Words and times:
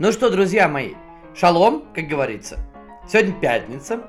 Ну 0.00 0.12
что, 0.12 0.30
друзья 0.30 0.68
мои, 0.68 0.92
шалом, 1.34 1.82
как 1.92 2.06
говорится. 2.06 2.60
Сегодня 3.08 3.32
пятница, 3.32 4.02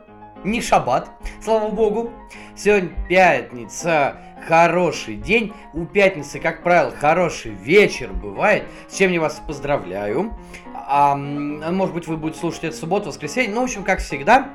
не 0.43 0.61
шаббат, 0.61 1.09
слава 1.43 1.71
богу. 1.71 2.11
Сегодня 2.55 2.91
пятница, 3.07 4.17
хороший 4.47 5.15
день. 5.15 5.51
У 5.73 5.85
пятницы, 5.85 6.39
как 6.39 6.61
правило, 6.61 6.91
хороший 6.91 7.53
вечер 7.53 8.13
бывает. 8.13 8.65
С 8.87 8.97
чем 8.97 9.11
я 9.11 9.19
вас 9.19 9.41
поздравляю. 9.47 10.31
А, 10.75 11.15
может 11.15 11.95
быть, 11.95 12.05
вы 12.05 12.17
будете 12.17 12.39
слушать 12.39 12.65
это 12.65 12.75
субботу, 12.75 13.07
воскресенье. 13.07 13.51
Ну, 13.51 13.61
в 13.61 13.63
общем, 13.63 13.83
как 13.83 13.97
всегда, 13.97 14.49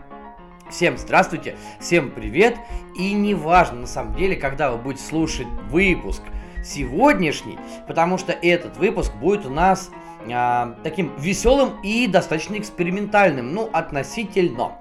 Всем 0.71 0.97
здравствуйте, 0.97 1.57
всем 1.81 2.13
привет. 2.13 2.57
И 2.97 3.13
неважно 3.13 3.81
на 3.81 3.87
самом 3.89 4.15
деле, 4.15 4.37
когда 4.37 4.71
вы 4.71 4.79
будете 4.79 5.05
слушать 5.05 5.49
выпуск 5.69 6.23
сегодняшний, 6.65 7.59
потому 7.89 8.19
что 8.19 8.33
этот 8.33 8.77
выпуск 8.77 9.13
будет 9.15 9.45
у 9.47 9.51
нас 9.51 9.91
а, 10.33 10.75
таким 10.83 11.13
веселым 11.19 11.81
и 11.83 12.07
достаточно 12.07 12.57
экспериментальным, 12.59 13.53
ну, 13.55 13.69
относительно. 13.73 14.73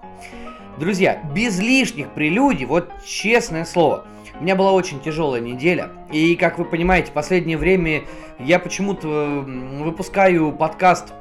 Друзья, 0.78 1.22
без 1.36 1.60
лишних 1.60 2.10
прелюдий, 2.10 2.66
вот 2.66 2.92
честное 3.06 3.66
слово, 3.66 4.06
у 4.40 4.44
меня 4.44 4.56
была 4.56 4.72
очень 4.72 5.00
тяжелая 5.00 5.42
неделя. 5.42 5.90
И, 6.12 6.36
как 6.36 6.58
вы 6.58 6.66
понимаете, 6.66 7.12
в 7.12 7.14
последнее 7.14 7.58
время 7.58 8.04
я 8.40 8.58
почему-то 8.58 9.08
выпускаю 9.46 10.52
подкаст 10.52 11.14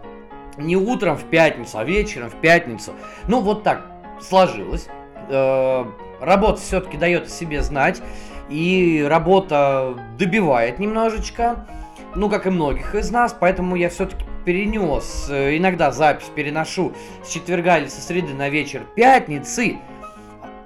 не 0.57 0.77
утром 0.77 1.17
в 1.17 1.25
пятницу, 1.25 1.79
а 1.79 1.85
вечером 1.85 2.31
в 2.31 2.37
пятницу. 2.37 2.93
Ну, 3.29 3.41
вот 3.41 3.63
так 3.63 3.87
сложилось. 4.21 4.89
Э, 5.29 5.85
работа 6.21 6.61
все-таки 6.61 6.97
дает 6.97 7.27
о 7.27 7.29
себе 7.29 7.63
знать. 7.63 8.03
И 8.49 9.05
работа 9.09 9.97
добивает 10.19 10.79
немножечко 10.79 11.67
ну, 12.15 12.29
как 12.29 12.47
и 12.47 12.51
многих 12.51 12.95
из 12.95 13.11
нас, 13.11 13.35
поэтому 13.39 13.77
я 13.77 13.89
все-таки 13.89 14.25
перенес, 14.45 15.29
э, 15.31 15.57
иногда 15.57 15.93
запись 15.93 16.31
переношу 16.35 16.93
с 17.25 17.31
четверга 17.31 17.79
или 17.79 17.89
со 17.89 18.01
среды 18.01 18.35
на 18.35 18.49
вечер 18.49 18.83
пятницы. 18.95 19.79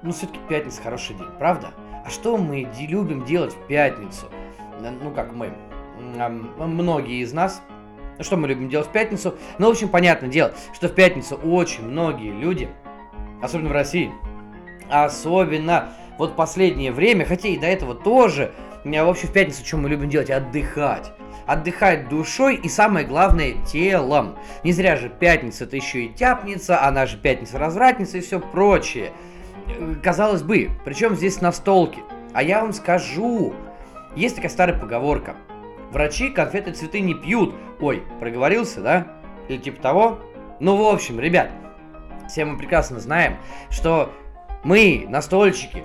Ну, 0.02 0.12
все-таки 0.12 0.38
пятница 0.48 0.82
хороший 0.82 1.14
день, 1.16 1.28
правда? 1.38 1.72
А 2.04 2.10
что 2.10 2.36
мы 2.36 2.68
любим 2.78 3.24
делать 3.24 3.54
в 3.54 3.66
пятницу? 3.66 4.26
Ну, 5.02 5.10
как 5.10 5.32
мы, 5.32 5.52
многие 6.58 7.22
из 7.22 7.32
нас, 7.32 7.62
что 8.20 8.36
мы 8.36 8.48
любим 8.48 8.68
делать 8.68 8.86
в 8.86 8.92
пятницу? 8.92 9.36
Ну, 9.58 9.68
в 9.68 9.70
общем, 9.70 9.88
понятное 9.88 10.28
дело, 10.28 10.52
что 10.74 10.88
в 10.88 10.94
пятницу 10.94 11.36
очень 11.36 11.84
многие 11.84 12.30
люди, 12.30 12.68
особенно 13.42 13.70
в 13.70 13.72
России, 13.72 14.12
особенно 14.88 15.88
вот 16.18 16.36
последнее 16.36 16.92
время, 16.92 17.24
хотя 17.24 17.48
и 17.48 17.58
до 17.58 17.66
этого 17.66 17.94
тоже, 17.94 18.52
в 18.84 19.08
общем, 19.08 19.28
в 19.28 19.32
пятницу 19.32 19.64
что 19.64 19.76
мы 19.76 19.88
любим 19.88 20.08
делать? 20.08 20.30
Отдыхать 20.30 21.12
отдыхать 21.46 22.08
душой 22.08 22.56
и 22.56 22.68
самое 22.68 23.06
главное 23.06 23.54
телом. 23.64 24.36
Не 24.64 24.72
зря 24.72 24.96
же 24.96 25.08
пятница 25.08 25.64
это 25.64 25.76
еще 25.76 26.04
и 26.04 26.12
тяпница, 26.12 26.82
она 26.84 27.06
же 27.06 27.16
пятница 27.16 27.58
развратница 27.58 28.18
и 28.18 28.20
все 28.20 28.40
прочее. 28.40 29.12
Казалось 30.02 30.42
бы, 30.42 30.70
причем 30.84 31.16
здесь 31.16 31.40
настолки. 31.40 32.00
А 32.32 32.42
я 32.42 32.60
вам 32.60 32.72
скажу, 32.72 33.54
есть 34.14 34.36
такая 34.36 34.50
старая 34.50 34.78
поговорка. 34.78 35.36
Врачи 35.90 36.30
конфеты 36.30 36.72
цветы 36.72 37.00
не 37.00 37.14
пьют. 37.14 37.54
Ой, 37.80 38.02
проговорился, 38.20 38.80
да? 38.80 39.06
Или 39.48 39.58
типа 39.58 39.80
того? 39.80 40.18
Ну, 40.60 40.76
в 40.76 40.86
общем, 40.86 41.20
ребят, 41.20 41.50
все 42.28 42.44
мы 42.44 42.56
прекрасно 42.58 42.98
знаем, 42.98 43.36
что 43.70 44.12
мы, 44.64 45.06
настольщики, 45.08 45.84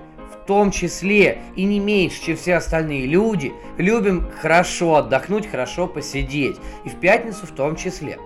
том 0.52 0.70
числе 0.70 1.38
и 1.56 1.64
не 1.64 1.80
меньше, 1.80 2.22
чем 2.22 2.36
все 2.36 2.56
остальные 2.56 3.06
люди, 3.06 3.54
любим 3.78 4.30
хорошо 4.42 4.98
отдохнуть, 4.98 5.50
хорошо 5.50 5.88
посидеть. 5.88 6.58
И 6.84 6.90
в 6.90 6.96
пятницу 6.96 7.48
в 7.48 7.52
том 7.52 7.78
числе. 7.78 8.18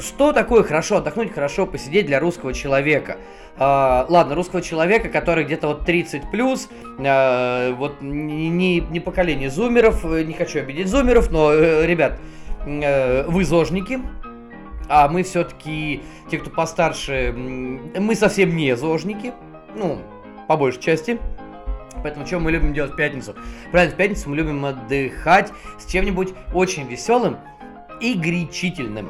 Что 0.00 0.34
такое 0.34 0.62
хорошо 0.62 0.98
отдохнуть, 0.98 1.32
хорошо 1.32 1.64
посидеть 1.64 2.04
для 2.04 2.20
русского 2.20 2.52
человека? 2.52 3.16
Uh, 3.56 4.04
ладно, 4.10 4.34
русского 4.34 4.60
человека, 4.60 5.08
который 5.08 5.44
где-то 5.44 5.68
вот 5.68 5.86
30 5.86 6.30
плюс, 6.30 6.68
uh, 6.98 7.72
вот 7.76 8.02
не, 8.02 8.80
не 8.80 9.00
поколение 9.00 9.48
зумеров, 9.48 10.04
не 10.04 10.34
хочу 10.34 10.58
обидеть 10.58 10.88
зумеров, 10.88 11.30
но, 11.30 11.54
uh, 11.54 11.86
ребят, 11.86 12.20
uh, 12.66 13.24
вы 13.30 13.42
зожники, 13.44 14.00
а 14.90 15.08
мы 15.08 15.22
все-таки, 15.22 16.02
те, 16.30 16.36
кто 16.36 16.50
постарше, 16.50 17.32
мы 17.34 18.14
совсем 18.16 18.54
не 18.54 18.76
зожники, 18.76 19.32
ну, 19.74 20.00
по 20.46 20.58
большей 20.58 20.82
части. 20.82 21.18
Поэтому 22.04 22.26
что 22.26 22.38
мы 22.38 22.52
любим 22.52 22.74
делать 22.74 22.92
в 22.92 22.96
пятницу? 22.96 23.34
Правильно, 23.72 23.94
в 23.94 23.96
пятницу 23.96 24.28
мы 24.28 24.36
любим 24.36 24.62
отдыхать 24.62 25.50
с 25.78 25.90
чем-нибудь 25.90 26.34
очень 26.52 26.86
веселым 26.86 27.38
и 27.98 28.12
горячительным. 28.12 29.08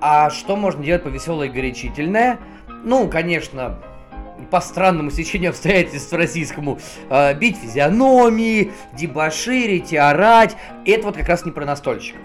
А 0.00 0.30
что 0.30 0.54
можно 0.54 0.84
делать 0.84 1.02
по 1.02 1.08
веселое 1.08 1.48
и 1.48 1.50
горячительное? 1.50 2.38
Ну, 2.84 3.08
конечно, 3.08 3.80
по 4.48 4.60
странному 4.60 5.10
сечению 5.10 5.50
обстоятельств 5.50 6.12
российскому, 6.12 6.78
э, 7.10 7.34
бить 7.34 7.56
физиономии, 7.56 8.70
дебоширить 8.92 9.92
орать. 9.92 10.56
Это 10.86 11.06
вот 11.06 11.16
как 11.16 11.28
раз 11.28 11.44
не 11.44 11.50
про 11.50 11.66
настольщиков. 11.66 12.22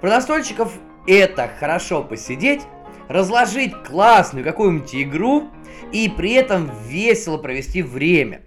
Про 0.00 0.10
настольщиков 0.10 0.72
это 1.06 1.48
хорошо 1.60 2.02
посидеть, 2.02 2.62
разложить 3.06 3.74
классную 3.84 4.44
какую-нибудь 4.44 4.92
игру 4.96 5.50
и 5.92 6.08
при 6.08 6.32
этом 6.32 6.72
весело 6.88 7.38
провести 7.38 7.82
время. 7.82 8.40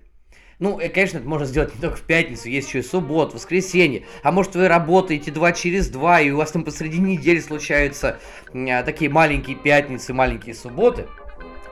Ну, 0.60 0.78
и, 0.78 0.90
конечно, 0.90 1.20
это 1.20 1.28
можно 1.28 1.46
сделать 1.46 1.74
не 1.74 1.80
только 1.80 1.96
в 1.96 2.02
пятницу, 2.02 2.50
есть 2.50 2.68
еще 2.68 2.80
и 2.80 2.84
суббот, 2.84 3.34
воскресенье. 3.34 4.04
А 4.24 4.32
может, 4.34 4.56
вы 4.56 4.68
работаете 4.68 5.32
два 5.32 5.54
через 5.54 5.88
два, 5.88 6.20
и 6.20 6.32
у 6.32 6.38
вас 6.38 6.52
там 6.52 6.66
посреди 6.66 7.00
недели 7.00 7.40
случаются 7.40 8.20
а, 8.54 8.84
такие 8.84 9.10
маленькие 9.10 9.56
пятницы, 9.56 10.14
маленькие 10.14 10.54
субботы. 10.54 11.08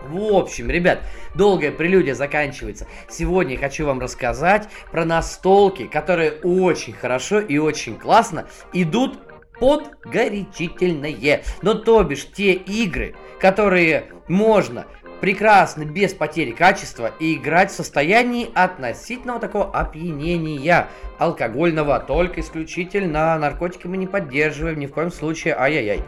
В 0.08 0.34
общем, 0.34 0.70
ребят, 0.70 1.02
долгая 1.36 1.74
прелюдия 1.74 2.16
заканчивается. 2.16 2.88
Сегодня 3.09 3.56
я 3.56 3.59
хочу 3.59 3.86
вам 3.86 4.00
рассказать 4.00 4.70
про 4.90 5.04
настолки, 5.04 5.88
которые 5.88 6.31
очень 6.44 6.94
хорошо 6.94 7.42
и 7.42 7.58
очень 7.58 7.98
классно 7.98 8.48
идут 8.72 9.19
под 9.59 10.00
горячительное. 10.06 11.44
Но 11.62 11.74
то 11.74 12.04
бишь 12.04 12.31
те 12.31 12.54
игры, 12.54 13.16
которые 13.42 14.12
можно 14.30 14.86
прекрасно, 15.20 15.84
без 15.86 16.14
потери 16.14 16.52
качества 16.52 17.12
и 17.20 17.36
играть 17.36 17.72
в 17.72 17.76
состоянии 17.76 18.50
относительного 18.54 19.40
такого 19.40 19.72
опьянения 19.72 20.88
алкогольного, 21.18 22.00
только 22.00 22.42
исключительно 22.42 23.38
наркотики 23.38 23.88
мы 23.88 23.98
не 23.98 24.08
поддерживаем, 24.08 24.80
ни 24.80 24.86
в 24.86 24.94
коем 24.94 25.12
случае, 25.12 25.56
ай-яй-яй. 25.58 26.02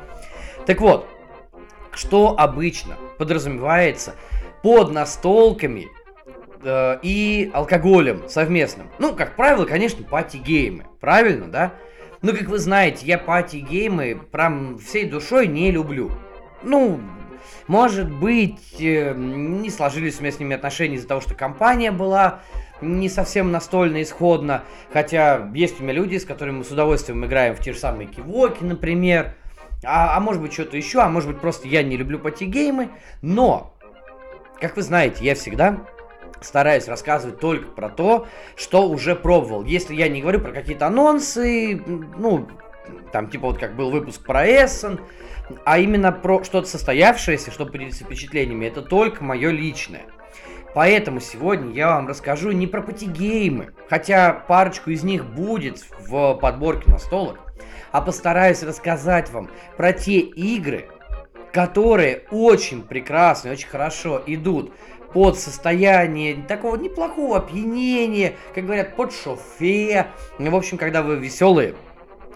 Так 0.66 0.82
вот, 0.82 1.08
что 1.92 2.36
обычно 2.38 2.96
подразумевается 3.18 4.16
под 4.62 4.92
настолками 4.92 5.88
э, 6.64 7.00
и 7.02 7.50
алкоголем 7.54 8.28
совместным? 8.30 8.90
Ну, 9.00 9.16
как 9.16 9.36
правило, 9.36 9.66
конечно, 9.66 10.04
пати-геймы, 10.04 10.86
правильно, 11.00 11.48
да? 11.48 11.74
Ну, 12.22 12.34
как 12.34 12.48
вы 12.48 12.60
знаете, 12.60 13.06
я 13.06 13.18
пати-геймы 13.18 14.20
прям 14.32 14.78
всей 14.78 15.06
душой 15.06 15.48
не 15.48 15.72
люблю. 15.72 16.12
Ну, 16.62 17.00
может 17.70 18.12
быть, 18.12 18.82
э, 18.82 19.14
не 19.16 19.70
сложились 19.70 20.18
у 20.18 20.24
меня 20.24 20.32
с 20.32 20.40
ними 20.40 20.56
отношения 20.56 20.96
из-за 20.96 21.08
того, 21.08 21.22
что 21.22 21.36
компания 21.36 21.92
была 21.92 22.40
не 22.82 23.10
совсем 23.10 23.52
настольно 23.52 24.02
исходно, 24.02 24.64
хотя 24.92 25.48
есть 25.54 25.80
у 25.80 25.84
меня 25.84 25.94
люди, 25.94 26.18
с 26.18 26.26
которыми 26.26 26.58
мы 26.58 26.64
с 26.64 26.72
удовольствием 26.72 27.24
играем 27.24 27.56
в 27.56 27.60
те 27.60 27.74
же 27.74 27.78
самые 27.78 28.08
кивоки, 28.08 28.64
например, 28.64 29.36
а, 29.86 30.18
а 30.18 30.20
может 30.20 30.42
быть 30.42 30.52
что-то 30.52 30.78
еще, 30.78 31.02
а 31.02 31.10
может 31.10 31.30
быть 31.30 31.40
просто 31.40 31.68
я 31.68 31.84
не 31.84 31.96
люблю 31.96 32.18
пати-геймы, 32.18 32.90
но, 33.22 33.76
как 34.60 34.76
вы 34.76 34.82
знаете, 34.82 35.24
я 35.24 35.36
всегда 35.36 35.78
стараюсь 36.42 36.88
рассказывать 36.88 37.40
только 37.40 37.70
про 37.70 37.90
то, 37.90 38.26
что 38.56 38.90
уже 38.90 39.16
пробовал. 39.16 39.64
Если 39.64 39.94
я 39.94 40.10
не 40.10 40.22
говорю 40.22 40.40
про 40.40 40.54
какие-то 40.54 40.88
анонсы, 40.88 41.80
ну, 41.86 42.48
там 43.12 43.30
типа 43.30 43.46
вот 43.46 43.60
как 43.60 43.76
был 43.76 43.92
выпуск 43.92 44.26
про 44.26 44.44
Эссен, 44.44 45.00
а 45.66 45.80
именно 45.80 46.12
про 46.12 46.44
что-то 46.44 46.68
состоявшееся, 46.68 47.52
чтобы 47.52 47.72
поделиться 47.72 48.04
впечатлениями, 48.04 48.66
это 48.66 48.82
только 48.82 49.24
мое 49.24 49.50
личное. 49.52 50.04
Поэтому 50.76 51.20
сегодня 51.20 51.74
я 51.74 51.88
вам 51.96 52.08
расскажу 52.08 52.52
не 52.52 52.68
про 52.68 52.82
патигеймы, 52.82 53.74
хотя 53.90 54.32
парочку 54.32 54.92
из 54.92 55.04
них 55.04 55.26
будет 55.26 55.84
в 56.00 56.36
подборке 56.36 56.92
на 56.92 57.00
столах, 57.00 57.38
а 57.92 58.02
постараюсь 58.02 58.62
рассказать 58.62 59.32
вам 59.32 59.50
про 59.78 59.94
те 59.94 60.20
игры, 60.20 60.88
которые 61.52 62.24
очень 62.30 62.84
прекрасно, 62.84 63.52
очень 63.52 63.68
хорошо 63.68 64.22
идут 64.28 64.72
под 65.12 65.40
состояние 65.40 66.44
такого 66.48 66.76
неплохого 66.76 67.38
опьянения, 67.38 68.36
как 68.54 68.66
говорят, 68.66 68.96
под 68.96 69.12
шофе. 69.12 70.06
В 70.38 70.56
общем, 70.56 70.78
когда 70.78 71.02
вы 71.02 71.16
веселые, 71.16 71.74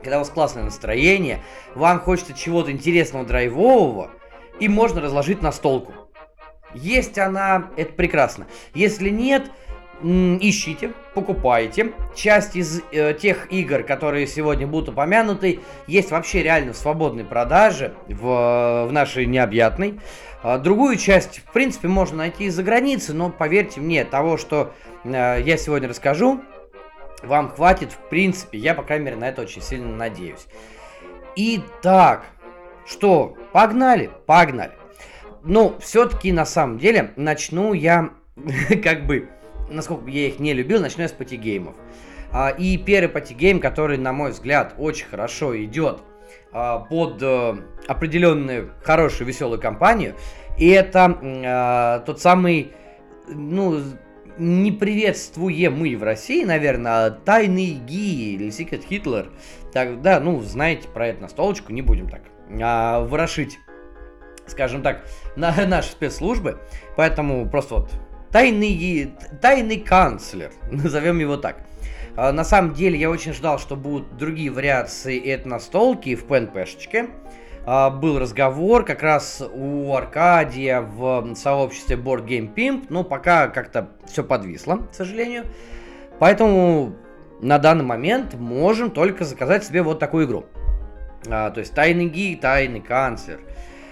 когда 0.04 0.18
у 0.18 0.20
вас 0.20 0.30
классное 0.30 0.64
настроение, 0.64 1.40
вам 1.74 2.00
хочется 2.00 2.34
чего-то 2.34 2.72
интересного, 2.72 3.26
драйвового, 3.26 4.12
и 4.60 4.68
можно 4.68 5.02
разложить 5.02 5.42
на 5.42 5.52
столку. 5.52 5.94
Есть 6.74 7.18
она, 7.18 7.70
это 7.78 7.94
прекрасно. 7.94 8.48
Если 8.74 9.10
нет, 9.10 9.50
ищите, 10.02 10.92
покупайте. 11.14 11.94
Часть 12.16 12.56
из 12.56 12.82
э, 12.92 13.14
тех 13.14 13.52
игр, 13.52 13.84
которые 13.84 14.28
сегодня 14.28 14.68
будут 14.68 14.90
упомянуты, 14.90 15.60
есть 15.88 16.12
вообще 16.12 16.44
реально 16.44 16.74
в 16.74 16.78
свободной 16.78 17.24
продаже 17.24 17.94
в, 18.08 18.88
в 18.88 18.90
нашей 18.92 19.26
необъятной. 19.26 20.00
А 20.42 20.58
другую 20.58 20.98
часть, 20.98 21.40
в 21.40 21.54
принципе, 21.54 21.88
можно 21.88 22.18
найти 22.18 22.46
из-за 22.46 22.64
границы, 22.64 23.14
но 23.14 23.30
поверьте 23.30 23.80
мне, 23.80 24.04
того, 24.04 24.38
что 24.38 24.74
э, 25.04 25.42
я 25.46 25.58
сегодня 25.58 25.88
расскажу, 25.88 26.42
вам 27.24 27.50
хватит, 27.50 27.92
в 27.92 28.10
принципе, 28.10 28.58
я, 28.58 28.74
по 28.74 28.84
крайней 28.84 29.06
мере, 29.06 29.18
на 29.18 29.30
это 29.30 29.42
очень 29.42 29.62
сильно 29.62 29.96
надеюсь. 29.96 30.48
Итак, 31.36 32.26
что, 32.86 33.38
погнали? 33.52 34.10
Погнали. 34.26 34.74
Ну, 35.44 35.76
все-таки, 35.80 36.32
на 36.32 36.46
самом 36.46 36.78
деле, 36.78 37.12
начну 37.16 37.74
я, 37.74 38.12
как 38.84 39.06
бы, 39.06 39.30
насколько 39.70 40.10
я 40.10 40.28
их 40.28 40.40
не 40.40 40.54
любил, 40.54 40.82
начну 40.82 41.04
я 41.04 41.10
с 41.10 41.14
патигеймов. 41.14 41.76
А, 42.32 42.50
и 42.50 42.78
первый 42.78 43.10
патигейм, 43.10 43.60
который, 43.60 43.98
на 43.98 44.12
мой 44.14 44.32
взгляд, 44.32 44.74
очень 44.78 45.06
хорошо 45.06 45.56
идет 45.64 46.02
а, 46.52 46.80
под 46.80 47.22
э, 47.22 47.56
определенную 47.88 48.72
хорошую 48.84 49.28
веселую 49.28 49.62
компанию, 49.62 50.16
и 50.58 50.70
это 50.70 51.18
а, 51.24 52.00
тот 52.00 52.22
самый, 52.22 52.74
ну, 53.28 53.82
не 54.38 54.72
приветствуем 54.72 55.74
мы 55.74 55.96
в 55.96 56.04
России, 56.04 56.44
наверное, 56.44 57.06
а 57.06 57.12
тайный 57.12 57.72
ГИ 57.74 58.36
или 58.36 58.48
Secret 58.48 58.88
Hitler. 58.90 59.32
Так, 59.72 60.02
да, 60.02 60.20
ну, 60.20 60.42
знаете 60.42 60.88
про 60.88 61.08
эту 61.08 61.22
настолочку, 61.22 61.72
не 61.72 61.82
будем 61.82 62.10
так 62.10 62.22
а, 62.62 63.02
ворошить, 63.02 63.60
скажем 64.48 64.82
так, 64.82 65.06
на 65.36 65.54
наши 65.68 65.90
спецслужбы. 65.92 66.60
Поэтому 66.96 67.50
просто 67.50 67.76
вот 67.76 67.92
тайный, 68.32 69.14
тайный 69.42 69.80
канцлер, 69.80 70.52
назовем 70.72 71.20
его 71.20 71.38
так. 71.38 71.66
А, 72.16 72.32
на 72.32 72.44
самом 72.44 72.74
деле 72.74 73.00
я 73.00 73.10
очень 73.10 73.34
ждал, 73.34 73.60
что 73.60 73.76
будут 73.76 74.18
другие 74.18 74.52
вариации 74.52 75.20
этой 75.20 75.48
настолки 75.48 76.16
в 76.16 76.26
ПНПшечке. 76.26 77.08
А, 77.08 77.34
был 77.66 78.20
разговор 78.20 78.84
как 78.84 79.04
раз 79.04 79.42
у 79.54 79.94
Аркадия 79.96 80.82
в 80.82 81.34
сообществе 81.36 81.96
Board 81.96 82.26
Game 82.26 82.54
Pimp, 82.54 82.88
но 82.90 83.04
пока 83.04 83.48
как-то 83.48 83.90
все 84.06 84.24
подвисло, 84.24 84.78
к 84.92 84.94
сожалению. 84.94 85.46
Поэтому 86.20 86.94
на 87.42 87.60
данный 87.60 87.84
момент 87.84 88.34
можем 88.36 88.92
только 88.92 89.26
заказать 89.26 89.64
себе 89.64 89.82
вот 89.82 90.00
такую 90.00 90.26
игру. 90.26 90.46
А, 91.30 91.52
то 91.52 91.60
есть 91.60 91.74
тайный 91.74 92.08
гик, 92.08 92.42
тайный 92.42 92.82
канцлер. 92.82 93.40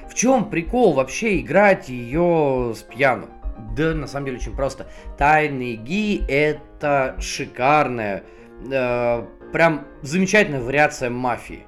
В 0.09 0.13
чем 0.13 0.49
прикол 0.49 0.93
вообще 0.93 1.39
играть 1.39 1.89
ее 1.89 2.73
с 2.75 2.81
пьяну? 2.83 3.27
Да, 3.75 3.93
на 3.93 4.07
самом 4.07 4.25
деле 4.25 4.37
очень 4.37 4.55
просто. 4.55 4.87
Тайный 5.17 5.75
Ги 5.75 6.23
это 6.27 7.15
шикарная, 7.19 8.23
э, 8.71 9.25
прям 9.53 9.85
замечательная 10.01 10.61
вариация 10.61 11.09
мафии. 11.09 11.65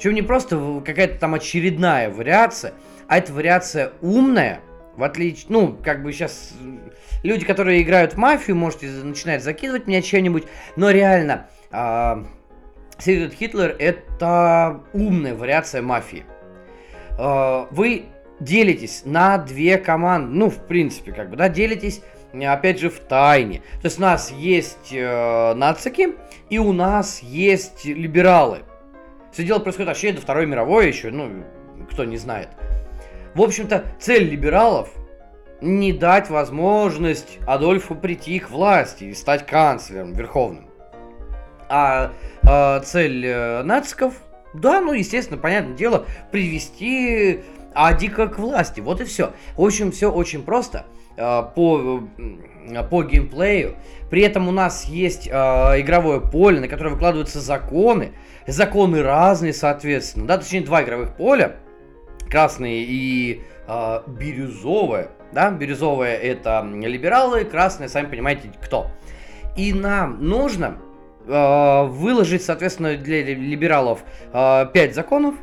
Причем 0.00 0.14
не 0.14 0.22
просто 0.22 0.82
какая-то 0.82 1.18
там 1.18 1.34
очередная 1.34 2.08
вариация, 2.08 2.72
а 3.06 3.18
это 3.18 3.34
вариация 3.34 3.92
умная, 4.00 4.62
в 4.96 5.02
отличие, 5.02 5.44
ну, 5.50 5.76
как 5.84 6.02
бы 6.02 6.10
сейчас 6.14 6.54
люди, 7.22 7.44
которые 7.44 7.82
играют 7.82 8.14
в 8.14 8.16
мафию, 8.16 8.56
можете 8.56 8.86
начинать 8.86 9.44
закидывать 9.44 9.86
меня 9.86 10.00
чем-нибудь, 10.00 10.44
но 10.74 10.88
реально, 10.88 11.48
э, 11.70 11.76
Secret 12.96 13.36
Hitler 13.38 13.76
это 13.78 14.80
умная 14.94 15.34
вариация 15.34 15.82
мафии. 15.82 16.24
Э, 17.18 17.66
вы 17.70 18.06
делитесь 18.40 19.02
на 19.04 19.36
две 19.36 19.76
команды, 19.76 20.34
ну, 20.34 20.48
в 20.48 20.66
принципе, 20.66 21.12
как 21.12 21.28
бы, 21.28 21.36
да, 21.36 21.50
делитесь, 21.50 22.00
опять 22.32 22.80
же, 22.80 22.88
в 22.88 23.00
тайне. 23.00 23.58
То 23.82 23.88
есть 23.88 23.98
у 23.98 24.00
нас 24.00 24.30
есть 24.30 24.94
э, 24.94 25.52
нацики, 25.52 26.14
и 26.48 26.58
у 26.58 26.72
нас 26.72 27.20
есть 27.20 27.84
либералы. 27.84 28.60
Все 29.32 29.44
дело 29.44 29.58
происходит 29.58 29.88
вообще 29.88 30.12
до 30.12 30.20
Второй 30.20 30.46
мировой 30.46 30.88
еще, 30.88 31.10
ну, 31.10 31.44
кто 31.90 32.04
не 32.04 32.16
знает. 32.16 32.48
В 33.34 33.42
общем-то, 33.42 33.84
цель 33.98 34.28
либералов 34.28 34.90
не 35.60 35.92
дать 35.92 36.30
возможность 36.30 37.38
Адольфу 37.46 37.94
прийти 37.94 38.38
к 38.38 38.50
власти 38.50 39.04
и 39.04 39.14
стать 39.14 39.46
канцлером 39.46 40.14
верховным. 40.14 40.68
А 41.68 42.12
э, 42.42 42.80
цель 42.84 43.24
э, 43.26 43.62
нациков, 43.62 44.14
да, 44.54 44.80
ну, 44.80 44.92
естественно, 44.92 45.38
понятное 45.38 45.76
дело, 45.76 46.06
привести 46.32 47.44
а 47.72 47.92
дико 47.94 48.26
к 48.26 48.38
власти. 48.38 48.80
Вот 48.80 49.00
и 49.00 49.04
все. 49.04 49.32
В 49.56 49.64
общем, 49.64 49.92
все 49.92 50.10
очень 50.10 50.42
просто 50.42 50.86
по, 51.54 52.02
по 52.90 53.02
геймплею. 53.02 53.76
При 54.10 54.22
этом 54.22 54.48
у 54.48 54.50
нас 54.50 54.84
есть 54.86 55.28
э, 55.28 55.30
игровое 55.32 56.20
поле, 56.20 56.60
на 56.60 56.68
которое 56.68 56.90
выкладываются 56.90 57.40
законы. 57.40 58.12
Законы 58.46 59.02
разные, 59.02 59.52
соответственно. 59.52 60.26
Да, 60.26 60.38
точнее, 60.38 60.62
два 60.62 60.82
игровых 60.82 61.14
поля. 61.14 61.56
Красное 62.28 62.84
и 62.86 63.42
э, 63.68 64.00
бирюзовое. 64.06 65.10
Да, 65.32 65.50
бирюзовое 65.52 66.16
это 66.16 66.68
либералы, 66.68 67.44
красное, 67.44 67.88
сами 67.88 68.06
понимаете, 68.06 68.50
кто. 68.60 68.90
И 69.56 69.72
нам 69.72 70.24
нужно 70.24 70.78
э, 71.26 71.84
выложить, 71.86 72.42
соответственно, 72.42 72.96
для 72.96 73.22
либералов 73.22 74.02
э, 74.32 74.66
5 74.72 74.94
законов. 74.94 75.36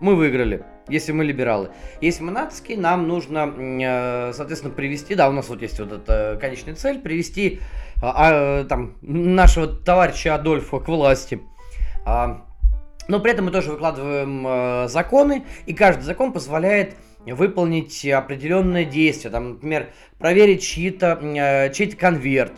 Мы 0.00 0.14
выиграли 0.14 0.64
если 0.90 1.12
мы 1.12 1.24
либералы. 1.24 1.70
Если 2.00 2.22
мы 2.22 2.32
нацики, 2.32 2.72
нам 2.72 3.08
нужно, 3.08 3.52
э, 3.58 4.32
соответственно, 4.34 4.74
привести, 4.74 5.14
да, 5.14 5.28
у 5.28 5.32
нас 5.32 5.48
вот 5.48 5.62
есть 5.62 5.78
вот 5.78 5.92
эта 5.92 6.38
конечная 6.40 6.74
цель, 6.74 6.98
привести 6.98 7.60
а, 8.02 8.60
а, 8.60 8.64
там, 8.64 8.94
нашего 9.02 9.66
товарища 9.66 10.34
Адольфа 10.34 10.80
к 10.80 10.88
власти. 10.88 11.40
А, 12.04 12.46
но 13.08 13.20
при 13.20 13.32
этом 13.32 13.46
мы 13.46 13.50
тоже 13.50 13.72
выкладываем 13.72 14.44
а, 14.46 14.88
законы, 14.88 15.44
и 15.66 15.74
каждый 15.74 16.02
закон 16.02 16.32
позволяет 16.32 16.94
выполнить 17.26 18.06
определенное 18.06 18.84
действие. 18.84 19.30
Там, 19.30 19.50
например, 19.50 19.90
проверить 20.18 20.62
чьи-то, 20.62 21.70
чей-то 21.74 21.96
конверт. 21.96 22.52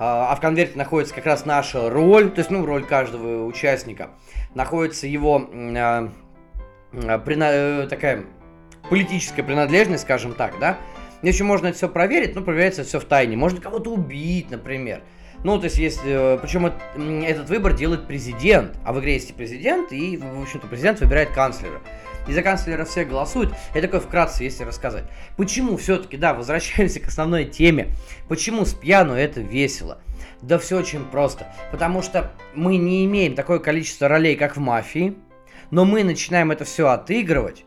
А 0.00 0.34
в 0.36 0.40
конверте 0.40 0.78
находится 0.78 1.14
как 1.14 1.26
раз 1.26 1.44
наша 1.44 1.90
роль, 1.90 2.30
то 2.30 2.38
есть, 2.38 2.50
ну, 2.50 2.64
роль 2.64 2.84
каждого 2.84 3.44
участника. 3.46 4.10
Находится 4.54 5.06
его 5.06 5.48
Э, 5.52 6.08
прина... 7.18 7.50
Э, 7.50 7.86
такая 7.88 8.24
политическая 8.88 9.42
принадлежность, 9.42 10.04
скажем 10.04 10.32
так, 10.32 10.58
да. 10.58 10.78
Еще 11.22 11.44
можно 11.44 11.68
это 11.68 11.76
все 11.76 11.88
проверить, 11.88 12.34
но 12.34 12.42
проверяется 12.42 12.84
все 12.84 13.00
в 13.00 13.04
тайне. 13.04 13.36
Можно 13.36 13.60
кого-то 13.60 13.90
убить, 13.90 14.50
например. 14.50 15.02
Ну, 15.44 15.58
то 15.58 15.64
есть, 15.64 15.78
если... 15.78 16.34
Э, 16.34 16.38
Причем 16.38 16.66
этот 16.66 17.48
выбор 17.48 17.72
делает 17.72 18.06
президент. 18.06 18.76
А 18.84 18.92
в 18.92 19.00
игре 19.00 19.14
есть 19.14 19.34
президент, 19.34 19.92
и, 19.92 20.16
в 20.16 20.42
общем-то, 20.42 20.66
президент 20.66 21.00
выбирает 21.00 21.30
канцлера. 21.30 21.80
И 22.26 22.32
за 22.32 22.42
канцлера 22.42 22.84
все 22.84 23.04
голосуют. 23.04 23.54
Я 23.74 23.80
такой 23.80 24.00
вкратце, 24.00 24.44
если 24.44 24.64
рассказать. 24.64 25.04
Почему 25.36 25.76
все-таки, 25.76 26.16
да, 26.16 26.34
возвращаемся 26.34 27.00
к 27.00 27.08
основной 27.08 27.46
теме. 27.46 27.88
Почему 28.28 28.64
с 28.64 28.74
пьяну 28.74 29.14
это 29.14 29.40
весело? 29.40 29.98
Да 30.42 30.58
все 30.58 30.78
очень 30.78 31.04
просто. 31.04 31.46
Потому 31.72 32.02
что 32.02 32.32
мы 32.54 32.76
не 32.76 33.04
имеем 33.06 33.34
такое 33.34 33.60
количество 33.60 34.08
ролей, 34.08 34.36
как 34.36 34.56
в 34.56 34.60
мафии 34.60 35.16
но 35.70 35.84
мы 35.84 36.04
начинаем 36.04 36.50
это 36.50 36.64
все 36.64 36.88
отыгрывать. 36.88 37.64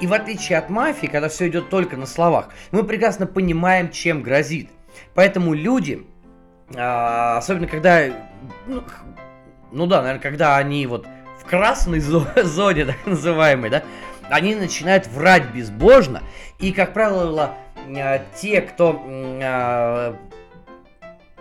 И 0.00 0.06
в 0.06 0.12
отличие 0.12 0.58
от 0.58 0.70
мафии, 0.70 1.06
когда 1.06 1.28
все 1.28 1.48
идет 1.48 1.70
только 1.70 1.96
на 1.96 2.06
словах, 2.06 2.48
мы 2.72 2.82
прекрасно 2.84 3.26
понимаем, 3.26 3.90
чем 3.90 4.22
грозит. 4.22 4.70
Поэтому 5.14 5.54
люди, 5.54 6.04
а, 6.74 7.38
особенно 7.38 7.66
когда, 7.68 8.06
ну, 8.66 8.82
ну 9.70 9.86
да, 9.86 10.02
наверное, 10.02 10.22
когда 10.22 10.56
они 10.56 10.86
вот 10.86 11.06
в 11.40 11.44
красной 11.44 12.00
зоне, 12.00 12.86
так 12.86 13.06
называемой, 13.06 13.70
да, 13.70 13.82
они 14.30 14.54
начинают 14.54 15.06
врать 15.06 15.50
безбожно. 15.54 16.22
И, 16.58 16.72
как 16.72 16.92
правило, 16.92 17.54
а, 17.86 18.22
те, 18.34 18.62
кто 18.62 19.00
а, 19.06 20.16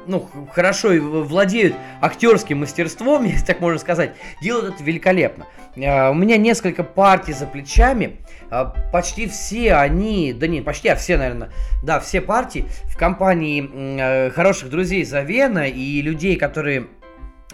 ну, 0.07 0.29
хорошо 0.51 0.89
владеют 0.99 1.75
актерским 2.01 2.59
мастерством, 2.59 3.23
если 3.25 3.45
так 3.45 3.61
можно 3.61 3.79
сказать, 3.79 4.13
делают 4.41 4.75
это 4.75 4.83
великолепно. 4.83 5.47
А, 5.77 6.11
у 6.11 6.13
меня 6.13 6.37
несколько 6.37 6.83
партий 6.83 7.33
за 7.33 7.45
плечами, 7.45 8.17
а, 8.49 8.65
почти 8.91 9.27
все 9.27 9.75
они, 9.75 10.33
да 10.33 10.47
не, 10.47 10.61
почти, 10.61 10.89
а 10.89 10.95
все, 10.95 11.17
наверное, 11.17 11.49
да, 11.83 11.99
все 11.99 12.21
партии 12.21 12.65
в 12.85 12.97
компании 12.97 13.69
э, 13.73 14.29
хороших 14.31 14.69
друзей 14.69 15.03
Завена 15.03 15.67
и 15.67 16.01
людей, 16.01 16.35
которые 16.35 16.87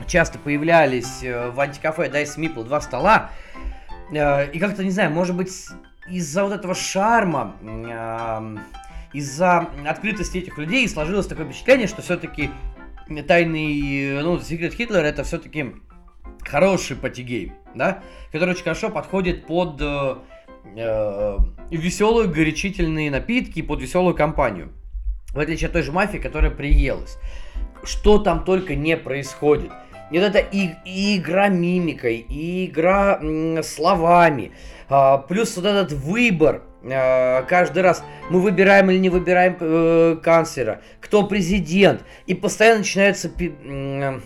часто 0.08 0.40
появлялись 0.40 1.24
э, 1.24 1.50
в 1.50 1.60
антикафе 1.60 2.08
Dice 2.08 2.38
Meeple 2.38 2.64
два 2.64 2.82
стола, 2.82 3.32
э, 4.12 4.52
и 4.52 4.60
как-то, 4.60 4.84
не 4.84 4.92
знаю, 4.92 5.12
может 5.12 5.36
быть, 5.36 5.52
из-за 6.10 6.44
вот 6.44 6.54
этого 6.54 6.76
шарма 6.76 7.56
из-за 9.14 9.68
открытости 9.88 10.38
этих 10.40 10.58
людей 10.58 10.88
сложилось 10.88 11.28
такое 11.28 11.46
впечатление, 11.46 11.88
что 11.88 12.02
все-таки 12.02 12.50
тайный, 13.28 14.22
ну, 14.22 14.38
Secret 14.38 14.78
Hitler 14.78 15.02
это 15.02 15.24
все-таки 15.24 15.74
хороший 16.44 16.96
патигейм, 16.96 17.56
да, 17.76 18.04
который 18.32 18.52
очень 18.52 18.64
хорошо 18.64 18.90
подходит 18.90 19.46
под 19.48 19.82
э, 19.82 20.16
э, 20.76 21.38
веселые 21.72 22.30
горячительные 22.30 23.10
напитки, 23.12 23.62
под 23.62 23.82
веселую 23.82 24.16
компанию. 24.16 24.72
в 25.34 25.40
отличие 25.40 25.68
от 25.68 25.74
той 25.74 25.84
же 25.84 25.92
мафии, 25.92 26.18
которая 26.18 26.52
приелась. 26.52 27.18
Что 27.84 28.18
там 28.18 28.44
только 28.44 28.76
не 28.76 28.98
происходит. 28.98 29.72
Вот 30.10 30.20
это 30.20 30.40
и, 30.40 30.72
и 30.86 31.18
игра 31.18 31.50
мимикой, 31.50 32.18
и 32.18 32.66
игра 32.66 33.20
м, 33.22 33.62
словами, 33.64 34.52
а, 34.90 35.20
плюс 35.20 35.56
вот 35.56 35.66
этот 35.66 35.92
выбор 35.92 36.64
каждый 36.82 37.82
раз 37.84 38.04
мы 38.30 38.40
выбираем 38.42 38.90
или 38.90 39.00
не 39.00 39.10
выбираем 39.10 39.58
э, 39.60 40.18
канцлера, 40.24 40.82
кто 41.02 41.24
президент, 41.24 42.02
и 42.26 42.34
постоянно 42.34 42.80
начинается 42.80 43.30
э, 43.38 44.20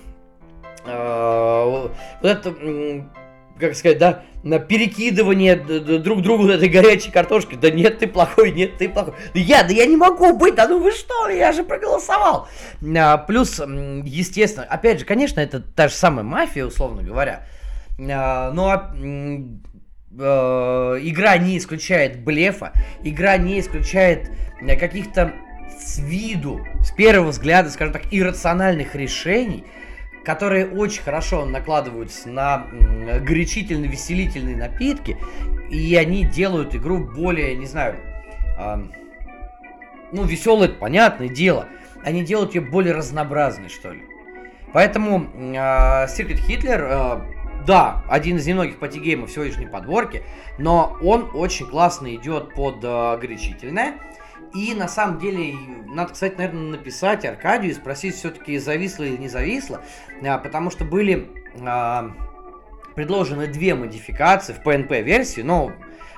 э, 0.85 1.65
вот 1.65 1.91
это 2.21 2.53
как 3.59 3.75
сказать, 3.75 3.99
да, 3.99 4.23
на 4.43 4.59
перекидывание 4.59 5.55
друг 5.55 6.21
другу 6.21 6.47
этой 6.47 6.67
горячей 6.69 7.11
картошки. 7.11 7.55
Да 7.55 7.69
нет, 7.69 7.99
ты 7.99 8.07
плохой, 8.07 8.51
нет, 8.51 8.77
ты 8.77 8.89
плохой. 8.89 9.13
Да 9.33 9.39
я, 9.39 9.63
да 9.63 9.69
я 9.69 9.85
не 9.85 9.95
могу 9.95 10.35
быть, 10.35 10.55
да 10.55 10.67
ну 10.67 10.79
вы 10.79 10.91
что, 10.91 11.29
я 11.29 11.51
же 11.53 11.63
проголосовал. 11.63 12.47
А, 12.97 13.17
плюс, 13.17 13.59
естественно, 13.59 14.65
опять 14.65 14.99
же, 14.99 15.05
конечно, 15.05 15.39
это 15.39 15.61
та 15.61 15.87
же 15.87 15.93
самая 15.93 16.23
мафия, 16.23 16.65
условно 16.65 17.03
говоря. 17.03 17.45
А, 17.99 18.51
но 18.51 18.69
а, 18.69 18.95
игра 20.15 21.37
не 21.37 21.57
исключает 21.57 22.21
блефа, 22.23 22.73
игра 23.03 23.37
не 23.37 23.59
исключает 23.59 24.31
каких-то 24.79 25.33
с 25.79 25.99
виду, 25.99 26.61
с 26.81 26.91
первого 26.91 27.29
взгляда, 27.29 27.69
скажем 27.69 27.93
так, 27.93 28.03
иррациональных 28.11 28.95
решений, 28.95 29.65
которые 30.23 30.67
очень 30.67 31.01
хорошо 31.03 31.45
накладываются 31.45 32.29
на 32.29 32.65
горячительные, 33.21 33.91
веселительные 33.91 34.55
напитки, 34.55 35.17
и 35.69 35.95
они 35.95 36.25
делают 36.25 36.75
игру 36.75 36.99
более, 36.99 37.55
не 37.55 37.65
знаю, 37.65 37.97
э, 38.57 38.77
ну, 40.11 40.23
веселое, 40.23 40.69
понятное 40.69 41.27
дело, 41.27 41.67
они 42.03 42.23
делают 42.23 42.55
ее 42.55 42.61
более 42.61 42.93
разнообразной, 42.93 43.69
что 43.69 43.91
ли. 43.91 44.03
Поэтому 44.71 45.29
э, 45.33 45.55
Secret 46.05 46.39
Hitler, 46.47 46.79
э, 46.79 47.42
да, 47.65 48.03
один 48.09 48.37
из 48.37 48.47
немногих 48.47 48.79
патигеймов 48.79 49.31
сегодняшней 49.31 49.67
подборке, 49.67 50.23
но 50.57 50.97
он 51.01 51.29
очень 51.33 51.67
классно 51.67 52.13
идет 52.15 52.53
под 52.53 52.83
э, 52.83 53.17
горячительное, 53.17 53.95
и 54.53 54.75
на 54.75 54.87
самом 54.87 55.17
деле, 55.17 55.55
надо, 55.87 56.13
кстати, 56.13 56.35
наверное, 56.37 56.77
написать 56.77 57.25
Аркадию 57.25 57.71
и 57.71 57.75
спросить, 57.75 58.15
все-таки 58.15 58.57
зависло 58.59 59.03
или 59.03 59.17
не 59.17 59.27
зависло, 59.27 59.81
а, 60.23 60.37
потому 60.37 60.69
что 60.69 60.85
были 60.85 61.27
а, 61.61 62.11
предложены 62.93 63.47
две 63.47 63.73
модификации 63.73 64.53
в 64.53 64.61
PNP-версии, 64.65 65.41
но 65.41 65.71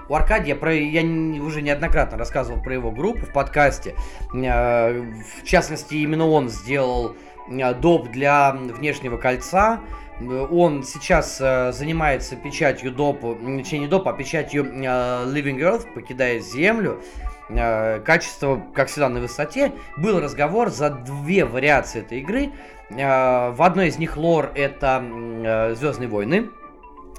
у 0.10 0.14
Аркадия, 0.14 0.56
про, 0.56 0.74
я 0.74 1.02
уже 1.42 1.62
неоднократно 1.62 2.18
рассказывал 2.18 2.62
про 2.62 2.74
его 2.74 2.92
группу 2.92 3.25
в 3.25 3.32
подкасте, 3.32 3.96
а, 4.34 4.92
в 4.92 5.46
частности, 5.46 5.96
именно 5.96 6.28
он 6.28 6.50
сделал 6.50 7.16
доп. 7.48 8.10
для 8.10 8.52
внешнего 8.52 9.18
кольца, 9.18 9.80
он 10.22 10.84
сейчас 10.84 11.40
э, 11.42 11.72
занимается 11.74 12.36
печатью 12.36 12.92
доп, 12.92 13.22
точнее 13.22 13.80
не 13.80 13.88
доп, 13.88 14.08
а 14.08 14.14
печатью 14.14 14.66
э, 14.66 14.78
Living 15.26 15.60
Earth, 15.60 15.94
покидая 15.94 16.40
Землю. 16.40 17.02
Э, 17.50 18.00
качество, 18.00 18.62
как 18.74 18.88
всегда, 18.88 19.10
на 19.10 19.20
высоте. 19.20 19.74
Был 19.98 20.20
разговор 20.20 20.70
за 20.70 20.90
две 20.90 21.46
вариации 21.46 22.00
этой 22.00 22.20
игры. 22.20 22.52
Э, 22.90 23.52
в 23.52 23.62
одной 23.62 23.90
из 23.90 23.98
них 23.98 24.18
лор 24.18 24.52
это 24.56 25.04
э, 25.04 25.76
Звездные 25.76 26.10
войны. 26.10 26.50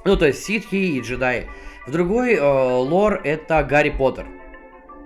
Ну, 0.03 0.17
то 0.17 0.25
есть 0.25 0.43
ситхи 0.43 0.75
и 0.75 1.01
джедаи. 1.01 1.47
В 1.85 1.91
другой 1.91 2.35
э, 2.35 2.41
лор 2.41 3.21
это 3.23 3.63
Гарри 3.63 3.89
Поттер. 3.89 4.25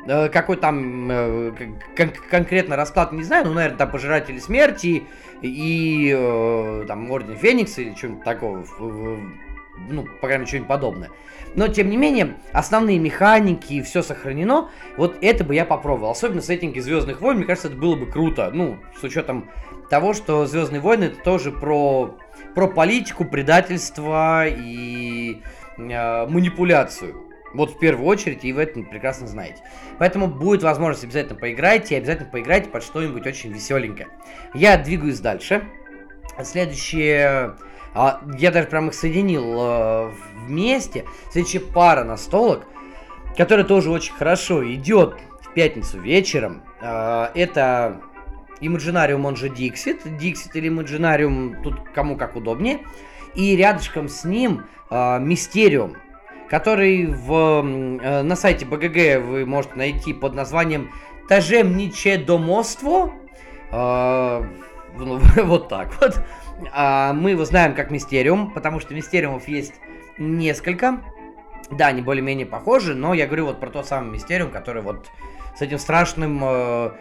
Э, 0.08 0.30
какой 0.30 0.58
там 0.58 1.10
э, 1.12 1.52
кон- 1.96 2.14
конкретно 2.30 2.76
расклад, 2.76 3.12
не 3.12 3.24
знаю, 3.24 3.46
ну, 3.48 3.54
наверное, 3.54 3.78
там 3.78 3.92
Пожиратели 3.92 4.40
Смерти 4.40 5.04
и 5.42 6.16
э, 6.16 6.86
там 6.88 7.10
Орден 7.12 7.38
Феникса 7.38 7.82
или 7.82 7.96
что-нибудь 7.96 8.24
такого 8.24 8.66
ну, 9.90 10.04
по 10.04 10.28
крайней 10.28 10.40
мере, 10.40 10.48
что-нибудь 10.48 10.68
подобное. 10.68 11.10
Но, 11.56 11.68
тем 11.68 11.90
не 11.90 11.98
менее, 11.98 12.36
основные 12.54 13.00
механики 13.00 13.74
и 13.74 13.82
все 13.82 14.02
сохранено. 14.02 14.70
Вот 14.98 15.18
это 15.22 15.44
бы 15.44 15.56
я 15.56 15.66
попробовал. 15.66 16.12
Особенно 16.12 16.42
сеттинги 16.42 16.80
Звездных 16.80 17.22
войн, 17.22 17.38
мне 17.38 17.46
кажется, 17.46 17.68
это 17.68 17.78
было 17.78 17.96
бы 17.96 18.06
круто. 18.06 18.52
Ну, 18.54 18.78
с 19.00 19.04
учетом 19.04 19.50
того, 19.90 20.14
что 20.14 20.46
Звездные 20.46 20.82
войны 20.82 21.06
это 21.06 21.22
тоже 21.22 21.52
про, 21.52 22.18
про 22.56 22.68
политику, 22.68 23.26
предательство 23.26 24.46
и 24.48 25.42
э, 25.78 26.28
манипуляцию. 26.28 27.31
Вот 27.54 27.72
в 27.72 27.80
первую 27.80 28.08
очередь, 28.08 28.44
и 28.46 28.54
вы 28.54 28.64
это 28.64 28.82
прекрасно 28.82 29.28
знаете. 29.28 29.62
Поэтому 30.00 30.28
будет 30.28 30.64
возможность 30.64 31.04
обязательно 31.04 31.40
поиграйте, 31.40 31.96
и 31.96 31.98
обязательно 31.98 32.30
поиграйте 32.30 32.70
под 32.70 32.84
что-нибудь 32.84 33.26
очень 33.28 33.52
веселенькое. 33.52 34.08
Я 34.54 34.78
двигаюсь 34.78 35.20
дальше. 35.20 35.64
Следующее 36.44 37.56
а, 37.94 38.22
я 38.38 38.52
даже 38.52 38.68
прям 38.68 38.88
их 38.88 38.94
соединил 38.94 39.56
э, 39.60 40.12
вместе. 40.46 41.06
Следующая 41.32 41.60
пара 41.60 42.04
настолок, 42.04 42.66
которая 43.36 43.66
тоже 43.66 43.92
очень 43.92 44.14
хорошо 44.14 44.66
идет 44.74 45.16
в 45.42 45.54
пятницу 45.54 46.00
вечером. 46.00 46.64
Э, 46.82 47.28
это 47.36 48.02
Imaginarium, 48.62 49.26
он 49.26 49.36
же 49.36 49.50
Dixit. 49.50 50.04
Dixit 50.18 50.52
или 50.54 50.70
Imaginarium, 50.70 51.62
тут 51.64 51.76
кому 51.94 52.16
как 52.16 52.36
удобнее. 52.36 52.80
И 53.36 53.56
рядышком 53.58 54.08
с 54.08 54.24
ним 54.24 54.64
э, 54.90 54.96
Mysterium, 54.96 55.98
который 56.52 57.06
в, 57.06 57.64
э, 57.64 58.22
на 58.24 58.36
сайте 58.36 58.66
БГГ 58.66 59.26
вы 59.26 59.46
можете 59.46 59.76
найти 59.76 60.12
под 60.14 60.36
названием 60.36 60.92
Тажемниче 61.30 62.18
домоство. 62.18 63.14
Э, 63.72 64.44
ну, 64.98 65.22
вот 65.46 65.70
так 65.70 65.94
вот. 66.02 66.22
А, 66.74 67.14
мы 67.14 67.32
его 67.32 67.46
знаем 67.46 67.74
как 67.74 67.90
Мистериум, 67.90 68.52
потому 68.52 68.82
что 68.82 68.94
Мистериумов 68.94 69.48
есть 69.48 69.76
несколько. 70.18 71.02
Да, 71.72 71.88
они 71.88 72.02
более-менее 72.02 72.46
похожи, 72.46 72.96
но 72.96 73.14
я 73.14 73.28
говорю 73.28 73.46
вот 73.46 73.62
про 73.62 73.70
тот 73.70 73.88
самый 73.88 74.12
Мистериум, 74.12 74.52
который 74.52 74.82
вот 74.82 75.08
с 75.58 75.62
этим 75.62 75.80
страшным 75.80 76.42
э, 76.44 76.92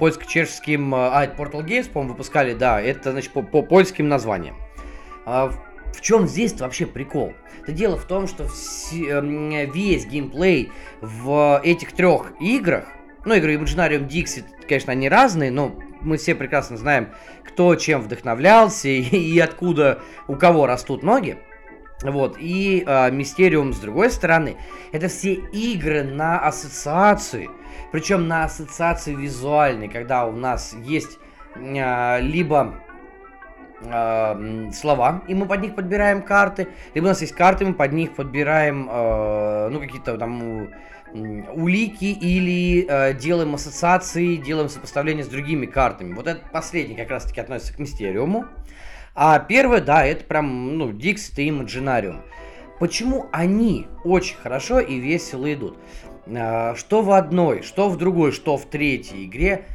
польско-чешским... 0.00 0.92
Э, 0.96 1.10
а, 1.12 1.26
Portal 1.26 1.64
Games, 1.64 1.88
по-моему, 1.88 2.14
выпускали, 2.14 2.54
да, 2.54 2.80
это, 2.80 3.12
значит, 3.12 3.30
по, 3.30 3.42
по 3.42 3.62
польским 3.62 4.08
названиям. 4.08 4.56
А, 5.26 5.46
в, 5.46 5.69
в 5.92 6.00
чем 6.00 6.26
здесь 6.26 6.58
вообще 6.58 6.86
прикол? 6.86 7.34
Это 7.62 7.72
дело 7.72 7.96
в 7.96 8.04
том, 8.04 8.26
что 8.26 8.48
все, 8.48 9.20
э, 9.20 9.66
весь 9.66 10.06
геймплей 10.06 10.72
в 11.00 11.60
этих 11.62 11.92
трех 11.92 12.32
играх, 12.40 12.86
ну, 13.24 13.34
игры 13.34 13.54
Imaginarium 13.54 14.08
Dixit, 14.08 14.44
конечно, 14.68 14.92
они 14.92 15.08
разные, 15.08 15.50
но 15.50 15.78
мы 16.00 16.16
все 16.16 16.34
прекрасно 16.34 16.76
знаем, 16.76 17.10
кто 17.44 17.74
чем 17.76 18.00
вдохновлялся 18.00 18.88
и, 18.88 19.00
и 19.02 19.38
откуда 19.38 20.00
у 20.28 20.36
кого 20.36 20.66
растут 20.66 21.02
ноги. 21.02 21.38
Вот, 22.02 22.36
и 22.38 22.82
э, 22.86 23.10
Мистериум 23.10 23.74
с 23.74 23.78
другой 23.78 24.10
стороны, 24.10 24.56
это 24.90 25.08
все 25.08 25.34
игры 25.34 26.02
на 26.02 26.38
ассоциации, 26.38 27.50
причем 27.92 28.26
на 28.26 28.44
ассоциации 28.44 29.14
визуальной, 29.14 29.88
когда 29.88 30.24
у 30.24 30.32
нас 30.32 30.74
есть 30.82 31.18
э, 31.56 32.20
либо 32.22 32.82
э, 33.80 34.70
слова, 34.72 35.22
и 35.28 35.34
мы 35.34 35.46
под 35.46 35.60
них 35.60 35.74
подбираем 35.74 36.22
карты, 36.22 36.68
либо 36.94 37.06
у 37.06 37.08
нас 37.08 37.20
есть 37.20 37.34
карты, 37.34 37.64
мы 37.64 37.74
под 37.74 37.92
них 37.92 38.14
подбираем, 38.14 38.88
э, 38.90 39.68
ну, 39.70 39.80
какие-то 39.80 40.16
там 40.18 40.70
улики 41.12 42.04
или 42.04 42.86
э, 42.88 43.14
делаем 43.14 43.54
ассоциации, 43.54 44.36
делаем 44.36 44.68
сопоставление 44.68 45.24
с 45.24 45.28
другими 45.28 45.66
картами. 45.66 46.14
Вот 46.14 46.26
этот 46.26 46.50
последний 46.50 46.94
как 46.94 47.10
раз-таки 47.10 47.40
относится 47.40 47.74
к 47.74 47.78
Мистериуму. 47.78 48.44
А 49.14 49.38
первое, 49.40 49.80
да, 49.80 50.04
это 50.04 50.24
прям, 50.24 50.78
ну, 50.78 50.90
Dixit 50.90 51.34
и 51.36 51.50
Imaginarium. 51.50 52.20
Почему 52.78 53.26
они 53.32 53.86
очень 54.04 54.36
хорошо 54.36 54.80
и 54.80 54.98
весело 54.98 55.52
идут? 55.52 55.78
Э, 56.26 56.74
что 56.76 57.02
в 57.02 57.10
одной, 57.10 57.62
что 57.62 57.88
в 57.88 57.96
другой, 57.96 58.32
что 58.32 58.56
в 58.56 58.66
третьей 58.66 59.26
игре. 59.26 59.66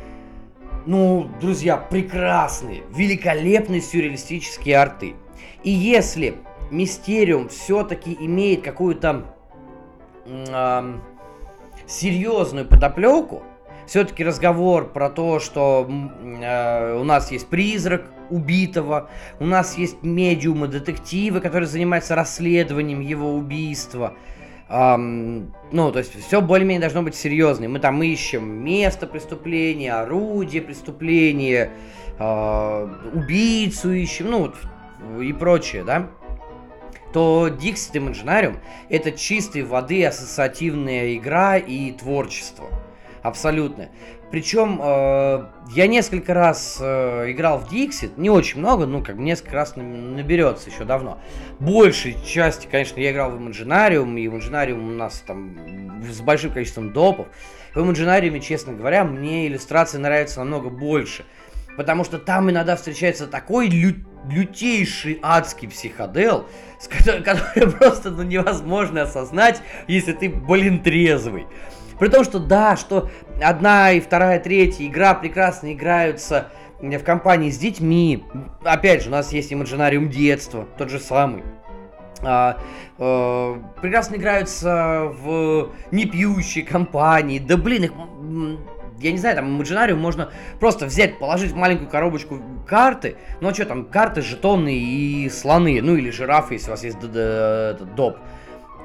Ну, 0.85 1.27
друзья, 1.41 1.77
прекрасные, 1.77 2.83
великолепные 2.95 3.81
сюрреалистические 3.81 4.77
арты. 4.77 5.15
И 5.63 5.71
если 5.71 6.35
Мистериум 6.69 7.49
все-таки 7.49 8.15
имеет 8.19 8.61
какую-то 8.61 9.25
э, 10.27 10.93
серьезную 11.87 12.67
подоплеку, 12.67 13.41
все-таки 13.87 14.23
разговор 14.23 14.87
про 14.91 15.09
то, 15.09 15.39
что 15.39 15.89
э, 15.89 16.99
у 16.99 17.03
нас 17.03 17.31
есть 17.31 17.47
призрак 17.47 18.05
убитого, 18.29 19.09
у 19.39 19.45
нас 19.45 19.79
есть 19.79 20.03
медиумы, 20.03 20.67
детективы, 20.67 21.41
которые 21.41 21.67
занимаются 21.67 22.13
расследованием 22.13 22.99
его 22.99 23.33
убийства. 23.33 24.13
Эм, 24.67 25.53
ну, 25.71 25.91
то 25.91 25.99
есть 25.99 26.19
все 26.25 26.41
более-менее 26.41 26.81
должно 26.81 27.03
быть 27.03 27.15
серьезным. 27.15 27.73
Мы 27.73 27.79
там 27.79 28.01
ищем 28.01 28.45
место 28.63 29.07
преступления, 29.07 29.93
орудие 29.93 30.61
преступления, 30.61 31.71
э, 32.17 32.89
убийцу 33.13 33.91
ищем, 33.91 34.31
ну, 34.31 34.53
и 35.21 35.33
прочее, 35.33 35.83
да 35.83 36.09
то 37.15 37.47
Dixit 37.47 37.93
Imaginarium 37.93 38.57
это 38.89 39.13
чистой 39.13 39.63
воды 39.63 40.05
ассоциативная 40.05 41.15
игра 41.15 41.55
и 41.55 41.93
творчество. 41.93 42.67
абсолютно. 43.23 43.87
Причем 44.31 44.79
э, 44.81 45.45
я 45.71 45.87
несколько 45.87 46.33
раз 46.33 46.77
э, 46.81 47.31
играл 47.31 47.59
в 47.59 47.71
Dixit, 47.71 48.13
не 48.17 48.29
очень 48.29 48.59
много, 48.59 48.85
ну 48.85 49.03
как 49.03 49.17
бы 49.17 49.21
несколько 49.21 49.53
раз 49.53 49.75
наберется 49.75 50.69
еще 50.69 50.83
давно. 50.83 51.19
Большей 51.59 52.17
части, 52.25 52.67
конечно, 52.69 52.99
я 52.99 53.11
играл 53.11 53.31
в 53.31 53.35
Imaginarium, 53.35 54.19
и 54.19 54.27
Imaginarium 54.27 54.79
у 54.79 54.95
нас 54.95 55.23
там 55.25 56.03
с 56.03 56.21
большим 56.21 56.51
количеством 56.51 56.91
допов. 56.91 57.27
В 57.73 57.79
Imaginarium, 57.79 58.39
честно 58.39 58.73
говоря, 58.73 59.03
мне 59.03 59.47
иллюстрации 59.47 59.99
нравятся 59.99 60.39
намного 60.39 60.69
больше. 60.69 61.25
Потому 61.77 62.03
что 62.03 62.17
там 62.17 62.49
иногда 62.49 62.75
встречается 62.75 63.27
такой 63.27 63.67
лю 63.67 63.95
лютейший 64.27 65.19
адский 65.21 65.67
психодел, 65.67 66.47
с 66.79 66.87
который, 66.87 67.21
который 67.23 67.71
просто 67.71 68.09
ну, 68.09 68.23
невозможно 68.23 69.03
осознать, 69.03 69.61
если 69.87 70.13
ты, 70.13 70.29
блин, 70.29 70.81
трезвый. 70.81 71.45
При 71.99 72.09
том, 72.09 72.23
что 72.23 72.39
да, 72.39 72.75
что 72.75 73.09
одна 73.41 73.91
и 73.91 73.99
вторая, 73.99 74.39
третья 74.39 74.85
игра 74.85 75.13
прекрасно 75.13 75.73
играются 75.73 76.49
в 76.79 77.03
компании 77.03 77.49
с 77.49 77.57
детьми. 77.57 78.25
Опять 78.63 79.03
же, 79.03 79.09
у 79.09 79.11
нас 79.11 79.31
есть 79.31 79.51
имаджинариум 79.51 80.09
детства, 80.09 80.67
тот 80.77 80.89
же 80.89 80.99
самый. 80.99 81.43
А, 82.21 82.57
а, 82.97 83.61
прекрасно 83.81 84.15
играются 84.15 85.11
в 85.21 85.69
непьющей 85.91 86.63
компании. 86.63 87.39
Да 87.39 87.57
блин, 87.57 87.83
их 87.83 87.91
я 88.99 89.11
не 89.11 89.17
знаю, 89.17 89.35
там 89.35 89.61
Imaginarium 89.61 89.95
можно 89.95 90.31
просто 90.59 90.85
взять, 90.85 91.19
положить 91.19 91.51
в 91.51 91.55
маленькую 91.55 91.89
коробочку 91.89 92.41
карты, 92.65 93.17
ну 93.41 93.49
а 93.49 93.53
что 93.53 93.65
там, 93.65 93.85
карты, 93.85 94.21
жетоны 94.21 94.73
и 94.73 95.29
слоны, 95.29 95.81
ну 95.81 95.95
или 95.95 96.09
жирафы, 96.11 96.55
если 96.55 96.67
у 96.67 96.71
вас 96.71 96.83
есть 96.83 96.99
доп. 96.99 98.17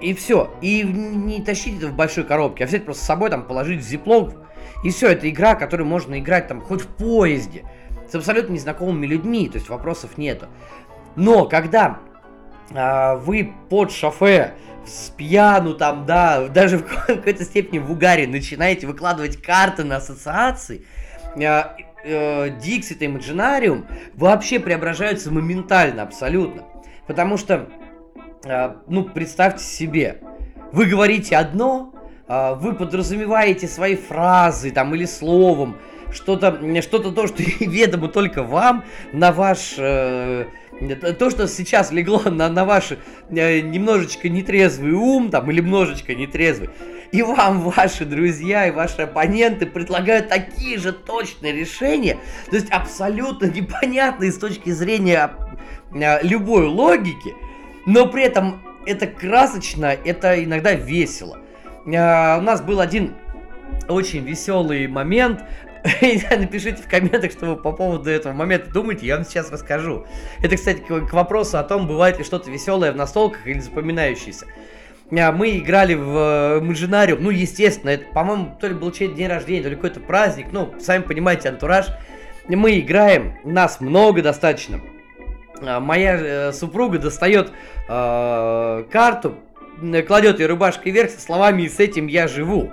И 0.00 0.14
все. 0.14 0.50
И 0.60 0.82
не 0.82 1.42
тащить 1.42 1.78
это 1.78 1.88
в 1.88 1.94
большой 1.94 2.24
коробке, 2.24 2.64
а 2.64 2.66
взять 2.66 2.84
просто 2.84 3.02
с 3.02 3.06
собой, 3.06 3.30
там, 3.30 3.44
положить 3.44 3.82
зиплок. 3.82 4.34
И 4.82 4.90
все, 4.90 5.08
это 5.08 5.28
игра, 5.28 5.54
которую 5.54 5.86
можно 5.86 6.18
играть 6.18 6.48
там 6.48 6.60
хоть 6.60 6.82
в 6.82 6.86
поезде. 6.86 7.64
С 8.10 8.14
абсолютно 8.14 8.54
незнакомыми 8.54 9.06
людьми, 9.06 9.48
то 9.48 9.58
есть 9.58 9.68
вопросов 9.68 10.18
нету. 10.18 10.46
Но 11.16 11.46
когда 11.46 12.00
а, 12.74 13.16
вы 13.16 13.52
под 13.68 13.92
шофе 13.92 14.54
с 14.86 15.10
пьяну 15.10 15.74
там, 15.74 16.06
да, 16.06 16.48
даже 16.48 16.78
в 16.78 17.06
какой-то 17.06 17.44
степени 17.44 17.78
в 17.78 17.90
угаре 17.90 18.26
начинаете 18.26 18.86
выкладывать 18.86 19.42
карты 19.42 19.84
на 19.84 19.96
ассоциации, 19.96 20.86
э, 21.36 21.62
э, 22.04 22.48
Dixit 22.58 22.98
и 22.98 23.06
Imaginarium 23.06 23.86
вообще 24.14 24.58
преображаются 24.58 25.30
моментально, 25.30 26.02
абсолютно. 26.02 26.64
Потому 27.06 27.36
что, 27.36 27.54
э, 27.54 27.66
ну, 28.44 29.04
представьте 29.04 29.62
себе, 29.62 30.20
вы 30.72 30.86
говорите 30.86 31.36
одно, 31.36 31.92
э, 32.28 32.54
вы 32.54 32.74
подразумеваете 32.74 33.68
свои 33.68 33.96
фразы 33.96 34.70
там 34.70 34.94
или 34.94 35.04
словом, 35.04 35.76
что-то, 36.12 36.58
что-то 36.82 37.12
то, 37.12 37.26
что 37.26 37.42
ведомо 37.60 38.08
только 38.08 38.42
вам, 38.42 38.84
на 39.12 39.32
ваш 39.32 39.74
э, 39.78 40.46
то, 41.18 41.30
что 41.30 41.48
сейчас 41.48 41.92
легло 41.92 42.22
на, 42.30 42.48
на 42.48 42.64
ваш 42.64 42.92
э, 42.92 43.60
немножечко 43.60 44.28
нетрезвый 44.28 44.92
ум, 44.92 45.30
там, 45.30 45.50
или 45.50 45.60
немножечко 45.60 46.14
нетрезвый, 46.14 46.70
и 47.12 47.22
вам 47.22 47.60
ваши 47.76 48.04
друзья 48.04 48.66
и 48.66 48.70
ваши 48.70 49.02
оппоненты 49.02 49.66
предлагают 49.66 50.28
такие 50.28 50.78
же 50.78 50.92
точные 50.92 51.52
решения, 51.52 52.18
то 52.48 52.56
есть 52.56 52.70
абсолютно 52.70 53.46
непонятные 53.46 54.32
с 54.32 54.38
точки 54.38 54.70
зрения 54.70 55.32
э, 55.92 56.26
любой 56.26 56.66
логики, 56.66 57.34
но 57.90 58.06
при 58.06 58.24
этом 58.24 58.62
это 58.86 59.06
красочно, 59.06 59.96
это 60.04 60.42
иногда 60.42 60.72
весело. 60.74 61.38
Э, 61.86 62.38
у 62.38 62.42
нас 62.42 62.60
был 62.60 62.80
один 62.80 63.14
очень 63.88 64.24
веселый 64.24 64.86
момент 64.86 65.44
Напишите 66.30 66.82
в 66.82 66.88
комментах, 66.88 67.32
что 67.32 67.46
вы 67.46 67.56
по 67.56 67.72
поводу 67.72 68.10
этого 68.10 68.34
момента 68.34 68.70
думаете, 68.70 69.06
я 69.06 69.16
вам 69.16 69.24
сейчас 69.24 69.50
расскажу. 69.50 70.06
Это, 70.42 70.56
кстати, 70.56 70.80
к 70.80 71.12
вопросу 71.12 71.58
о 71.58 71.64
том, 71.64 71.86
бывает 71.86 72.18
ли 72.18 72.24
что-то 72.24 72.50
веселое 72.50 72.92
в 72.92 72.96
настолках 72.96 73.46
или 73.46 73.60
запоминающееся. 73.60 74.46
А, 75.10 75.32
мы 75.32 75.56
играли 75.56 75.94
в 75.94 76.60
э, 76.60 77.16
ну, 77.18 77.30
естественно, 77.30 77.90
это, 77.90 78.04
по-моему, 78.12 78.56
то 78.60 78.68
ли 78.68 78.74
был 78.74 78.92
чей 78.92 79.08
день 79.08 79.28
рождения, 79.28 79.62
то 79.62 79.70
ли 79.70 79.74
какой-то 79.74 80.00
праздник, 80.00 80.48
ну, 80.52 80.74
сами 80.78 81.02
понимаете, 81.02 81.48
антураж. 81.48 81.86
Мы 82.46 82.80
играем, 82.80 83.38
нас 83.44 83.80
много 83.80 84.22
достаточно. 84.22 84.80
А, 85.62 85.80
моя 85.80 86.16
э, 86.16 86.52
супруга 86.52 86.98
достает 86.98 87.52
э, 87.88 88.84
карту, 88.90 89.36
кладет 90.06 90.40
ее 90.40 90.46
рубашкой 90.46 90.92
вверх 90.92 91.10
со 91.10 91.20
словами 91.20 91.62
«И 91.62 91.68
с 91.68 91.78
этим 91.78 92.06
я 92.06 92.28
живу». 92.28 92.70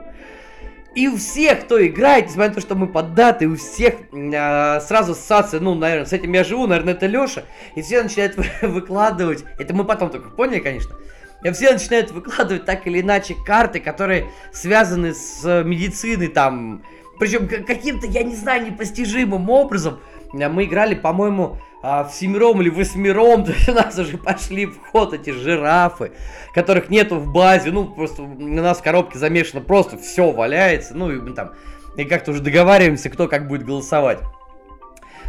И 0.96 1.08
у 1.08 1.18
всех, 1.18 1.66
кто 1.66 1.86
играет, 1.86 2.26
несмотря 2.26 2.50
на 2.50 2.56
то, 2.56 2.62
что 2.62 2.76
мы 2.76 2.88
поддаты, 2.88 3.48
у 3.48 3.56
всех 3.56 3.96
э, 4.12 4.80
сразу 4.82 5.12
ассоциация, 5.12 5.60
ну, 5.60 5.76
наверное, 5.76 6.06
с 6.06 6.14
этим 6.14 6.34
я 6.34 6.44
живу, 6.44 6.66
наверное, 6.66 6.94
это 6.94 7.06
Леша. 7.06 7.44
И 7.76 7.82
все 7.82 8.02
начинают 8.02 8.36
выкладывать, 8.64 9.44
это 9.60 9.74
мы 9.76 9.84
потом 9.84 10.10
только 10.10 10.30
поняли, 10.30 10.60
конечно. 10.60 10.96
И 11.44 11.52
все 11.52 11.72
начинают 11.72 12.12
выкладывать 12.12 12.66
так 12.66 12.88
или 12.88 13.02
иначе 13.02 13.36
карты, 13.46 13.80
которые 13.80 14.32
связаны 14.52 15.14
с 15.14 15.64
медициной, 15.64 16.30
там, 16.30 16.82
причем 17.20 17.48
каким-то, 17.48 18.08
я 18.08 18.24
не 18.24 18.36
знаю, 18.36 18.66
непостижимым 18.66 19.50
образом. 19.50 20.00
Мы 20.34 20.66
играли, 20.66 20.96
по-моему, 20.96 21.58
а, 21.82 22.04
в 22.04 22.12
семером 22.12 22.62
или 22.62 22.70
восьмером, 22.70 23.44
то 23.46 23.52
есть 23.52 23.70
у 23.70 23.74
нас 23.74 23.98
уже 23.98 24.18
пошли 24.18 24.66
в 24.66 24.80
ход 24.92 25.14
эти 25.14 25.30
жирафы, 25.30 26.12
которых 26.54 26.90
нету 26.90 27.18
в 27.18 27.32
базе, 27.32 27.72
ну, 27.72 27.86
просто 27.86 28.24
у 28.24 28.36
нас 28.36 28.80
в 28.80 28.84
коробке 28.84 29.20
замешано, 29.20 29.62
просто 29.62 29.98
все 29.98 30.32
валяется, 30.32 30.96
ну, 30.96 31.12
и 31.12 31.16
мы 31.16 31.32
там, 31.32 31.52
и 31.96 32.04
как-то 32.04 32.32
уже 32.32 32.42
договариваемся, 32.42 33.10
кто 33.10 33.28
как 33.28 33.48
будет 33.48 33.66
голосовать. 33.66 34.20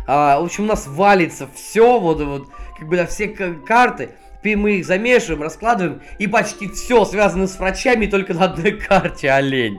А, 0.06 0.40
в 0.40 0.44
общем, 0.44 0.64
у 0.64 0.68
нас 0.68 0.87
валится 0.87 1.48
все, 1.54 2.00
вот, 2.00 2.20
вот, 2.22 2.48
как 2.78 2.88
бы, 2.88 2.96
да, 2.96 3.06
все 3.06 3.28
карты, 3.28 4.11
мы 4.42 4.78
их 4.78 4.87
замешиваем, 4.87 5.42
раскладываем, 5.42 6.00
и 6.18 6.26
почти 6.26 6.68
все 6.68 7.04
связано 7.04 7.46
с 7.46 7.58
врачами 7.58 8.06
только 8.06 8.34
на 8.34 8.44
одной 8.44 8.72
карте 8.88 9.30
олень. 9.30 9.78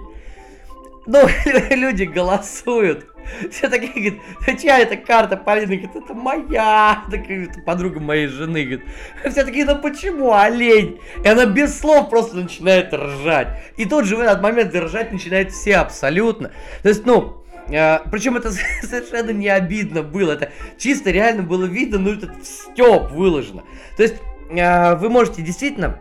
Ну, 1.06 1.28
люди 1.72 2.04
голосуют. 2.04 3.06
Все 3.52 3.70
такие 3.70 4.12
говорят, 4.12 4.28
а 4.48 4.54
чья 4.56 4.80
эта 4.80 4.98
карта, 4.98 5.38
Полина? 5.38 5.76
Говорит, 5.76 5.96
это 5.96 6.14
моя. 6.14 7.04
Такая, 7.10 7.46
это 7.46 7.62
подруга 7.62 8.00
моей 8.00 8.28
жены. 8.28 8.64
Говорит. 8.64 8.86
Все 9.30 9.44
такие, 9.44 9.66
ну 9.66 9.78
почему 9.78 10.34
олень? 10.34 11.00
И 11.24 11.28
она 11.28 11.46
без 11.46 11.80
слов 11.80 12.10
просто 12.10 12.38
начинает 12.38 12.94
ржать. 12.94 13.62
И 13.78 13.86
тут 13.86 14.06
же 14.06 14.16
в 14.16 14.20
этот 14.20 14.42
момент 14.42 14.74
ржать 14.76 15.12
начинают 15.12 15.52
все 15.52 15.78
абсолютно. 15.78 16.52
То 16.84 16.90
есть, 16.90 17.06
ну, 17.06 17.36
Uh, 17.70 18.02
причем 18.10 18.36
это 18.36 18.52
совершенно 18.82 19.30
не 19.30 19.48
обидно 19.48 20.02
было. 20.02 20.32
Это 20.32 20.52
чисто 20.80 21.12
реально 21.12 21.44
было 21.44 21.66
видно, 21.66 22.00
ну, 22.00 22.14
этот 22.14 22.44
степ 22.44 23.12
выложено. 23.12 23.64
То 23.96 24.02
есть, 24.02 24.16
uh, 24.50 24.98
вы 24.98 25.10
можете 25.10 25.44
действительно 25.44 26.00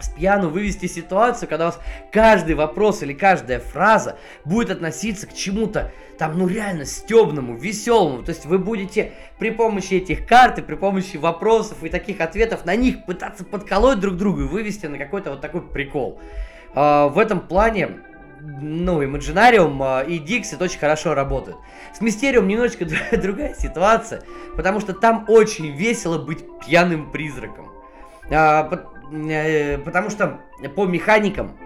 с 0.00 0.08
пьяну 0.08 0.48
вывести 0.48 0.86
ситуацию, 0.86 1.48
когда 1.48 1.66
у 1.66 1.68
вас 1.68 1.80
каждый 2.12 2.54
вопрос 2.54 3.02
или 3.02 3.12
каждая 3.12 3.60
фраза 3.60 4.18
будет 4.44 4.70
относиться 4.70 5.26
к 5.26 5.34
чему-то 5.34 5.90
там, 6.18 6.38
ну 6.38 6.46
реально 6.46 6.84
стебному, 6.84 7.56
веселому. 7.56 8.22
То 8.22 8.30
есть 8.30 8.46
вы 8.46 8.58
будете 8.58 9.12
при 9.38 9.50
помощи 9.50 9.94
этих 9.94 10.26
карт 10.26 10.58
и 10.58 10.62
при 10.62 10.74
помощи 10.74 11.16
вопросов 11.16 11.82
и 11.82 11.88
таких 11.88 12.20
ответов 12.20 12.64
на 12.64 12.74
них 12.74 13.04
пытаться 13.04 13.44
подколоть 13.44 14.00
друг 14.00 14.16
друга 14.16 14.42
и 14.42 14.46
вывести 14.46 14.86
на 14.86 14.98
какой-то 14.98 15.30
вот 15.30 15.40
такой 15.40 15.62
прикол. 15.62 16.18
А, 16.74 17.08
в 17.08 17.18
этом 17.18 17.40
плане 17.40 17.98
ну, 18.40 19.02
Imaginarium 19.02 19.78
а, 19.82 20.02
и 20.02 20.18
Dixit 20.18 20.62
очень 20.62 20.78
хорошо 20.78 21.14
работают. 21.14 21.58
С 21.94 22.00
Мистериум 22.00 22.48
немножечко 22.48 22.86
другая 23.12 23.54
ситуация, 23.54 24.22
потому 24.56 24.80
что 24.80 24.92
там 24.92 25.24
очень 25.28 25.76
весело 25.76 26.18
быть 26.18 26.44
пьяным 26.64 27.10
призраком. 27.10 27.68
А, 28.30 28.86
потому 29.84 30.10
что 30.10 30.40
по 30.74 30.86
механикам, 30.86 31.56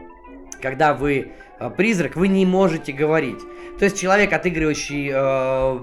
когда 0.61 0.95
вы 0.95 1.33
э, 1.59 1.71
призрак, 1.77 2.17
вы 2.17 2.29
не 2.29 2.45
можете 2.47 2.93
говорить. 2.93 3.41
То 3.79 3.85
есть 3.85 3.99
человек, 3.99 4.33
отыгрывающий 4.33 5.11
э, 5.13 5.79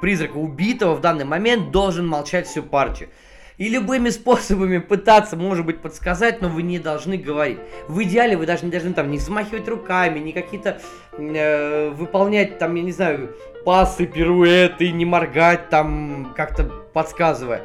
призрака 0.00 0.36
убитого 0.36 0.94
в 0.94 1.00
данный 1.00 1.24
момент, 1.24 1.70
должен 1.70 2.06
молчать 2.06 2.46
всю 2.46 2.62
партию. 2.62 3.10
И 3.58 3.68
любыми 3.68 4.08
способами 4.10 4.78
пытаться, 4.78 5.36
может 5.36 5.66
быть, 5.66 5.80
подсказать, 5.80 6.40
но 6.40 6.48
вы 6.48 6.62
не 6.62 6.78
должны 6.78 7.18
говорить. 7.18 7.58
В 7.88 8.02
идеале 8.02 8.36
вы 8.36 8.46
даже 8.46 8.64
не 8.64 8.70
должны 8.70 8.94
там 8.94 9.10
не 9.10 9.18
взмахивать 9.18 9.68
руками, 9.68 10.18
не 10.18 10.32
какие-то 10.32 10.80
э, 11.18 11.90
выполнять 11.90 12.58
там, 12.58 12.74
я 12.74 12.82
не 12.82 12.92
знаю, 12.92 13.36
пасы, 13.64 14.06
пируэты, 14.06 14.90
не 14.90 15.04
моргать 15.04 15.68
там, 15.68 16.32
как-то 16.34 16.64
подсказывая. 16.92 17.62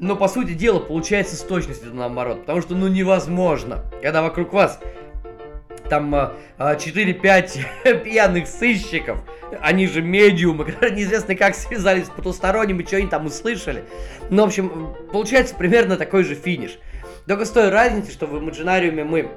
Но 0.00 0.16
по 0.16 0.28
сути 0.28 0.54
дела 0.54 0.80
получается 0.80 1.36
с 1.36 1.40
точностью 1.40 1.94
наоборот. 1.94 2.40
Потому 2.40 2.62
что 2.62 2.74
ну 2.74 2.88
невозможно, 2.88 3.84
когда 4.02 4.22
вокруг 4.22 4.52
вас 4.54 4.80
там 5.90 6.14
4-5 6.58 7.60
а, 7.84 7.94
пьяных 8.04 8.46
сыщиков, 8.46 9.18
они 9.60 9.86
же 9.86 10.00
медиумы, 10.00 10.64
которые 10.72 10.96
неизвестно 10.96 11.34
как 11.34 11.54
связались 11.54 12.06
с 12.06 12.10
потусторонним 12.10 12.80
и 12.80 12.86
что 12.86 12.96
они 12.96 13.08
там 13.08 13.26
услышали. 13.26 13.84
Ну, 14.30 14.42
в 14.42 14.46
общем, 14.46 14.96
получается 15.12 15.54
примерно 15.54 15.96
такой 15.96 16.24
же 16.24 16.34
финиш. 16.34 16.78
Только 17.26 17.44
с 17.44 17.50
той 17.50 17.68
разницей, 17.68 18.12
что 18.12 18.26
в 18.26 18.36
Имаджинариуме 18.36 19.04
мы 19.04 19.30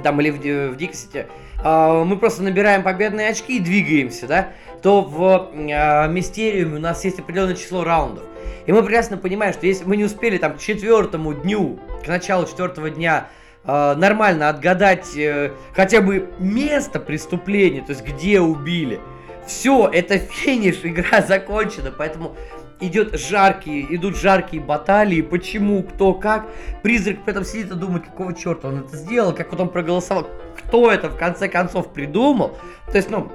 там 0.00 0.20
или 0.20 0.30
в, 0.30 0.72
в 0.72 0.76
Диксите, 0.76 1.28
э, 1.62 2.04
мы 2.04 2.16
просто 2.16 2.42
набираем 2.42 2.82
победные 2.82 3.28
очки 3.28 3.58
и 3.58 3.60
двигаемся, 3.60 4.26
да, 4.26 4.48
то 4.82 5.02
в 5.02 5.50
э, 5.52 6.08
Мистериуме 6.08 6.76
у 6.76 6.80
нас 6.80 7.04
есть 7.04 7.18
определенное 7.18 7.54
число 7.54 7.84
раундов. 7.84 8.24
И 8.66 8.72
мы 8.72 8.82
прекрасно 8.82 9.16
понимаем, 9.16 9.52
что 9.52 9.66
если 9.66 9.84
мы 9.84 9.96
не 9.96 10.04
успели 10.04 10.38
там 10.38 10.54
к 10.54 10.58
четвертому 10.58 11.34
дню, 11.34 11.78
к 12.04 12.08
началу 12.08 12.46
четвертого 12.46 12.90
дня 12.90 13.28
э, 13.64 13.94
нормально 13.96 14.48
отгадать 14.48 15.16
э, 15.16 15.52
хотя 15.74 16.00
бы 16.00 16.30
место 16.38 17.00
преступления, 17.00 17.82
то 17.82 17.90
есть 17.90 18.04
где 18.04 18.40
убили, 18.40 19.00
все, 19.46 19.88
это 19.92 20.18
финиш, 20.18 20.80
игра 20.82 21.22
закончена, 21.22 21.92
поэтому 21.96 22.36
идет 22.82 23.18
жаркие, 23.18 23.94
идут 23.94 24.16
жаркие 24.16 24.62
баталии, 24.62 25.22
почему, 25.22 25.82
кто, 25.82 26.14
как. 26.14 26.48
Призрак 26.82 27.22
при 27.24 27.30
этом 27.30 27.44
сидит 27.44 27.70
и 27.70 27.74
думает, 27.74 28.04
какого 28.04 28.34
черта 28.34 28.68
он 28.68 28.80
это 28.80 28.96
сделал, 28.96 29.34
как 29.34 29.52
он 29.58 29.68
проголосовал, 29.68 30.28
кто 30.58 30.90
это 30.90 31.08
в 31.08 31.16
конце 31.16 31.48
концов 31.48 31.92
придумал. 31.92 32.58
То 32.90 32.96
есть, 32.96 33.08
ну, 33.08 33.30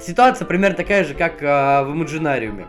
ситуация 0.00 0.44
примерно 0.44 0.76
такая 0.76 1.04
же, 1.04 1.14
как 1.14 1.42
э, 1.42 1.84
в 1.84 1.90
Имаджинариуме. 1.92 2.66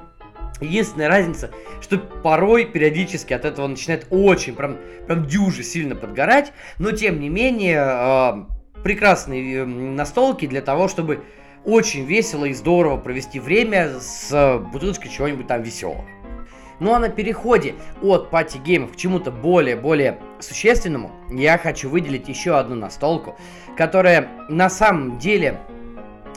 Единственная 0.62 1.08
разница, 1.08 1.50
что 1.82 1.98
порой 1.98 2.66
периодически 2.66 3.34
от 3.34 3.46
этого 3.46 3.66
начинает 3.66 4.06
очень, 4.12 4.54
прям, 4.54 4.78
прям 5.08 5.26
дюже 5.26 5.64
сильно 5.64 5.96
подгорать, 5.96 6.54
но 6.78 6.92
тем 6.92 7.20
не 7.20 7.30
менее 7.30 7.84
э, 7.84 8.82
прекрасные 8.84 9.66
настолки 9.66 10.46
для 10.46 10.62
того, 10.62 10.88
чтобы 10.88 11.24
очень 11.66 12.06
весело 12.06 12.46
и 12.46 12.54
здорово 12.54 12.98
провести 12.98 13.40
время 13.40 14.00
с 14.00 14.60
бутылочкой 14.72 15.12
чего-нибудь 15.12 15.48
там 15.48 15.62
веселого. 15.62 16.06
Ну 16.80 16.94
а 16.94 17.00
на 17.00 17.10
переходе 17.10 17.76
от 18.02 18.32
пати-геймов 18.32 18.94
к 18.94 18.96
чему-то 18.96 19.30
более-более 19.30 20.20
существенному, 20.40 21.12
я 21.30 21.60
хочу 21.60 21.90
выделить 21.90 22.28
еще 22.28 22.58
одну 22.58 22.76
настолку, 22.76 23.38
которая 23.78 24.30
на 24.50 24.68
самом 24.68 25.20
деле 25.20 25.60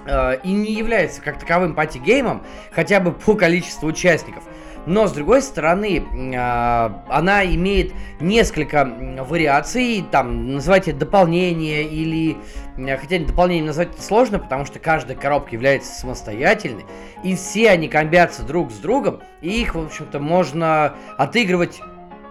э, 0.06 0.36
и 0.44 0.52
не 0.52 0.72
является 0.74 1.22
как 1.22 1.38
таковым 1.38 1.74
пати-геймом, 1.74 2.44
хотя 2.72 3.00
бы 3.00 3.12
по 3.12 3.34
количеству 3.34 3.88
участников. 3.88 4.44
Но, 4.86 5.06
с 5.06 5.12
другой 5.12 5.40
стороны, 5.40 6.04
а, 6.36 7.04
она 7.08 7.44
имеет 7.44 7.92
несколько 8.20 8.84
вариаций, 9.28 10.04
там, 10.10 10.54
называйте 10.54 10.92
дополнение 10.92 11.84
или... 11.84 12.36
Хотя 12.76 13.20
дополнение 13.20 13.64
назвать 13.64 13.98
сложно, 14.00 14.38
потому 14.38 14.66
что 14.66 14.78
каждая 14.78 15.16
коробка 15.16 15.52
является 15.52 15.92
самостоятельной, 15.92 16.84
и 17.22 17.34
все 17.36 17.70
они 17.70 17.88
комбятся 17.88 18.42
друг 18.42 18.72
с 18.72 18.78
другом, 18.78 19.20
и 19.40 19.62
их, 19.62 19.74
в 19.74 19.84
общем-то, 19.84 20.18
можно 20.18 20.94
отыгрывать 21.16 21.80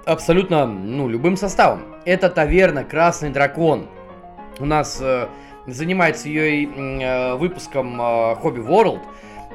абсолютно, 0.06 0.66
ну, 0.66 1.08
любым 1.08 1.38
составом. 1.38 1.82
Это 2.06 2.30
таверна 2.30 2.84
«Красный 2.84 3.30
дракон». 3.30 3.88
У 4.60 4.66
нас 4.66 5.00
э, 5.02 5.28
занимается 5.66 6.28
ее 6.28 6.66
э, 6.66 7.36
выпуском 7.36 8.00
э, 8.00 8.04
Hobby 8.36 8.64
World– 8.64 9.00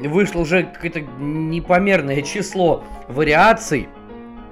вышло 0.07 0.41
уже 0.41 0.65
какое-то 0.65 1.01
непомерное 1.01 2.23
число 2.23 2.85
вариаций, 3.09 3.89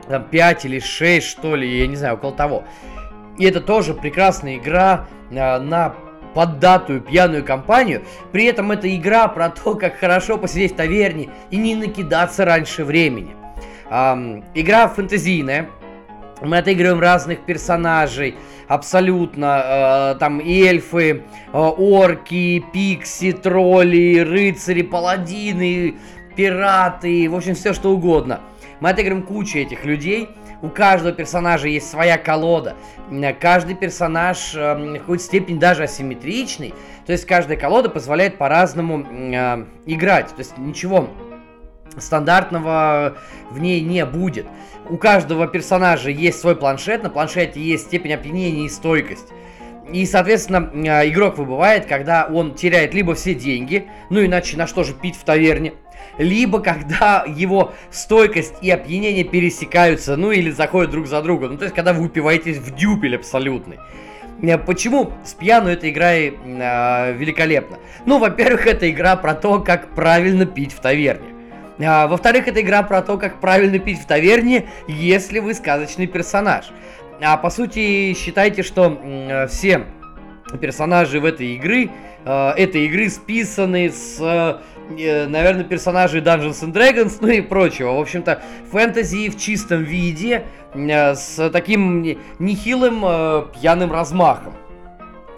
там 0.08 0.24
5 0.24 0.64
или 0.64 0.80
6, 0.80 1.26
что 1.26 1.54
ли, 1.54 1.78
я 1.78 1.86
не 1.86 1.96
знаю, 1.96 2.14
около 2.14 2.32
того. 2.32 2.64
И 3.38 3.44
это 3.44 3.60
тоже 3.60 3.94
прекрасная 3.94 4.56
игра 4.56 5.06
а, 5.30 5.60
на 5.60 5.94
поддатую 6.34 7.00
пьяную 7.00 7.44
компанию. 7.44 8.02
При 8.32 8.44
этом 8.44 8.70
это 8.72 8.94
игра 8.94 9.28
про 9.28 9.48
то, 9.50 9.74
как 9.74 9.96
хорошо 9.96 10.36
посидеть 10.36 10.72
в 10.72 10.76
таверне 10.76 11.30
и 11.50 11.56
не 11.56 11.74
накидаться 11.74 12.44
раньше 12.44 12.84
времени. 12.84 13.34
Эм, 13.90 14.44
игра 14.54 14.88
фэнтезийная. 14.88 15.70
Мы 16.42 16.58
отыгрываем 16.58 17.00
разных 17.00 17.40
персонажей 17.40 18.36
абсолютно. 18.68 19.62
Э, 19.64 20.18
там 20.18 20.40
эльфы, 20.40 21.22
э, 21.52 21.58
орки, 21.58 22.62
пикси, 22.72 23.32
тролли, 23.32 24.18
рыцари, 24.18 24.82
паладины, 24.82 25.96
пираты, 26.36 27.28
в 27.30 27.34
общем, 27.34 27.54
все 27.54 27.72
что 27.72 27.90
угодно. 27.90 28.40
Мы 28.80 28.90
отыграем 28.90 29.22
кучу 29.22 29.58
этих 29.58 29.84
людей. 29.84 30.28
У 30.62 30.68
каждого 30.68 31.12
персонажа 31.12 31.68
есть 31.68 31.88
своя 31.90 32.18
колода. 32.18 32.76
Каждый 33.40 33.74
персонаж 33.74 34.54
э, 34.54 34.74
в 34.74 34.98
какой-то 34.98 35.22
степени 35.22 35.58
даже 35.58 35.84
асимметричный. 35.84 36.74
То 37.06 37.12
есть 37.12 37.24
каждая 37.24 37.56
колода 37.58 37.88
позволяет 37.88 38.36
по-разному 38.36 39.06
э, 39.08 39.64
играть. 39.86 40.28
То 40.28 40.38
есть 40.38 40.58
ничего 40.58 41.08
стандартного 41.98 43.16
в 43.50 43.58
ней 43.58 43.80
не 43.80 44.04
будет. 44.04 44.46
У 44.88 44.96
каждого 44.96 45.48
персонажа 45.48 46.10
есть 46.10 46.38
свой 46.40 46.54
планшет, 46.54 47.02
на 47.02 47.10
планшете 47.10 47.60
есть 47.60 47.86
степень 47.86 48.14
опьянения 48.14 48.66
и 48.66 48.68
стойкость. 48.68 49.28
И, 49.92 50.04
соответственно, 50.06 50.70
а, 50.88 51.06
игрок 51.06 51.38
выбывает, 51.38 51.86
когда 51.86 52.26
он 52.26 52.54
теряет 52.54 52.94
либо 52.94 53.14
все 53.14 53.34
деньги, 53.34 53.86
ну 54.10 54.24
иначе 54.24 54.56
на 54.56 54.66
что 54.66 54.84
же 54.84 54.94
пить 54.94 55.16
в 55.16 55.24
таверне, 55.24 55.74
либо 56.18 56.60
когда 56.60 57.24
его 57.26 57.72
стойкость 57.90 58.54
и 58.62 58.70
опьянение 58.70 59.24
пересекаются, 59.24 60.16
ну 60.16 60.32
или 60.32 60.50
заходят 60.50 60.90
друг 60.90 61.06
за 61.06 61.22
другом. 61.22 61.52
Ну 61.52 61.58
то 61.58 61.64
есть, 61.64 61.74
когда 61.74 61.92
вы 61.92 62.04
упиваетесь 62.06 62.58
в 62.58 62.74
дюпель 62.74 63.16
абсолютный. 63.16 63.78
Э, 64.42 64.58
почему 64.58 65.12
с 65.24 65.34
пьяну 65.34 65.68
эта 65.68 65.88
игра 65.88 66.14
э, 66.14 67.12
великолепна? 67.16 67.78
Ну, 68.04 68.18
во-первых, 68.18 68.66
это 68.66 68.90
игра 68.90 69.16
про 69.16 69.34
то, 69.34 69.60
как 69.60 69.94
правильно 69.94 70.46
пить 70.46 70.72
в 70.72 70.80
таверне. 70.80 71.35
А, 71.78 72.06
во-вторых, 72.06 72.48
это 72.48 72.60
игра 72.60 72.82
про 72.82 73.02
то, 73.02 73.18
как 73.18 73.40
правильно 73.40 73.78
пить 73.78 74.00
в 74.00 74.06
таверне, 74.06 74.66
если 74.88 75.40
вы 75.40 75.54
сказочный 75.54 76.06
персонаж. 76.06 76.66
А 77.20 77.36
по 77.36 77.50
сути, 77.50 78.14
считайте, 78.14 78.62
что 78.62 78.98
э, 79.02 79.46
все 79.48 79.84
персонажи 80.60 81.20
в 81.20 81.24
этой 81.24 81.54
игры, 81.54 81.90
э, 82.24 82.50
этой 82.56 82.86
игры 82.86 83.08
списаны 83.08 83.90
с, 83.90 84.18
э, 84.20 85.26
наверное, 85.26 85.64
персонажей 85.64 86.20
Dungeons 86.20 86.62
and 86.62 86.72
Dragons, 86.72 87.16
ну 87.20 87.28
и 87.28 87.40
прочего. 87.40 87.92
В 87.92 88.00
общем-то, 88.00 88.42
фэнтези 88.70 89.30
в 89.30 89.38
чистом 89.38 89.82
виде, 89.82 90.44
э, 90.74 91.14
с 91.14 91.50
таким 91.50 92.02
нехилым 92.38 93.02
э, 93.04 93.46
пьяным 93.54 93.92
размахом. 93.92 94.54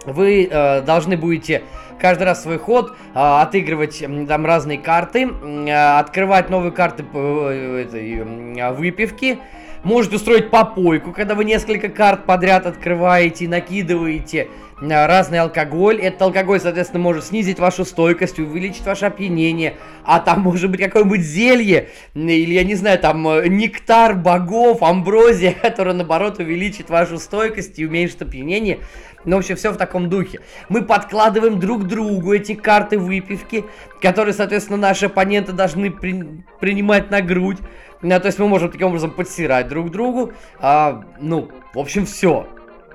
Вы 0.05 0.47
э, 0.49 0.81
должны 0.81 1.17
будете 1.17 1.63
каждый 1.99 2.23
раз 2.23 2.43
свой 2.43 2.57
ход, 2.57 2.95
а, 3.13 3.41
отыгрывать 3.41 4.03
там 4.27 4.45
разные 4.45 4.77
карты, 4.77 5.29
а, 5.69 5.99
открывать 5.99 6.49
новые 6.49 6.71
карты 6.71 7.05
э, 7.13 8.55
а, 8.59 8.73
выпивки. 8.73 9.39
Можете 9.83 10.17
устроить 10.17 10.49
попойку, 10.49 11.13
когда 11.13 11.35
вы 11.35 11.45
несколько 11.45 11.87
карт 11.87 12.25
подряд 12.25 12.65
открываете, 12.65 13.47
накидываете 13.47 14.49
разный 14.81 15.39
алкоголь. 15.39 15.99
Этот 15.99 16.21
алкоголь, 16.21 16.59
соответственно, 16.59 17.01
может 17.03 17.25
снизить 17.25 17.59
вашу 17.59 17.85
стойкость, 17.85 18.39
увеличить 18.39 18.85
ваше 18.85 19.05
опьянение. 19.05 19.75
А 20.03 20.19
там 20.19 20.41
может 20.41 20.69
быть 20.69 20.79
какое-нибудь 20.79 21.21
зелье, 21.21 21.89
или, 22.13 22.53
я 22.53 22.63
не 22.63 22.75
знаю, 22.75 22.99
там 22.99 23.27
э, 23.27 23.47
нектар 23.47 24.15
богов, 24.15 24.81
амброзия, 24.81 25.53
которая, 25.61 25.93
наоборот, 25.93 26.39
увеличит 26.39 26.89
вашу 26.89 27.17
стойкость 27.17 27.79
и 27.79 27.85
уменьшит 27.85 28.21
опьянение. 28.21 28.79
Ну, 29.25 29.35
в 29.35 29.39
общем, 29.39 29.55
все 29.57 29.71
в 29.71 29.77
таком 29.77 30.09
духе. 30.09 30.39
Мы 30.69 30.81
подкладываем 30.81 31.59
друг 31.59 31.85
другу 31.85 32.33
эти 32.33 32.55
карты 32.55 32.97
выпивки, 32.97 33.65
которые, 34.01 34.33
соответственно, 34.33 34.77
наши 34.77 35.07
оппоненты 35.07 35.51
должны 35.51 35.91
при... 35.91 36.43
принимать 36.59 37.11
на 37.11 37.21
грудь. 37.21 37.57
Ну, 38.01 38.17
то 38.17 38.27
есть 38.27 38.39
мы 38.39 38.47
можем 38.47 38.71
таким 38.71 38.87
образом 38.87 39.11
подсирать 39.11 39.67
друг 39.67 39.91
другу. 39.91 40.31
А, 40.59 41.03
ну, 41.19 41.49
в 41.73 41.79
общем, 41.79 42.05
все. 42.05 42.47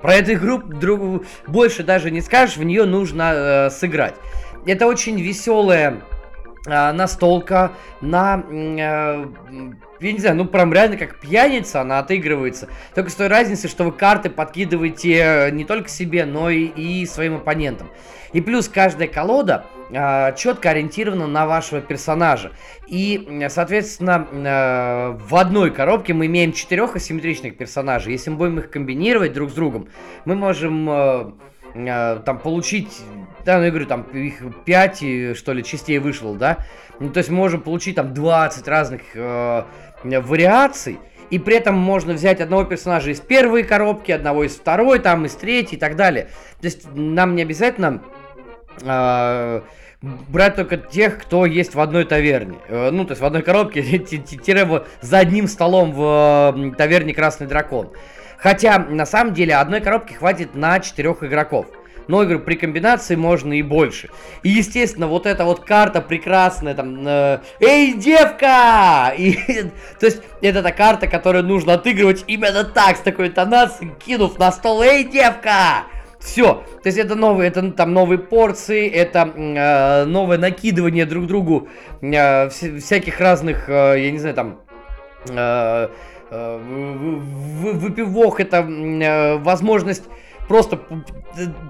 Про 0.05 0.13
эту 0.13 0.33
игру 0.33 0.59
друг... 0.59 1.25
больше 1.47 1.81
даже 1.81 2.11
не 2.11 2.21
скажешь, 2.21 2.57
в 2.57 2.63
нее 2.63 2.85
нужно 2.85 3.31
э, 3.33 3.69
сыграть. 3.71 4.13
Это 4.67 4.85
очень 4.85 5.19
веселая 5.19 6.03
э, 6.67 6.91
настолка 6.91 7.71
на 8.01 8.43
э, 8.47 9.25
я 9.99 10.11
не 10.11 10.19
знаю, 10.19 10.35
ну 10.35 10.45
прям 10.45 10.73
реально 10.73 10.97
как 10.97 11.19
пьяница 11.19 11.81
она 11.81 11.99
отыгрывается. 11.99 12.67
Только 12.93 13.09
с 13.09 13.15
той 13.15 13.27
разницей, 13.27 13.69
что 13.69 13.83
вы 13.83 13.91
карты 13.91 14.29
подкидываете 14.29 15.13
э, 15.13 15.51
не 15.51 15.65
только 15.65 15.89
себе, 15.89 16.25
но 16.25 16.49
и, 16.49 16.65
и 16.65 17.05
своим 17.05 17.35
оппонентам. 17.35 17.89
И 18.33 18.41
плюс 18.41 18.67
каждая 18.67 19.07
колода 19.07 19.65
э, 19.89 20.35
четко 20.35 20.71
ориентирована 20.71 21.27
на 21.27 21.45
вашего 21.45 21.79
персонажа. 21.79 22.51
И, 22.87 23.47
соответственно, 23.49 24.27
э, 24.31 25.17
в 25.17 25.35
одной 25.35 25.71
коробке 25.71 26.13
мы 26.13 26.25
имеем 26.25 26.51
четырех 26.51 26.95
асимметричных 26.95 27.55
персонажей. 27.55 28.11
Если 28.11 28.29
мы 28.29 28.37
будем 28.37 28.59
их 28.59 28.69
комбинировать 28.69 29.33
друг 29.33 29.51
с 29.51 29.53
другом, 29.53 29.87
мы 30.25 30.35
можем 30.35 30.89
э, 30.89 31.31
э, 31.75 32.19
там 32.25 32.39
получить 32.39 32.89
да, 33.45 33.59
ну 33.59 33.65
я 33.65 33.69
говорю, 33.69 33.85
там 33.85 34.01
их 34.11 34.41
5, 34.65 35.37
что 35.37 35.53
ли, 35.53 35.63
частей 35.63 35.99
вышло, 35.99 36.35
да. 36.35 36.65
Ну, 36.99 37.11
то 37.11 37.19
есть 37.19 37.29
мы 37.29 37.37
можем 37.37 37.61
получить 37.61 37.95
там 37.95 38.13
20 38.13 38.67
разных 38.67 39.01
э, 39.13 39.63
вариаций. 40.21 40.99
И 41.29 41.39
при 41.39 41.55
этом 41.55 41.75
можно 41.75 42.13
взять 42.13 42.39
одного 42.39 42.65
персонажа 42.65 43.11
из 43.11 43.19
первой 43.19 43.63
коробки, 43.63 44.11
одного 44.11 44.43
из 44.43 44.55
второй, 44.55 44.99
там, 44.99 45.25
из 45.25 45.33
третьей 45.33 45.77
и 45.77 45.79
так 45.79 45.95
далее. 45.95 46.29
То 46.61 46.65
есть 46.65 46.85
нам 46.93 47.35
не 47.35 47.41
обязательно 47.41 48.01
э, 48.83 49.61
брать 50.01 50.55
только 50.55 50.77
тех, 50.77 51.17
кто 51.17 51.45
есть 51.45 51.73
в 51.73 51.79
одной 51.79 52.05
таверне. 52.05 52.57
Э, 52.67 52.91
ну, 52.91 53.05
то 53.05 53.11
есть 53.11 53.21
в 53.21 53.25
одной 53.25 53.41
коробке, 53.41 53.81
тире 53.99 54.83
за 55.01 55.17
одним 55.17 55.47
столом 55.47 55.91
в 55.93 56.75
таверне 56.77 57.13
Красный 57.13 57.47
Дракон. 57.47 57.91
Хотя, 58.37 58.77
на 58.77 59.05
самом 59.05 59.33
деле, 59.33 59.55
одной 59.55 59.81
коробки 59.81 60.13
хватит 60.13 60.55
на 60.55 60.79
четырех 60.79 61.23
игроков. 61.23 61.65
Но 62.07 62.23
игры 62.23 62.39
при 62.39 62.55
комбинации 62.55 63.15
можно 63.15 63.53
и 63.53 63.61
больше. 63.61 64.09
И, 64.43 64.49
естественно, 64.49 65.07
вот 65.07 65.25
эта 65.25 65.45
вот 65.45 65.61
карта 65.61 66.01
прекрасная, 66.01 66.73
там, 66.75 67.07
э, 67.07 67.39
«Эй, 67.59 67.93
девка!» 67.93 69.13
и, 69.17 69.35
То 69.99 70.05
есть, 70.05 70.21
это 70.41 70.63
та 70.63 70.71
карта, 70.71 71.07
которую 71.07 71.43
нужно 71.43 71.73
отыгрывать 71.73 72.23
именно 72.27 72.63
так, 72.63 72.97
с 72.97 72.99
такой 72.99 73.27
интонацией, 73.27 73.91
кинув 74.05 74.37
на 74.39 74.51
стол 74.51 74.81
«Эй, 74.81 75.03
девка!» 75.03 75.85
Все. 76.25 76.63
То 76.81 76.87
есть 76.87 76.97
это 76.97 77.13
новые, 77.15 77.49
это 77.49 77.71
там 77.71 77.93
новые 77.93 78.17
порции, 78.17 78.89
это 78.89 79.31
э, 79.35 80.05
новое 80.05 80.39
накидывание 80.39 81.05
друг 81.05 81.27
другу 81.27 81.67
э, 82.01 82.49
всяких 82.49 83.19
разных, 83.19 83.69
э, 83.69 83.95
я 83.99 84.11
не 84.11 84.17
знаю, 84.17 84.35
там 84.35 84.59
э, 85.29 85.89
э, 86.31 86.57
выпивок, 87.61 88.39
это 88.39 88.57
э, 88.57 89.37
возможность 89.37 90.05
просто 90.47 90.79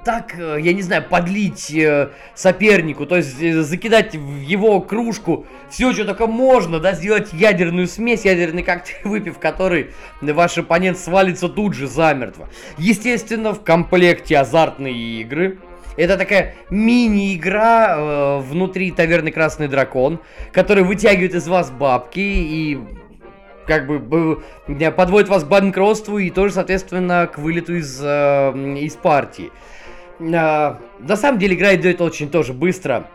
так, 0.04 0.38
э, 0.38 0.58
я 0.62 0.74
не 0.74 0.82
знаю, 0.82 1.04
подлить 1.10 1.74
э, 1.74 2.10
сопернику, 2.34 3.06
то 3.06 3.18
есть 3.18 3.42
э, 3.42 3.62
закидать 3.62 4.16
в 4.16 4.40
его 4.42 4.82
кружку 4.82 5.46
все, 5.70 5.94
что 5.94 6.06
только 6.06 6.28
можно, 6.28 6.80
да, 6.80 6.94
сделать 6.94 7.34
ядерную 7.34 7.88
смесь, 7.88 8.26
ядерный 8.26 8.64
коктейль, 8.64 8.98
выпив 9.04 9.40
который 9.40 9.92
ваш 10.22 10.58
оппонент 10.58 10.98
свалится 10.98 11.50
тут 11.50 11.74
же 11.74 11.88
замертво. 11.88 12.50
Естественно, 12.78 13.54
в 13.54 13.64
комплекте 13.64 14.38
азартные 14.38 15.22
игры, 15.22 15.58
это 15.98 16.18
такая 16.18 16.56
мини-игра 16.70 17.96
э, 17.98 18.40
внутри 18.42 18.92
таверны 18.92 19.32
Красный 19.32 19.68
Дракон, 19.68 20.20
которая 20.52 20.84
вытягивает 20.84 21.36
из 21.36 21.48
вас 21.48 21.72
бабки 21.72 22.20
и 22.20 22.80
как 23.66 23.88
бы 23.88 24.42
подводит 24.92 25.30
вас 25.30 25.44
к 25.44 25.48
банкротству 25.48 26.18
и 26.18 26.30
тоже, 26.30 26.54
соответственно, 26.54 27.28
к 27.28 27.38
вылету 27.38 27.76
из, 27.76 28.00
э, 28.02 28.54
из 28.80 28.96
партии. 28.96 29.52
Э, 30.20 30.76
на 31.00 31.16
самом 31.16 31.40
деле 31.40 31.56
игра 31.56 31.76
идет 31.76 32.02
очень 32.02 32.30
тоже 32.30 32.54
быстро. 32.54 33.08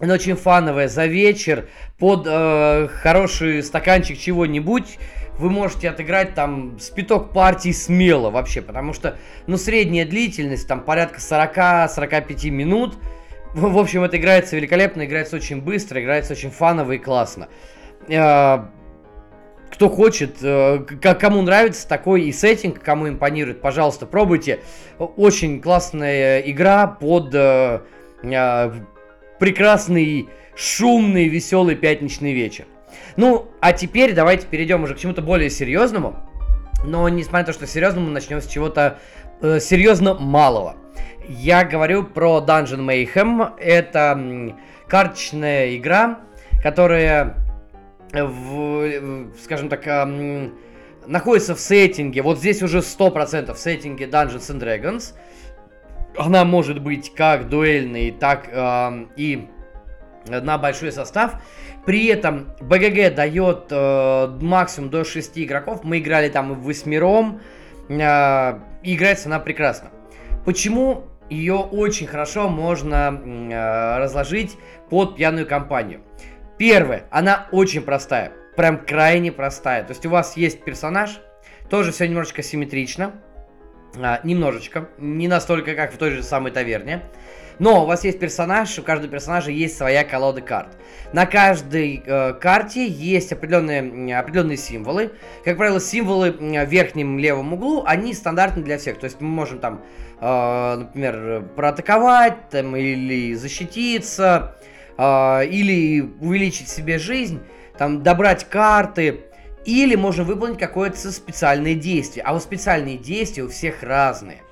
Она 0.00 0.14
очень 0.14 0.34
фановая. 0.34 0.88
За 0.88 1.06
вечер 1.06 1.68
под 1.98 2.26
э, 2.26 2.88
хороший 2.88 3.62
стаканчик 3.62 4.18
чего-нибудь 4.18 4.98
вы 5.38 5.50
можете 5.50 5.90
отыграть 5.90 6.34
там 6.34 6.78
спиток 6.78 7.32
партий 7.32 7.72
смело 7.72 8.30
вообще, 8.30 8.62
потому 8.62 8.92
что, 8.92 9.16
ну, 9.46 9.56
средняя 9.56 10.06
длительность 10.06 10.68
там 10.68 10.80
порядка 10.80 11.18
40-45 11.18 12.50
минут. 12.50 12.94
В 13.52 13.78
общем, 13.78 14.02
это 14.02 14.16
играется 14.16 14.56
великолепно, 14.56 15.04
играется 15.04 15.36
очень 15.36 15.60
быстро, 15.60 16.00
играется 16.00 16.32
очень 16.32 16.50
фаново 16.50 16.92
и 16.92 16.98
классно. 16.98 17.48
Э, 18.08 18.64
кто 19.74 19.88
хочет, 19.88 20.36
э, 20.40 20.84
кому 21.00 21.42
нравится 21.42 21.88
такой 21.88 22.22
и 22.22 22.32
сеттинг, 22.32 22.80
кому 22.80 23.08
импонирует, 23.08 23.60
пожалуйста, 23.60 24.06
пробуйте. 24.06 24.60
Очень 24.98 25.60
классная 25.60 26.38
игра 26.42 26.86
под 26.86 27.34
э, 27.34 27.80
э, 28.22 28.72
прекрасный, 29.40 30.28
шумный, 30.54 31.26
веселый 31.26 31.74
пятничный 31.74 32.32
вечер. 32.32 32.66
Ну, 33.16 33.48
а 33.60 33.72
теперь 33.72 34.14
давайте 34.14 34.46
перейдем 34.46 34.84
уже 34.84 34.94
к 34.94 34.98
чему-то 34.98 35.22
более 35.22 35.50
серьезному. 35.50 36.20
Но 36.84 37.08
несмотря 37.08 37.40
на 37.40 37.46
то, 37.46 37.52
что 37.52 37.66
серьезному, 37.66 38.10
начнем 38.10 38.40
с 38.40 38.46
чего-то 38.46 39.00
э, 39.42 39.58
серьезно 39.58 40.14
малого. 40.14 40.76
Я 41.28 41.64
говорю 41.64 42.04
про 42.04 42.44
Dungeon 42.46 42.86
Mayhem. 42.86 43.54
Это 43.58 44.54
карточная 44.86 45.76
игра, 45.76 46.20
которая 46.62 47.43
в, 48.14 49.32
скажем 49.42 49.68
так, 49.68 49.84
находится 51.06 51.54
в 51.54 51.60
сеттинге, 51.60 52.22
вот 52.22 52.38
здесь 52.38 52.62
уже 52.62 52.78
100% 52.78 53.52
в 53.52 53.58
сеттинге 53.58 54.06
Dungeons 54.06 54.50
and 54.50 54.60
Dragons. 54.60 55.14
Она 56.16 56.44
может 56.44 56.80
быть 56.80 57.12
как 57.12 57.48
дуэльной, 57.48 58.12
так 58.12 58.48
э, 58.52 59.06
и 59.16 59.48
на 60.26 60.58
большой 60.58 60.92
состав. 60.92 61.42
При 61.84 62.06
этом 62.06 62.54
БГГ 62.60 63.14
дает 63.14 63.66
э, 63.70 64.38
максимум 64.40 64.90
до 64.90 65.04
6 65.04 65.38
игроков. 65.38 65.84
Мы 65.84 65.98
играли 65.98 66.28
там 66.28 66.54
в 66.54 66.62
восьмером. 66.62 67.40
Э, 67.88 68.58
играется 68.82 69.28
она 69.28 69.38
прекрасно. 69.40 69.90
Почему 70.44 71.04
ее 71.28 71.56
очень 71.56 72.06
хорошо 72.06 72.48
можно 72.48 73.20
э, 73.22 73.98
разложить 73.98 74.56
под 74.88 75.16
пьяную 75.16 75.46
компанию? 75.46 76.00
Первое, 76.58 77.04
она 77.10 77.48
очень 77.50 77.82
простая, 77.82 78.32
прям 78.56 78.78
крайне 78.78 79.32
простая. 79.32 79.82
То 79.84 79.90
есть 79.90 80.06
у 80.06 80.10
вас 80.10 80.36
есть 80.36 80.64
персонаж, 80.64 81.20
тоже 81.68 81.92
все 81.92 82.06
немножечко 82.06 82.42
симметрично, 82.42 83.12
а, 83.96 84.20
немножечко, 84.24 84.88
не 84.98 85.28
настолько, 85.28 85.74
как 85.74 85.92
в 85.92 85.98
той 85.98 86.10
же 86.10 86.22
самой 86.22 86.52
таверне. 86.52 87.02
Но 87.58 87.84
у 87.84 87.86
вас 87.86 88.04
есть 88.04 88.18
персонаж, 88.18 88.76
у 88.78 88.82
каждого 88.82 89.10
персонажа 89.10 89.50
есть 89.50 89.76
своя 89.76 90.04
колода 90.04 90.40
карт. 90.40 90.76
На 91.12 91.26
каждой 91.26 92.02
э, 92.04 92.32
карте 92.34 92.86
есть 92.86 93.32
определенные, 93.32 94.18
определенные 94.18 94.56
символы. 94.56 95.12
Как 95.44 95.56
правило, 95.56 95.80
символы 95.80 96.32
в 96.32 96.64
верхнем 96.64 97.18
левом 97.18 97.52
углу, 97.52 97.84
они 97.86 98.12
стандартны 98.12 98.62
для 98.62 98.78
всех. 98.78 98.98
То 98.98 99.04
есть 99.04 99.20
мы 99.20 99.28
можем 99.28 99.60
там, 99.60 99.84
э, 100.20 100.76
например, 100.78 101.44
проатаковать 101.54 102.48
там, 102.50 102.74
или 102.74 103.34
защититься, 103.34 104.56
э, 104.96 105.46
или 105.46 106.00
увеличить 106.20 106.68
себе 106.68 106.98
жизнь, 106.98 107.40
там, 107.78 108.02
добрать 108.02 108.44
карты, 108.44 109.20
или 109.64 109.94
можно 109.96 110.24
выполнить 110.24 110.58
какое-то 110.58 111.10
специальное 111.10 111.74
действие. 111.74 112.24
А 112.24 112.32
вот 112.32 112.42
специальные 112.42 112.98
действия 112.98 113.44
у 113.44 113.48
всех 113.48 113.82
разные. 113.82 114.42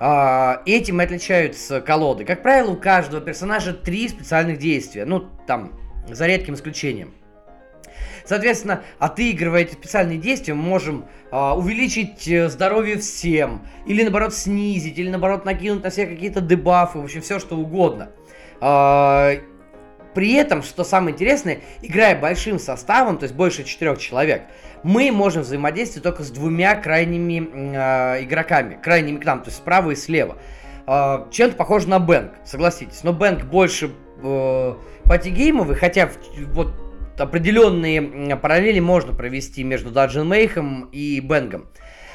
Э, 0.00 0.58
этим 0.66 1.00
и 1.00 1.04
отличаются 1.04 1.80
колоды. 1.80 2.24
Как 2.24 2.42
правило, 2.42 2.72
у 2.72 2.76
каждого 2.76 3.22
персонажа 3.22 3.72
три 3.72 4.08
специальных 4.08 4.58
действия. 4.58 5.04
Ну, 5.04 5.28
там, 5.46 5.78
за 6.08 6.26
редким 6.26 6.54
исключением. 6.54 7.14
Соответственно, 8.24 8.82
отыгрывая 8.98 9.62
эти 9.62 9.72
специальные 9.72 10.18
действия, 10.18 10.54
мы 10.54 10.62
можем 10.62 11.06
э, 11.30 11.36
увеличить 11.36 12.50
здоровье 12.50 12.98
всем, 12.98 13.66
или 13.86 14.02
наоборот 14.02 14.34
снизить, 14.34 14.98
или 14.98 15.08
наоборот 15.08 15.44
накинуть 15.44 15.82
на 15.82 15.90
себя 15.90 16.06
какие-то 16.06 16.40
дебафы, 16.40 16.98
в 16.98 17.04
общем, 17.04 17.22
все 17.22 17.38
что 17.38 17.56
угодно. 17.56 18.10
Э, 18.60 19.40
при 20.14 20.34
этом, 20.34 20.62
что 20.62 20.84
самое 20.84 21.14
интересное, 21.14 21.60
играя 21.82 22.18
большим 22.18 22.58
составом, 22.58 23.18
то 23.18 23.24
есть 23.24 23.34
больше 23.34 23.64
четырех 23.64 23.98
человек, 23.98 24.42
мы 24.82 25.10
можем 25.12 25.42
взаимодействовать 25.42 26.04
только 26.04 26.22
с 26.22 26.30
двумя 26.30 26.74
крайними 26.74 27.48
э, 27.74 28.24
игроками, 28.24 28.78
крайними 28.82 29.18
к 29.18 29.24
нам, 29.24 29.40
то 29.40 29.48
есть 29.48 29.58
справа 29.58 29.90
и 29.90 29.94
слева. 29.94 30.36
Э, 30.86 31.26
чем-то 31.30 31.56
похоже 31.56 31.88
на 31.88 31.98
Бэнк, 31.98 32.32
согласитесь, 32.44 33.04
но 33.04 33.12
Бэнк 33.12 33.44
больше 33.44 33.90
э, 34.22 34.74
патигеймовый, 35.04 35.76
хотя 35.76 36.06
в, 36.06 36.18
вот 36.52 36.74
определенные 37.18 38.36
параллели 38.36 38.80
можно 38.80 39.12
провести 39.12 39.62
между 39.62 39.90
Dungeon 39.90 40.26
Mayhem 40.26 40.90
и 40.90 41.20
Бэнгом. 41.20 41.68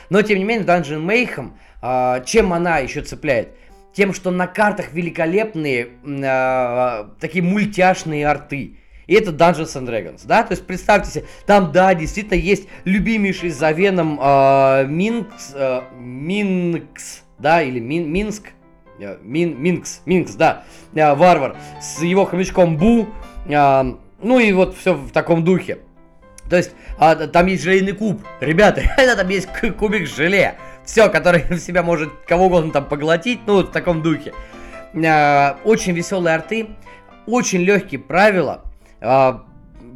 Но, 0.09 0.21
тем 0.21 0.37
не 0.37 0.43
менее, 0.43 0.65
Dungeon 0.65 1.05
Mayhem, 1.05 1.53
э, 1.81 2.23
чем 2.25 2.53
она 2.53 2.79
еще 2.79 3.01
цепляет? 3.01 3.55
Тем, 3.95 4.13
что 4.13 4.29
на 4.29 4.45
картах 4.45 4.91
великолепные 4.91 5.89
э, 6.03 7.05
такие 7.19 7.43
мультяшные 7.43 8.27
арты. 8.27 8.77
И 9.07 9.13
это 9.13 9.31
Dungeons 9.31 9.73
and 9.75 9.87
Dragons, 9.87 10.21
да? 10.25 10.43
То 10.43 10.53
есть 10.53 10.67
представьте 10.67 11.11
себе, 11.11 11.25
там, 11.45 11.71
да, 11.71 11.93
действительно 11.93 12.37
есть 12.37 12.67
любимейший 12.83 13.49
за 13.49 13.71
Веном 13.71 14.19
э, 14.21 14.85
Минкс, 14.87 15.53
э, 15.53 15.81
Минкс, 15.97 17.23
да, 17.37 17.61
или 17.61 17.79
Мин, 17.79 18.11
Минск, 18.11 18.49
э, 18.99 19.17
Мин, 19.21 19.61
Минкс, 19.61 20.01
Минкс, 20.05 20.33
да, 20.33 20.63
э, 20.93 21.13
варвар, 21.13 21.55
с 21.81 22.01
его 22.01 22.25
хомячком 22.25 22.77
Бу, 22.77 23.07
э, 23.47 23.93
ну 24.21 24.39
и 24.39 24.51
вот 24.51 24.75
все 24.75 24.93
в 24.93 25.11
таком 25.11 25.43
духе. 25.45 25.79
То 26.49 26.57
есть, 26.57 26.71
а, 26.99 27.15
там 27.15 27.47
есть 27.47 27.63
желейный 27.63 27.93
куб. 27.93 28.21
Ребята, 28.39 28.83
там 29.17 29.29
есть 29.29 29.47
кубик 29.77 30.07
желе 30.07 30.57
все, 30.85 31.09
который 31.09 31.43
в 31.49 31.57
себя 31.59 31.83
может 31.83 32.11
кого 32.27 32.45
угодно 32.45 32.71
там 32.71 32.85
поглотить, 32.85 33.41
ну, 33.45 33.61
в 33.61 33.71
таком 33.71 34.01
духе. 34.01 34.33
А, 35.05 35.57
очень 35.63 35.93
веселые 35.93 36.35
арты, 36.35 36.69
очень 37.25 37.61
легкие 37.61 37.99
правила, 37.99 38.63
а, 39.01 39.43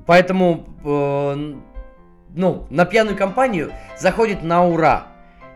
поэтому, 0.05 0.65
э, 0.83 1.53
ну, 2.35 2.67
на 2.69 2.85
пьяную 2.85 3.15
компанию 3.15 3.71
заходит 3.97 4.43
на 4.43 4.65
ура. 4.65 5.07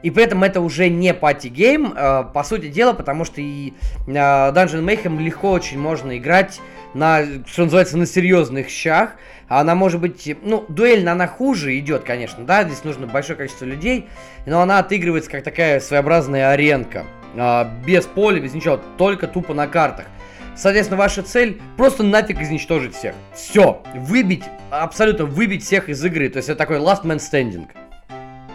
И 0.03 0.11
при 0.11 0.23
этом 0.25 0.43
это 0.43 0.59
уже 0.59 0.89
не 0.89 1.13
пати-гейм, 1.13 1.93
по 2.33 2.43
сути 2.43 2.67
дела, 2.67 2.91
потому 2.91 3.23
что 3.23 3.39
и 3.39 3.73
э, 4.05 4.11
Dungeon 4.11 4.83
Mayhem 4.83 5.17
легко 5.17 5.51
очень 5.51 5.79
можно 5.79 6.17
играть 6.17 6.59
на, 6.93 7.23
что 7.45 7.63
называется, 7.63 7.97
на 7.97 8.05
серьезных 8.05 8.69
щах. 8.69 9.15
Она 9.47 9.75
может 9.75 10.01
быть, 10.01 10.35
ну, 10.41 10.65
дуэльно 10.67 11.11
она 11.11 11.27
хуже 11.27 11.77
идет, 11.77 12.03
конечно, 12.03 12.43
да, 12.43 12.63
здесь 12.63 12.83
нужно 12.83 13.07
большое 13.07 13.37
количество 13.37 13.65
людей, 13.65 14.07
но 14.45 14.61
она 14.61 14.79
отыгрывается 14.79 15.29
как 15.29 15.43
такая 15.43 15.79
своеобразная 15.79 16.51
аренка. 16.51 17.05
Э, 17.35 17.65
без 17.85 18.05
поля, 18.05 18.39
без 18.39 18.53
ничего, 18.53 18.79
только 18.97 19.27
тупо 19.27 19.53
на 19.53 19.67
картах. 19.67 20.05
Соответственно, 20.55 20.99
ваша 20.99 21.23
цель 21.23 21.59
просто 21.77 22.03
нафиг 22.03 22.39
изничтожить 22.39 22.95
всех. 22.95 23.15
Все, 23.33 23.81
выбить, 23.95 24.43
абсолютно 24.69 25.25
выбить 25.25 25.63
всех 25.63 25.89
из 25.89 26.03
игры. 26.05 26.29
То 26.29 26.37
есть 26.37 26.49
это 26.49 26.57
такой 26.59 26.77
last 26.77 27.03
man 27.03 27.17
standing. 27.17 27.67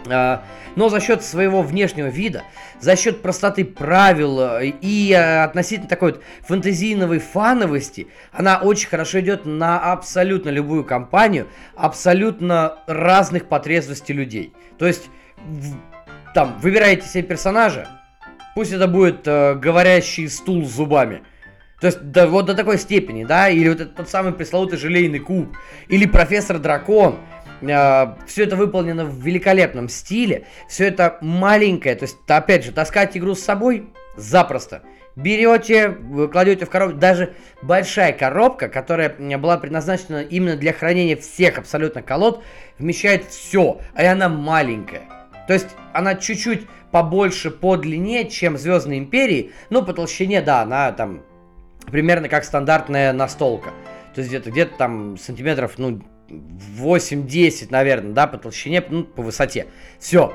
А, 0.07 0.43
но 0.75 0.89
за 0.89 0.99
счет 0.99 1.23
своего 1.23 1.61
внешнего 1.61 2.07
вида, 2.07 2.43
за 2.79 2.95
счет 2.95 3.21
простоты 3.21 3.65
правил 3.65 4.39
э, 4.39 4.73
и 4.81 5.11
э, 5.11 5.43
относительно 5.43 5.89
такой 5.89 6.13
вот 6.13 6.23
фэнтезийной 6.41 7.19
фановости, 7.19 8.07
она 8.31 8.59
очень 8.59 8.89
хорошо 8.89 9.19
идет 9.19 9.45
на 9.45 9.91
абсолютно 9.91 10.49
любую 10.49 10.83
компанию, 10.83 11.47
абсолютно 11.75 12.79
разных 12.87 13.45
потребностей 13.45 14.13
людей. 14.13 14.53
То 14.77 14.87
есть, 14.87 15.09
там, 16.33 16.59
выбираете 16.59 17.07
себе 17.07 17.23
персонажа, 17.23 17.87
пусть 18.55 18.71
это 18.71 18.87
будет 18.87 19.27
э, 19.27 19.55
говорящий 19.55 20.29
стул 20.29 20.65
с 20.65 20.71
зубами. 20.71 21.23
То 21.79 21.87
есть, 21.87 22.11
да, 22.11 22.27
вот 22.27 22.45
до 22.45 22.55
такой 22.55 22.77
степени, 22.77 23.23
да, 23.23 23.49
или 23.49 23.69
вот 23.69 23.79
этот 23.79 23.95
тот 23.95 24.09
самый 24.09 24.33
пресловутый 24.33 24.77
желейный 24.77 25.19
куб, 25.19 25.55
или 25.87 26.05
профессор 26.05 26.59
дракон, 26.59 27.15
все 27.61 28.43
это 28.43 28.55
выполнено 28.55 29.05
в 29.05 29.21
великолепном 29.21 29.89
стиле. 29.89 30.45
Все 30.67 30.87
это 30.87 31.17
маленькое. 31.21 31.95
То 31.95 32.05
есть, 32.05 32.17
опять 32.27 32.65
же, 32.65 32.71
таскать 32.71 33.17
игру 33.17 33.35
с 33.35 33.41
собой 33.41 33.89
запросто. 34.15 34.83
Берете, 35.15 35.97
кладете 36.31 36.65
в 36.65 36.69
коробку. 36.69 36.97
Даже 36.97 37.33
большая 37.61 38.13
коробка, 38.13 38.69
которая 38.69 39.09
была 39.37 39.57
предназначена 39.57 40.21
именно 40.21 40.55
для 40.55 40.71
хранения 40.71 41.17
всех 41.17 41.57
абсолютно 41.57 42.01
колод, 42.01 42.41
вмещает 42.77 43.25
все. 43.25 43.81
А 43.95 44.11
она 44.11 44.29
маленькая. 44.29 45.01
То 45.47 45.53
есть 45.53 45.67
она 45.93 46.15
чуть-чуть 46.15 46.67
побольше 46.91 47.51
по 47.51 47.75
длине, 47.75 48.29
чем 48.29 48.57
Звездные 48.57 48.99
Империи. 48.99 49.51
Ну, 49.69 49.83
по 49.83 49.93
толщине, 49.93 50.41
да, 50.41 50.61
она 50.61 50.91
там 50.91 51.23
примерно 51.91 52.29
как 52.29 52.45
стандартная 52.45 53.11
настолка. 53.11 53.71
То 54.13 54.21
есть 54.21 54.29
где-то 54.29 54.51
где-то 54.51 54.77
там 54.77 55.17
сантиметров, 55.17 55.73
ну, 55.77 56.01
8-10, 56.29 57.67
наверное, 57.69 58.13
да, 58.13 58.27
по 58.27 58.37
толщине, 58.37 58.83
ну, 58.89 59.03
по 59.03 59.21
высоте. 59.21 59.67
Все. 59.99 60.33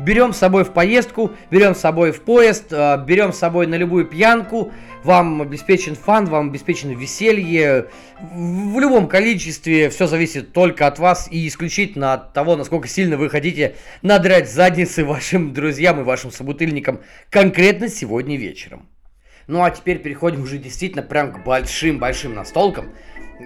Берем 0.00 0.32
с 0.32 0.38
собой 0.38 0.64
в 0.64 0.72
поездку, 0.72 1.32
берем 1.50 1.74
с 1.74 1.80
собой 1.80 2.12
в 2.12 2.22
поезд, 2.22 2.72
э, 2.72 3.04
берем 3.06 3.34
с 3.34 3.38
собой 3.38 3.66
на 3.66 3.74
любую 3.74 4.06
пьянку. 4.06 4.72
Вам 5.04 5.42
обеспечен 5.42 5.94
фан, 5.94 6.24
вам 6.24 6.48
обеспечено 6.48 6.92
веселье. 6.92 7.86
В 8.18 8.80
любом 8.80 9.08
количестве 9.08 9.90
все 9.90 10.06
зависит 10.06 10.52
только 10.54 10.86
от 10.86 10.98
вас 10.98 11.28
и 11.30 11.46
исключительно 11.46 12.14
от 12.14 12.32
того, 12.32 12.56
насколько 12.56 12.88
сильно 12.88 13.18
вы 13.18 13.28
хотите 13.28 13.76
надрать 14.00 14.50
задницы 14.50 15.04
вашим 15.04 15.52
друзьям 15.52 16.00
и 16.00 16.04
вашим 16.04 16.30
собутыльникам 16.30 17.00
конкретно 17.28 17.88
сегодня 17.88 18.38
вечером. 18.38 18.88
Ну 19.46 19.62
а 19.62 19.70
теперь 19.70 19.98
переходим 19.98 20.42
уже 20.42 20.58
действительно 20.58 21.02
прям 21.02 21.32
к 21.32 21.44
большим-большим 21.44 22.34
настолкам. 22.34 22.92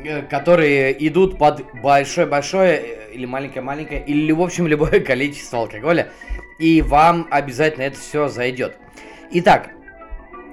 Э, 0.03 0.23
которые 0.23 1.07
идут 1.07 1.39
под 1.39 1.65
большое-большое 1.81 2.81
э, 2.81 3.13
или 3.13 3.27
маленькое-маленькое, 3.27 4.05
или, 4.05 4.33
в 4.33 4.43
общем, 4.43 4.67
любое 4.67 5.01
количество 5.07 5.61
алкоголя. 5.61 6.09
И 6.59 6.83
вам 6.83 7.29
обязательно 7.31 7.85
это 7.85 7.99
все 7.99 8.29
зайдет. 8.29 8.77
Итак, 9.31 9.71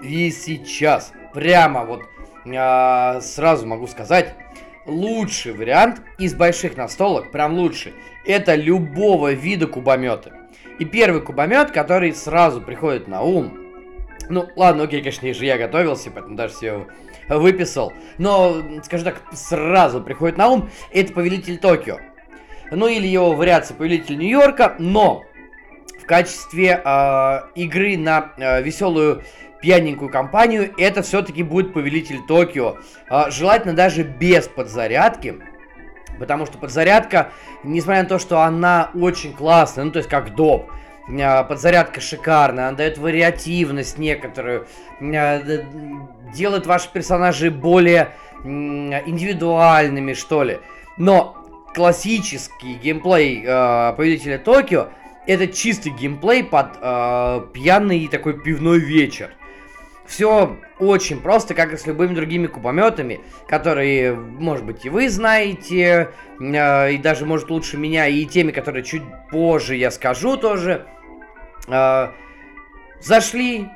и 0.03 0.29
сейчас 0.31 1.11
прямо 1.33 1.85
вот 1.85 2.03
э, 2.45 3.21
сразу 3.21 3.65
могу 3.65 3.87
сказать, 3.87 4.35
лучший 4.85 5.53
вариант 5.53 6.01
из 6.19 6.35
больших 6.35 6.77
настолок, 6.77 7.31
прям 7.31 7.53
лучший, 7.53 7.93
это 8.25 8.53
любого 8.55 9.33
вида 9.33 9.65
кубомета. 9.65 10.33
И 10.77 10.85
первый 10.85 11.21
кубомет, 11.21 11.71
который 11.71 12.13
сразу 12.13 12.61
приходит 12.61 13.07
на 13.07 13.21
ум, 13.21 13.57
ну 14.29 14.47
ладно, 14.55 14.83
окей, 14.83 15.01
конечно, 15.01 15.31
же 15.33 15.45
я 15.45 15.57
готовился, 15.57 16.11
поэтому 16.11 16.35
даже 16.35 16.53
все 16.53 16.87
выписал. 17.27 17.93
Но, 18.17 18.61
скажем 18.83 19.05
так, 19.05 19.21
сразу 19.33 20.01
приходит 20.01 20.37
на 20.37 20.49
ум, 20.49 20.69
это 20.91 21.13
Повелитель 21.13 21.57
Токио. 21.57 21.97
Ну 22.71 22.87
или 22.87 23.05
его 23.05 23.33
вариация 23.33 23.75
Повелитель 23.75 24.17
Нью-Йорка, 24.17 24.75
но 24.79 25.23
в 26.01 26.05
качестве 26.05 26.81
э, 26.83 27.39
игры 27.55 27.97
на 27.97 28.31
э, 28.37 28.61
веселую 28.63 29.23
пьяненькую 29.61 30.09
компанию, 30.09 30.73
это 30.77 31.01
все-таки 31.03 31.43
будет 31.43 31.73
Повелитель 31.73 32.19
Токио. 32.27 32.77
Э, 33.09 33.29
желательно 33.29 33.73
даже 33.73 34.03
без 34.03 34.47
подзарядки. 34.47 35.35
Потому 36.17 36.45
что 36.45 36.57
подзарядка, 36.57 37.31
несмотря 37.63 38.03
на 38.03 38.09
то, 38.09 38.19
что 38.19 38.41
она 38.41 38.91
очень 38.93 39.33
классная, 39.33 39.85
ну 39.85 39.91
то 39.91 39.97
есть 39.97 40.09
как 40.09 40.35
доп, 40.35 40.71
подзарядка 41.07 41.99
шикарная, 41.99 42.67
она 42.67 42.77
дает 42.77 42.97
вариативность 42.99 43.97
некоторую, 43.97 44.67
делает 46.33 46.65
ваши 46.65 46.89
персонажи 46.91 47.51
более 47.51 48.13
индивидуальными, 48.43 50.13
что 50.13 50.43
ли. 50.43 50.59
Но 50.97 51.37
классический 51.73 52.73
геймплей 52.73 53.43
э, 53.45 53.93
Повелителя 53.95 54.37
Токио 54.39 54.89
это 55.27 55.47
чистый 55.47 55.91
геймплей 55.91 56.43
под 56.43 56.77
э, 56.81 57.41
пьяный 57.53 58.07
такой 58.07 58.39
пивной 58.39 58.79
вечер. 58.79 59.31
Все 60.05 60.57
очень 60.79 61.21
просто, 61.21 61.53
как 61.53 61.71
и 61.73 61.77
с 61.77 61.85
любыми 61.85 62.13
другими 62.13 62.47
кубометами, 62.47 63.21
которые, 63.47 64.13
может 64.13 64.65
быть, 64.65 64.83
и 64.85 64.89
вы 64.89 65.09
знаете, 65.09 66.09
э, 66.39 66.91
и 66.91 66.97
даже, 66.97 67.25
может, 67.25 67.49
лучше 67.49 67.77
меня, 67.77 68.07
и 68.07 68.25
теми, 68.25 68.51
которые 68.51 68.83
чуть 68.83 69.03
позже 69.29 69.75
я 69.75 69.91
скажу 69.91 70.37
тоже. 70.37 70.85
Э, 71.67 72.09
зашли, 72.99 73.69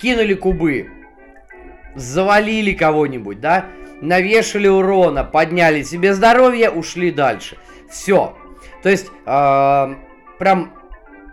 кинули 0.00 0.34
кубы, 0.34 0.90
завалили 1.94 2.72
кого-нибудь, 2.72 3.40
да, 3.40 3.66
навешали 4.00 4.68
урона, 4.68 5.24
подняли 5.24 5.82
себе 5.82 6.14
здоровье, 6.14 6.70
ушли 6.70 7.10
дальше. 7.10 7.56
Все. 7.90 8.36
То 8.82 8.88
есть, 8.88 9.10
э, 9.24 9.94
прям, 10.38 10.74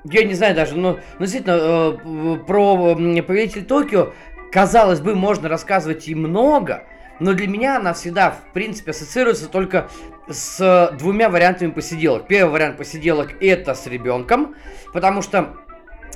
я 0.06 0.24
не 0.24 0.34
знаю 0.34 0.56
даже, 0.56 0.76
ну, 0.76 1.00
ну 1.20 1.26
действительно, 1.26 1.58
э, 1.60 2.38
про 2.46 2.96
э, 2.98 3.22
Повелитель 3.22 3.66
Токио, 3.66 4.14
казалось 4.52 5.02
бы, 5.02 5.16
можно 5.16 5.50
рассказывать 5.50 6.08
и 6.08 6.16
много, 6.16 6.84
но 7.20 7.34
для 7.34 7.48
меня 7.48 7.78
она 7.78 7.94
всегда, 7.94 8.32
в 8.32 8.54
принципе, 8.54 8.92
ассоциируется 8.92 9.48
только 9.48 9.90
с 10.28 10.96
двумя 10.98 11.30
вариантами 11.30 11.72
посиделок. 11.72 12.28
Первый 12.28 12.52
вариант 12.52 12.78
посиделок 12.78 13.42
это 13.42 13.76
с 13.76 13.86
ребенком, 13.88 14.56
потому 14.94 15.22
что 15.22 15.58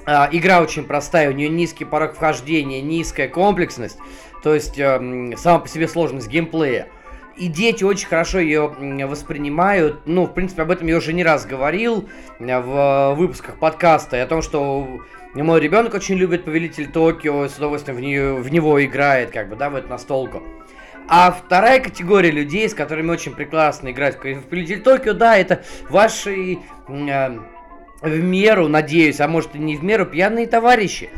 э, 0.06 0.12
игра 0.32 0.62
очень 0.62 0.84
простая, 0.84 1.30
у 1.30 1.34
нее 1.34 1.50
низкий 1.50 1.86
порог 1.86 2.16
вхождения, 2.16 2.82
низкая 2.82 3.28
комплексность. 3.28 3.98
То 4.46 4.54
есть 4.54 4.78
э, 4.78 5.34
сама 5.38 5.58
по 5.58 5.68
себе 5.68 5.88
сложность 5.88 6.28
геймплея. 6.28 6.88
И 7.36 7.48
дети 7.48 7.84
очень 7.84 8.08
хорошо 8.08 8.38
ее 8.38 8.68
воспринимают. 9.08 10.02
Ну, 10.06 10.28
в 10.28 10.36
принципе, 10.36 10.62
об 10.62 10.70
этом 10.70 10.86
я 10.86 10.98
уже 10.98 11.14
не 11.14 11.24
раз 11.24 11.48
говорил 11.48 12.08
э, 12.38 12.60
в 12.60 13.16
выпусках 13.16 13.56
подкаста. 13.56 14.18
И 14.18 14.20
о 14.20 14.28
том, 14.28 14.44
что 14.44 14.88
мой 15.34 15.60
ребенок 15.60 15.96
очень 15.96 16.14
любит 16.14 16.46
Повелитель 16.46 16.92
Токио, 16.92 17.48
с 17.48 17.58
удовольствием 17.58 17.98
в, 17.98 18.02
нее, 18.02 18.36
в 18.36 18.52
него 18.52 18.86
играет, 18.86 19.32
как 19.32 19.50
бы, 19.50 19.56
да, 19.56 19.72
в 19.72 19.76
эту 19.78 19.90
настолку. 19.90 20.44
А 21.08 21.32
вторая 21.32 21.80
категория 21.80 22.30
людей, 22.30 22.70
с 22.70 22.76
которыми 22.76 23.10
очень 23.10 23.34
прекрасно 23.34 23.90
играть 23.90 24.18
в 24.18 24.42
Повелитель 24.44 24.84
Токио, 24.84 25.14
да, 25.14 25.36
это 25.40 25.64
ваши 25.90 26.60
э, 26.88 27.40
в 28.02 28.24
меру, 28.24 28.68
надеюсь, 28.68 29.20
а 29.22 29.28
может 29.28 29.56
и 29.56 29.58
не 29.58 29.76
в 29.76 29.84
меру, 29.84 30.06
пьяные 30.06 30.46
товарищи. 30.46 31.10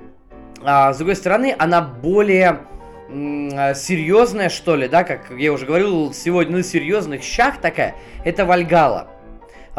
а, 0.63 0.93
с 0.93 0.97
другой 0.97 1.15
стороны, 1.15 1.55
она 1.59 1.83
более 1.83 2.61
а, 3.09 3.75
серьезная, 3.75 4.49
что 4.49 4.77
ли, 4.77 4.89
да, 4.89 5.05
как 5.05 5.31
я 5.31 5.53
уже 5.53 5.67
говорил, 5.67 6.13
сегодня 6.15 6.57
на 6.59 6.63
серьезных 6.63 7.23
щах 7.23 7.61
такая, 7.61 7.95
это 8.25 8.47
Вальгала. 8.47 9.09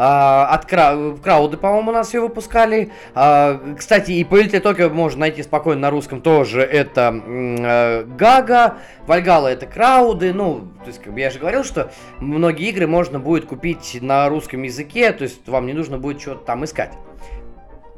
А, 0.00 0.46
от 0.52 0.64
Кра... 0.66 1.16
Крауды, 1.20 1.56
по-моему, 1.56 1.90
у 1.90 1.92
нас 1.92 2.14
ее 2.14 2.20
выпускали. 2.20 2.92
А, 3.16 3.60
кстати, 3.76 4.12
и 4.12 4.22
Повелитель 4.22 4.60
Токио 4.60 4.90
можно 4.90 5.20
найти 5.20 5.42
спокойно 5.42 5.82
на 5.82 5.90
русском 5.90 6.20
тоже. 6.20 6.62
Это 6.62 7.12
а, 7.12 8.04
Гага, 8.04 8.76
Вальгала 9.08 9.48
это 9.48 9.66
Крауды. 9.66 10.32
Ну, 10.32 10.68
то 10.82 10.86
есть, 10.86 11.02
как 11.02 11.12
бы 11.12 11.18
я 11.18 11.30
же 11.30 11.40
говорил, 11.40 11.64
что 11.64 11.90
многие 12.20 12.68
игры 12.68 12.86
можно 12.86 13.18
будет 13.18 13.46
купить 13.46 13.98
на 14.00 14.28
русском 14.28 14.62
языке, 14.62 15.10
то 15.12 15.24
есть 15.24 15.46
вам 15.48 15.66
не 15.66 15.72
нужно 15.72 15.98
будет 15.98 16.20
что-то 16.20 16.44
там 16.44 16.64
искать. 16.64 16.92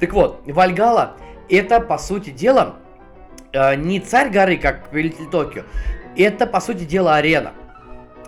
Так 0.01 0.15
вот, 0.15 0.41
Вальгала 0.47 1.17
это, 1.51 1.81
по 1.81 1.99
сути 1.99 2.31
дела, 2.31 2.77
не 3.53 4.01
царь 4.01 4.31
горы, 4.31 4.57
как 4.57 4.89
Повелитель 4.89 5.29
Токио. 5.31 5.65
Это, 6.17 6.47
по 6.47 6.61
сути 6.61 6.85
дела, 6.85 7.17
арена. 7.17 7.53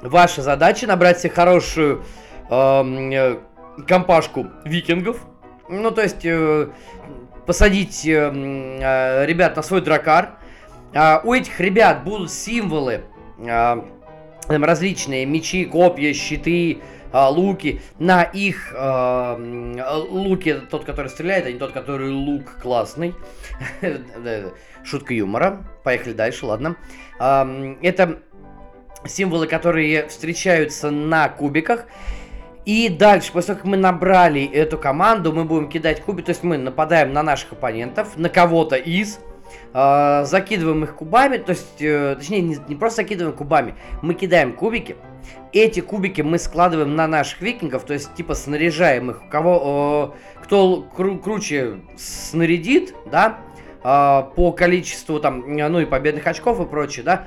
Ваша 0.02 0.42
задача 0.42 0.86
набрать 0.86 1.20
себе 1.20 1.32
хорошую 1.32 2.04
э, 2.50 3.38
компашку 3.86 4.46
викингов. 4.64 5.18
Ну, 5.68 5.90
то 5.90 6.02
есть, 6.02 6.24
э, 6.24 6.68
посадить 7.46 8.06
э, 8.06 8.30
э, 8.32 9.26
ребят 9.26 9.56
на 9.56 9.62
свой 9.62 9.80
дракар. 9.80 10.38
Э, 10.92 11.20
у 11.24 11.32
этих 11.32 11.58
ребят 11.60 12.04
будут 12.04 12.30
символы, 12.30 13.02
э, 13.38 13.82
различные 14.48 15.24
мечи, 15.24 15.64
копья, 15.64 16.12
щиты, 16.12 16.80
э, 17.12 17.26
луки. 17.28 17.80
На 17.98 18.22
их 18.22 18.72
э, 18.76 19.86
луке 20.10 20.56
тот, 20.56 20.84
который 20.84 21.08
стреляет, 21.08 21.46
а 21.46 21.52
не 21.52 21.58
тот, 21.58 21.72
который 21.72 22.10
лук 22.10 22.58
классный. 22.60 23.14
Шутка 24.84 25.14
юмора. 25.14 25.64
Поехали 25.84 26.12
дальше, 26.12 26.44
ладно. 26.46 26.76
Это 27.18 28.18
символы, 29.06 29.46
которые 29.46 30.08
встречаются 30.08 30.90
на 30.90 31.28
кубиках. 31.28 31.86
И 32.64 32.88
дальше, 32.88 33.32
после 33.32 33.48
того, 33.48 33.58
как 33.58 33.66
мы 33.66 33.76
набрали 33.76 34.44
эту 34.44 34.78
команду, 34.78 35.32
мы 35.32 35.44
будем 35.44 35.68
кидать 35.68 36.00
кубики, 36.00 36.26
то 36.26 36.30
есть 36.30 36.44
мы 36.44 36.58
нападаем 36.58 37.12
на 37.12 37.22
наших 37.22 37.52
оппонентов, 37.52 38.16
на 38.16 38.28
кого-то 38.28 38.76
из, 38.76 39.18
э, 39.74 40.24
закидываем 40.24 40.84
их 40.84 40.94
кубами, 40.94 41.38
то 41.38 41.50
есть, 41.50 41.80
э, 41.82 42.14
точнее, 42.16 42.40
не, 42.40 42.58
не 42.68 42.76
просто 42.76 43.02
закидываем 43.02 43.36
кубами, 43.36 43.74
мы 44.00 44.14
кидаем 44.14 44.52
кубики, 44.52 44.96
эти 45.52 45.80
кубики 45.80 46.22
мы 46.22 46.38
складываем 46.38 46.94
на 46.94 47.08
наших 47.08 47.40
викингов, 47.40 47.84
то 47.84 47.94
есть, 47.94 48.14
типа, 48.14 48.34
снаряжаем 48.34 49.10
их, 49.10 49.22
кого, 49.28 50.14
э, 50.38 50.42
кто 50.44 50.82
кру 50.82 51.18
круче 51.18 51.80
снарядит, 51.96 52.94
да, 53.10 53.40
э, 53.82 54.22
по 54.36 54.52
количеству, 54.52 55.18
там, 55.18 55.44
ну 55.46 55.80
и 55.80 55.84
победных 55.84 56.28
очков 56.28 56.60
и 56.60 56.64
прочее, 56.64 57.04
да, 57.04 57.26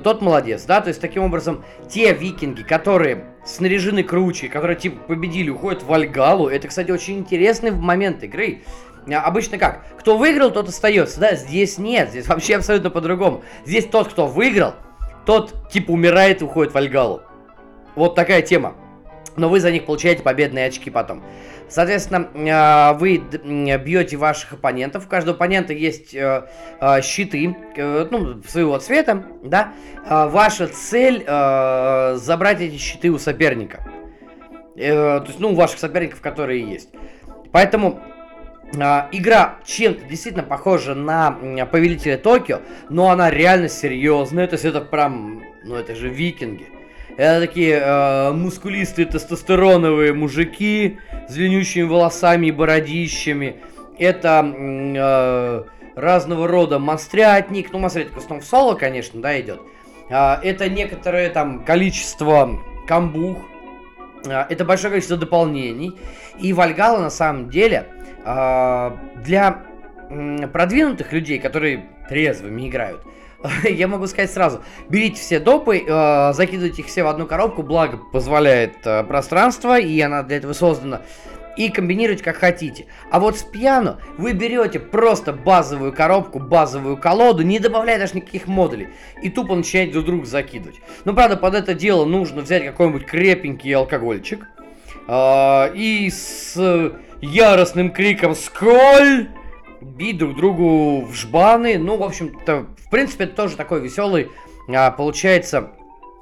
тот 0.00 0.22
молодец, 0.22 0.64
да, 0.64 0.80
то 0.80 0.88
есть 0.88 1.00
таким 1.00 1.24
образом 1.24 1.64
те 1.88 2.12
викинги, 2.12 2.62
которые 2.62 3.24
снаряжены 3.44 4.02
круче, 4.02 4.48
которые 4.48 4.76
типа 4.76 4.98
победили, 5.06 5.50
уходят 5.50 5.82
в 5.82 5.92
Альгалу, 5.92 6.48
это, 6.48 6.68
кстати, 6.68 6.90
очень 6.90 7.18
интересный 7.18 7.70
момент 7.70 8.22
игры. 8.22 8.62
А, 9.06 9.20
обычно 9.20 9.58
как? 9.58 9.84
Кто 9.98 10.16
выиграл, 10.16 10.50
тот 10.50 10.68
остается, 10.68 11.20
да, 11.20 11.34
здесь 11.34 11.78
нет, 11.78 12.10
здесь 12.10 12.26
вообще 12.26 12.56
абсолютно 12.56 12.90
по-другому. 12.90 13.42
Здесь 13.66 13.84
тот, 13.84 14.08
кто 14.08 14.26
выиграл, 14.26 14.74
тот 15.26 15.68
типа 15.70 15.90
умирает 15.90 16.40
и 16.40 16.44
уходит 16.44 16.72
в 16.72 16.76
Альгалу. 16.76 17.22
Вот 17.94 18.14
такая 18.14 18.42
тема. 18.42 18.74
Но 19.36 19.48
вы 19.48 19.60
за 19.60 19.70
них 19.72 19.84
получаете 19.84 20.22
победные 20.22 20.66
очки 20.66 20.90
потом. 20.90 21.22
Соответственно, 21.68 22.28
а, 22.52 22.92
вы 22.94 23.18
бьете 23.18 24.16
ваших 24.16 24.52
оппонентов. 24.52 25.06
У 25.06 25.08
каждого 25.08 25.34
оппонента 25.34 25.72
есть 25.72 26.14
э, 26.14 26.46
а, 26.78 27.02
щиты, 27.02 27.56
э, 27.76 28.06
ну, 28.10 28.42
своего 28.42 28.78
цвета, 28.78 29.24
да. 29.42 29.72
Ваша 30.06 30.68
цель 30.68 31.24
э, 31.26 32.16
забрать 32.16 32.60
эти 32.60 32.76
щиты 32.76 33.10
у 33.10 33.18
соперника. 33.18 33.84
То 34.76 35.24
есть, 35.26 35.40
ну, 35.40 35.52
у 35.52 35.54
ваших 35.54 35.78
соперников, 35.78 36.20
которые 36.20 36.68
есть. 36.68 36.90
Поэтому 37.52 38.00
игра 39.12 39.60
чем-то 39.64 40.04
действительно 40.04 40.42
похожа 40.42 40.96
на 40.96 41.30
Повелителя 41.70 42.18
Токио, 42.18 42.60
но 42.90 43.10
она 43.10 43.30
реально 43.30 43.68
серьезная. 43.68 44.48
То 44.48 44.54
есть 44.54 44.64
это 44.64 44.80
прям, 44.80 45.44
ну 45.62 45.76
это 45.76 45.94
же 45.94 46.08
викинги. 46.08 46.73
Это 47.16 47.46
такие 47.46 47.80
э, 47.80 48.32
мускулистые 48.32 49.06
тестостероновые 49.06 50.12
мужики 50.12 50.98
с 51.28 51.34
длиннющими 51.34 51.84
волосами 51.84 52.48
и 52.48 52.50
бородищами. 52.50 53.56
Это 53.98 54.44
э, 54.44 55.64
разного 55.94 56.48
рода 56.48 56.80
монстрятник. 56.80 57.72
Ну, 57.72 57.78
монстрятник 57.78 58.14
в 58.14 58.18
основном 58.18 58.42
в 58.42 58.44
соло, 58.44 58.74
конечно, 58.74 59.20
да, 59.20 59.40
идет. 59.40 59.60
Э, 60.10 60.36
это 60.42 60.68
некоторое 60.68 61.30
там 61.30 61.64
количество 61.64 62.58
камбух. 62.88 63.38
Э, 64.26 64.46
это 64.48 64.64
большое 64.64 64.90
количество 64.90 65.16
дополнений. 65.16 65.96
И 66.40 66.52
Вальгала 66.52 66.98
на 66.98 67.10
самом 67.10 67.48
деле 67.48 67.86
э, 68.24 68.90
для 69.24 69.62
э, 70.10 70.48
продвинутых 70.48 71.12
людей, 71.12 71.38
которые 71.38 71.86
трезвыми 72.08 72.68
играют, 72.68 73.02
я 73.64 73.88
могу 73.88 74.06
сказать 74.06 74.30
сразу, 74.30 74.62
берите 74.88 75.20
все 75.20 75.38
допы, 75.38 75.84
э, 75.86 76.32
закидывайте 76.32 76.82
их 76.82 76.88
все 76.88 77.02
в 77.02 77.08
одну 77.08 77.26
коробку, 77.26 77.62
благо 77.62 77.98
позволяет 77.98 78.76
э, 78.84 79.04
пространство, 79.04 79.78
и 79.78 80.00
она 80.00 80.22
для 80.22 80.38
этого 80.38 80.52
создана, 80.54 81.02
и 81.56 81.68
комбинируйте 81.68 82.24
как 82.24 82.36
хотите. 82.36 82.86
А 83.10 83.20
вот 83.20 83.38
с 83.38 83.42
пьяно 83.42 84.00
вы 84.16 84.32
берете 84.32 84.78
просто 84.78 85.32
базовую 85.32 85.92
коробку, 85.92 86.38
базовую 86.38 86.96
колоду, 86.96 87.42
не 87.42 87.58
добавляя 87.58 87.98
даже 87.98 88.16
никаких 88.16 88.46
модулей, 88.46 88.88
и 89.22 89.28
тупо 89.28 89.54
начинаете 89.54 89.92
друг 89.92 90.06
друга 90.06 90.26
закидывать. 90.26 90.80
Ну, 91.04 91.14
правда, 91.14 91.36
под 91.36 91.54
это 91.54 91.74
дело 91.74 92.04
нужно 92.04 92.42
взять 92.42 92.64
какой-нибудь 92.64 93.04
крепенький 93.04 93.72
алкогольчик, 93.74 94.46
э, 95.06 95.74
и 95.74 96.10
с 96.10 96.92
яростным 97.20 97.90
криком 97.92 98.34
«Скроль!» 98.34 99.28
Бить 99.84 100.18
друг 100.18 100.36
другу 100.36 101.04
в 101.04 101.14
жбаны. 101.14 101.78
Ну, 101.78 101.96
в 101.96 102.02
общем-то, 102.02 102.66
в 102.76 102.90
принципе, 102.90 103.24
это 103.24 103.36
тоже 103.36 103.56
такой 103.56 103.80
веселый, 103.80 104.30
а, 104.68 104.90
получается, 104.90 105.72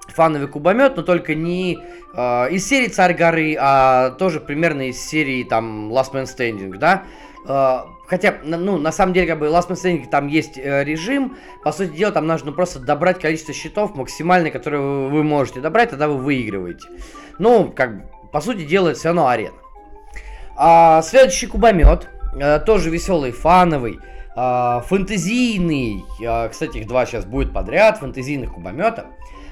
фановый 0.08 0.48
кубомет, 0.48 0.96
но 0.96 1.02
только 1.02 1.34
не 1.34 1.78
а, 2.14 2.46
из 2.46 2.66
серии 2.66 2.88
Царь 2.88 3.14
горы, 3.14 3.56
а 3.58 4.10
тоже 4.10 4.40
примерно 4.40 4.88
из 4.88 5.00
серии 5.00 5.44
там 5.44 5.92
Last 5.92 6.12
Man 6.12 6.24
Standing, 6.24 6.76
да. 6.76 7.04
А, 7.46 7.86
хотя, 8.06 8.36
ну, 8.44 8.78
на 8.78 8.92
самом 8.92 9.12
деле, 9.12 9.26
как 9.26 9.38
бы, 9.38 9.46
Last 9.46 9.68
Man 9.68 9.82
Standing 9.82 10.08
там 10.08 10.26
есть 10.28 10.58
э, 10.58 10.84
режим. 10.84 11.36
По 11.64 11.72
сути 11.72 11.90
дела, 11.90 12.12
там 12.12 12.26
нужно 12.26 12.52
просто 12.52 12.78
добрать 12.78 13.20
количество 13.20 13.54
щитов 13.54 13.94
максимальное, 13.94 14.50
которое 14.50 14.80
вы, 14.80 15.08
вы 15.08 15.24
можете 15.24 15.60
добрать, 15.60 15.90
тогда 15.90 16.08
вы 16.08 16.18
выигрываете. 16.18 16.86
Ну, 17.38 17.72
как 17.74 17.96
бы, 17.96 18.10
по 18.32 18.40
сути 18.40 18.64
дела, 18.64 18.88
это 18.88 18.98
все 18.98 19.08
равно 19.08 19.28
арена. 19.28 19.54
А, 20.56 21.02
следующий 21.02 21.46
кубомет. 21.46 22.08
Э, 22.35 22.59
тоже 22.59 22.91
веселый, 22.91 23.33
фановый, 23.33 23.99
э, 24.35 24.80
фэнтезийный, 24.87 26.05
э, 26.22 26.49
кстати, 26.49 26.78
их 26.78 26.87
два 26.87 27.07
сейчас 27.07 27.24
будет 27.24 27.53
подряд, 27.53 27.99
фэнтезийных 27.99 28.55
кубометов. 28.55 29.07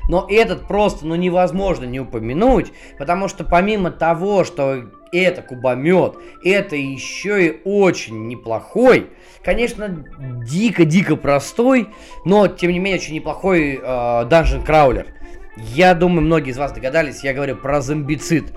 Но 0.09 0.27
этот 0.29 0.67
просто, 0.67 1.07
ну, 1.07 1.15
невозможно 1.15 1.85
не 1.85 2.01
упомянуть, 2.01 2.73
потому 2.99 3.29
что 3.29 3.45
помимо 3.45 3.93
того, 3.93 4.43
что 4.43 4.87
это 5.13 5.43
кубомет, 5.43 6.15
это 6.45 6.75
еще 6.75 7.47
и 7.47 7.61
очень 7.65 8.27
неплохой, 8.27 9.11
конечно, 9.45 10.05
дико-дико 10.45 11.17
простой, 11.17 11.89
но, 12.25 12.49
тем 12.49 12.73
не 12.73 12.79
менее, 12.79 12.99
очень 12.99 13.15
неплохой 13.15 13.75
э, 13.75 13.81
Dungeon 13.81 14.67
Crawler. 14.67 15.07
Я 15.57 15.95
думаю, 15.95 16.23
многие 16.23 16.51
из 16.51 16.59
вас 16.59 16.73
догадались, 16.73 17.23
я 17.23 17.35
говорю 17.35 17.57
про 17.57 17.81
зомбицид. 17.81 18.53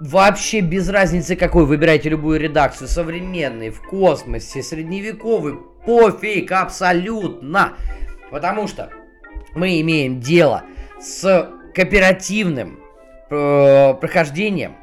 Вообще 0.00 0.60
без 0.60 0.88
разницы 0.88 1.36
какой, 1.36 1.66
выбирайте 1.66 2.08
любую 2.08 2.40
редакцию, 2.40 2.88
современный, 2.88 3.68
в 3.68 3.82
космосе, 3.82 4.62
средневековый, 4.62 5.58
пофиг, 5.84 6.52
абсолютно. 6.52 7.74
Потому 8.30 8.66
что 8.66 8.90
мы 9.54 9.78
имеем 9.82 10.18
дело 10.18 10.64
с 10.98 11.50
кооперативным 11.74 12.80
э, 13.28 13.92
прохождением, 14.00 14.76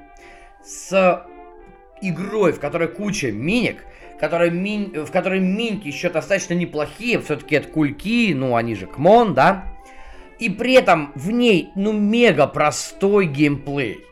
с 0.63 1.26
игрой, 2.03 2.51
в 2.51 2.59
которой 2.59 2.88
куча 2.88 3.32
миник, 3.32 3.86
которой 4.20 4.51
мин, 4.51 5.03
в 5.03 5.11
которой 5.11 5.39
минки 5.39 5.88
еще 5.88 6.11
достаточно 6.11 6.53
неплохие, 6.53 7.20
все-таки 7.22 7.55
это 7.55 7.70
кульки, 7.70 8.34
ну 8.36 8.55
они 8.55 8.76
же 8.76 8.86
кмон, 8.86 9.34
да? 9.34 9.63
И 10.38 10.51
при 10.51 10.74
этом 10.74 11.11
в 11.15 11.32
ней, 11.32 11.72
ну, 11.76 11.91
мега 11.91 12.45
простой 12.45 13.26
геймплей. 13.26 14.05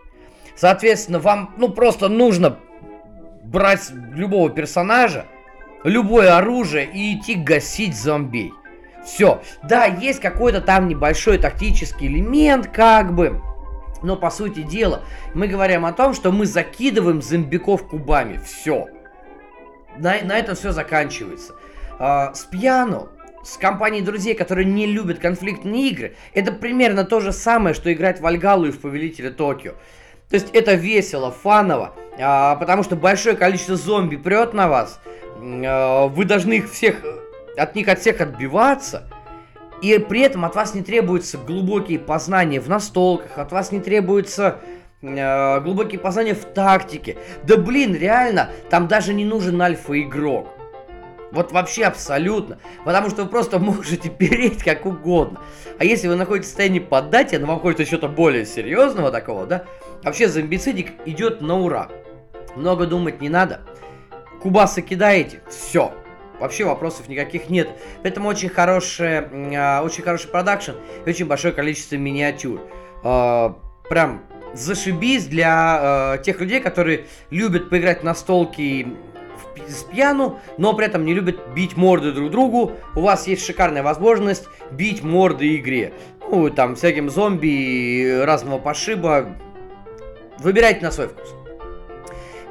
Соответственно, 0.56 1.20
вам, 1.20 1.54
ну, 1.58 1.70
просто 1.70 2.08
нужно 2.08 2.58
брать 3.44 3.92
любого 4.14 4.50
персонажа, 4.50 5.26
любое 5.84 6.38
оружие 6.38 6.90
и 6.92 7.16
идти 7.16 7.36
гасить 7.36 7.96
зомби. 7.96 8.52
Все. 9.06 9.42
Да, 9.64 9.86
есть 9.86 10.20
какой-то 10.20 10.62
там 10.62 10.88
небольшой 10.88 11.38
тактический 11.38 12.08
элемент, 12.08 12.68
как 12.68 13.14
бы. 13.14 13.42
Но 14.02 14.16
по 14.16 14.30
сути 14.30 14.62
дела, 14.62 15.04
мы 15.34 15.48
говорим 15.48 15.86
о 15.86 15.94
том, 15.94 16.14
что 16.14 16.32
мы 16.32 16.46
закидываем 16.46 17.22
зомбиков 17.22 17.88
кубами. 17.88 18.40
Все. 18.44 18.88
На, 19.98 20.16
на 20.24 20.38
этом 20.38 20.56
все 20.56 20.72
заканчивается. 20.72 21.54
А, 22.00 22.34
с 22.34 22.44
пьяну 22.46 23.10
с 23.44 23.58
компанией 23.58 24.02
друзей, 24.02 24.34
которые 24.34 24.66
не 24.66 24.88
любят 24.88 25.20
конфликтные 25.20 25.90
игры, 25.90 26.16
это 26.34 26.52
примерно 26.52 27.06
то 27.06 27.20
же 27.20 27.32
самое, 27.32 27.76
что 27.76 27.94
играть 27.94 28.20
в 28.20 28.26
Альгалу 28.26 28.66
и 28.66 28.72
в 28.72 28.82
Повелителя 28.82 29.30
Токио. 29.30 29.74
То 30.30 30.36
есть 30.36 30.50
это 30.54 30.74
весело, 30.74 31.32
фаново, 31.32 31.94
а, 32.20 32.56
потому 32.56 32.84
что 32.84 32.96
большое 32.96 33.36
количество 33.36 33.76
зомби 33.76 34.16
прет 34.16 34.54
на 34.54 34.68
вас, 34.68 35.00
а, 35.40 36.08
вы 36.08 36.26
должны 36.26 36.54
их 36.54 36.72
всех, 36.72 37.04
от 37.58 37.76
них 37.76 37.88
от 37.88 38.00
всех 38.00 38.22
отбиваться, 38.22 39.10
и 39.82 39.98
при 40.00 40.22
этом 40.22 40.46
от 40.46 40.56
вас 40.56 40.74
не 40.74 40.82
требуются 40.82 41.38
глубокие 41.38 42.00
познания 42.00 42.60
в 42.60 42.70
настолках, 42.70 43.38
от 43.38 43.52
вас 43.52 43.72
не 43.72 43.82
требуется 43.82 44.60
э, 45.02 45.60
глубокие 45.60 46.00
познания 46.00 46.34
в 46.34 46.46
тактике. 46.46 47.18
Да 47.44 47.58
блин, 47.58 47.94
реально, 47.94 48.50
там 48.70 48.88
даже 48.88 49.14
не 49.14 49.26
нужен 49.26 49.62
альфа-игрок. 49.62 50.55
Вот 51.36 51.52
вообще 51.52 51.84
абсолютно. 51.84 52.58
Потому 52.86 53.10
что 53.10 53.24
вы 53.24 53.30
просто 53.30 53.60
можете 53.60 54.10
переть 54.10 54.64
как 54.64 54.86
угодно. 54.86 55.42
А 55.78 55.84
если 55.84 56.08
вы 56.08 56.16
находитесь 56.16 56.48
в 56.48 56.50
состоянии 56.52 56.80
поддать, 56.80 57.38
но 57.40 57.46
вам 57.46 57.60
хочется 57.60 57.86
что-то 57.86 58.08
более 58.08 58.46
серьезного 58.46 59.12
такого, 59.12 59.46
да, 59.46 59.66
вообще 60.02 60.30
зомбицидик 60.30 60.94
идет 61.06 61.42
на 61.42 61.60
ура. 61.60 61.90
Много 62.56 62.88
думать 62.88 63.20
не 63.20 63.28
надо. 63.28 63.62
Кубасы 64.42 64.82
кидаете, 64.82 65.42
все. 65.50 65.94
Вообще 66.40 66.64
вопросов 66.64 67.10
никаких 67.10 67.50
нет. 67.50 67.70
Поэтому 68.02 68.30
очень 68.30 68.50
хороший, 68.50 69.22
э, 69.22 69.82
очень 69.82 70.04
хороший 70.04 70.30
продакшн 70.30 70.72
и 71.06 71.10
очень 71.10 71.26
большое 71.26 71.54
количество 71.54 71.96
миниатюр. 71.96 72.62
Э, 73.04 73.54
прям 73.90 74.22
зашибись 74.54 75.26
для 75.26 76.16
э, 76.18 76.24
тех 76.24 76.40
людей, 76.40 76.62
которые 76.62 77.06
любят 77.30 77.70
поиграть 77.70 78.04
на 78.04 78.16
столке 78.16 78.88
с 79.68 79.84
пьяну, 79.84 80.40
но 80.58 80.74
при 80.74 80.86
этом 80.86 81.06
не 81.06 81.14
любят 81.14 81.38
бить 81.56 81.78
морды 81.78 82.12
друг 82.12 82.32
другу. 82.32 82.74
У 82.96 83.02
вас 83.02 83.28
есть 83.28 83.46
шикарная 83.46 83.84
возможность 83.84 84.48
бить 84.72 85.04
морды 85.04 85.56
игре. 85.58 85.94
Ну, 86.30 86.50
там, 86.50 86.76
всяким 86.76 87.10
зомби 87.10 88.22
разного 88.24 88.58
пошиба. 88.60 89.36
Выбирайте 90.40 90.82
на 90.82 90.92
свой 90.92 91.08
вкус. 91.08 91.34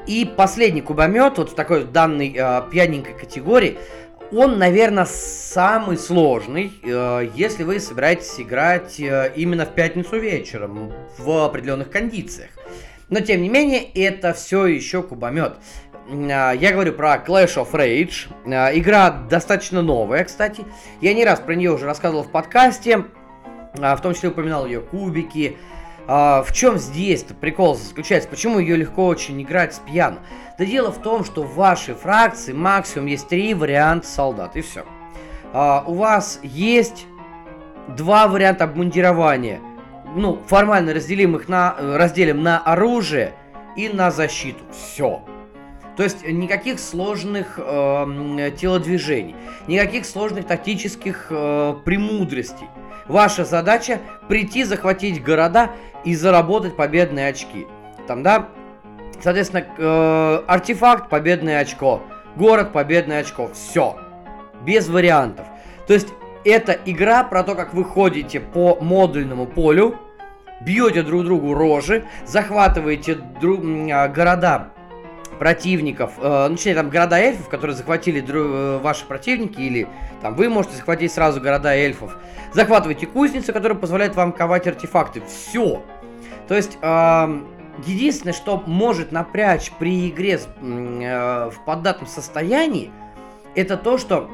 И 0.06 0.30
последний 0.36 0.82
кубомет, 0.82 1.38
вот 1.38 1.50
в 1.50 1.54
такой 1.54 1.84
данной 1.84 2.34
э, 2.36 2.62
пьяненькой 2.70 3.14
категории, 3.14 3.78
он, 4.32 4.58
наверное, 4.58 5.06
самый 5.06 5.96
сложный, 5.96 6.72
э, 6.82 7.30
если 7.34 7.62
вы 7.62 7.80
собираетесь 7.80 8.38
играть 8.38 9.00
э, 9.00 9.32
именно 9.34 9.64
в 9.64 9.74
пятницу 9.74 10.18
вечером 10.18 10.92
в 11.18 11.44
определенных 11.44 11.90
кондициях. 11.90 12.50
Но, 13.08 13.20
тем 13.20 13.42
не 13.42 13.48
менее, 13.48 13.82
это 13.94 14.32
все 14.32 14.66
еще 14.66 15.02
кубомет. 15.02 15.54
Э, 16.08 16.52
я 16.56 16.72
говорю 16.72 16.92
про 16.92 17.16
Clash 17.16 17.56
of 17.56 17.72
Rage. 17.72 18.28
Э, 18.46 18.76
игра 18.78 19.10
достаточно 19.10 19.82
новая, 19.82 20.24
кстати. 20.24 20.64
Я 21.00 21.14
не 21.14 21.24
раз 21.24 21.40
про 21.40 21.54
нее 21.54 21.72
уже 21.72 21.86
рассказывал 21.86 22.24
в 22.24 22.30
подкасте. 22.30 23.04
Э, 23.74 23.94
в 23.96 24.00
том 24.00 24.14
числе 24.14 24.30
упоминал 24.30 24.66
ее 24.66 24.80
кубики, 24.80 25.56
а, 26.06 26.42
в 26.42 26.52
чем 26.52 26.78
здесь 26.78 27.24
прикол 27.40 27.74
заключается? 27.76 28.28
Почему 28.28 28.58
ее 28.58 28.76
легко 28.76 29.06
очень 29.06 29.40
играть 29.42 29.74
с 29.74 29.78
пьяну? 29.78 30.18
Да 30.58 30.64
дело 30.64 30.92
в 30.92 31.00
том, 31.00 31.24
что 31.24 31.42
в 31.42 31.54
вашей 31.54 31.94
фракции 31.94 32.52
максимум 32.52 33.06
есть 33.06 33.28
три 33.28 33.54
варианта 33.54 34.06
солдат, 34.06 34.56
и 34.56 34.60
все. 34.60 34.84
А, 35.52 35.82
у 35.86 35.94
вас 35.94 36.40
есть 36.42 37.06
два 37.96 38.28
варианта 38.28 38.64
обмундирования. 38.64 39.60
Ну, 40.14 40.38
формально 40.46 40.92
разделим 40.92 41.36
их 41.36 41.48
на, 41.48 41.74
разделим 41.78 42.42
на 42.42 42.58
оружие 42.58 43.32
и 43.74 43.88
на 43.88 44.10
защиту. 44.10 44.62
Все. 44.70 45.22
То 45.96 46.02
есть 46.02 46.26
никаких 46.26 46.80
сложных 46.80 47.58
э, 47.58 48.50
телодвижений, 48.58 49.36
никаких 49.68 50.06
сложных 50.06 50.46
тактических 50.46 51.28
э, 51.30 51.74
премудростей. 51.84 52.66
Ваша 53.06 53.44
задача 53.44 54.00
прийти, 54.28 54.64
захватить 54.64 55.22
города 55.22 55.70
и 56.04 56.14
заработать 56.16 56.74
победные 56.76 57.28
очки. 57.28 57.66
Там, 58.08 58.22
да, 58.22 58.48
соответственно, 59.20 59.66
э, 59.78 60.42
артефакт 60.48 61.08
победное 61.08 61.60
очко, 61.60 62.02
город 62.34 62.72
победное 62.72 63.20
очко, 63.20 63.50
все, 63.52 63.96
без 64.64 64.88
вариантов. 64.88 65.46
То 65.86 65.94
есть 65.94 66.08
это 66.44 66.76
игра 66.84 67.22
про 67.22 67.44
то, 67.44 67.54
как 67.54 67.72
вы 67.72 67.84
ходите 67.84 68.40
по 68.40 68.78
модульному 68.80 69.46
полю, 69.46 69.96
бьете 70.60 71.02
друг 71.02 71.24
другу 71.24 71.54
рожи, 71.54 72.04
захватываете 72.26 73.14
друг, 73.40 73.60
э, 73.64 74.08
города 74.08 74.70
противников, 75.38 76.12
э, 76.18 76.46
ну, 76.48 76.56
точнее, 76.56 76.74
там 76.74 76.90
города 76.90 77.18
эльфов, 77.18 77.48
которые 77.48 77.76
захватили 77.76 78.24
э, 78.26 78.78
ваши 78.82 79.04
противники, 79.06 79.60
или 79.60 79.88
там 80.22 80.34
вы 80.34 80.48
можете 80.48 80.76
захватить 80.76 81.12
сразу 81.12 81.40
города 81.40 81.74
эльфов. 81.74 82.16
Захватывайте 82.52 83.06
кузницу, 83.06 83.52
которая 83.52 83.78
позволяет 83.78 84.14
вам 84.14 84.32
ковать 84.32 84.66
артефакты. 84.66 85.22
Все. 85.26 85.82
То 86.48 86.54
есть, 86.54 86.78
э, 86.80 87.40
единственное, 87.86 88.32
что 88.32 88.62
может 88.66 89.12
напрячь 89.12 89.70
при 89.72 90.08
игре 90.08 90.38
э, 90.38 91.50
в 91.50 91.64
поддатом 91.64 92.06
состоянии, 92.06 92.90
это 93.54 93.76
то, 93.76 93.98
что 93.98 94.30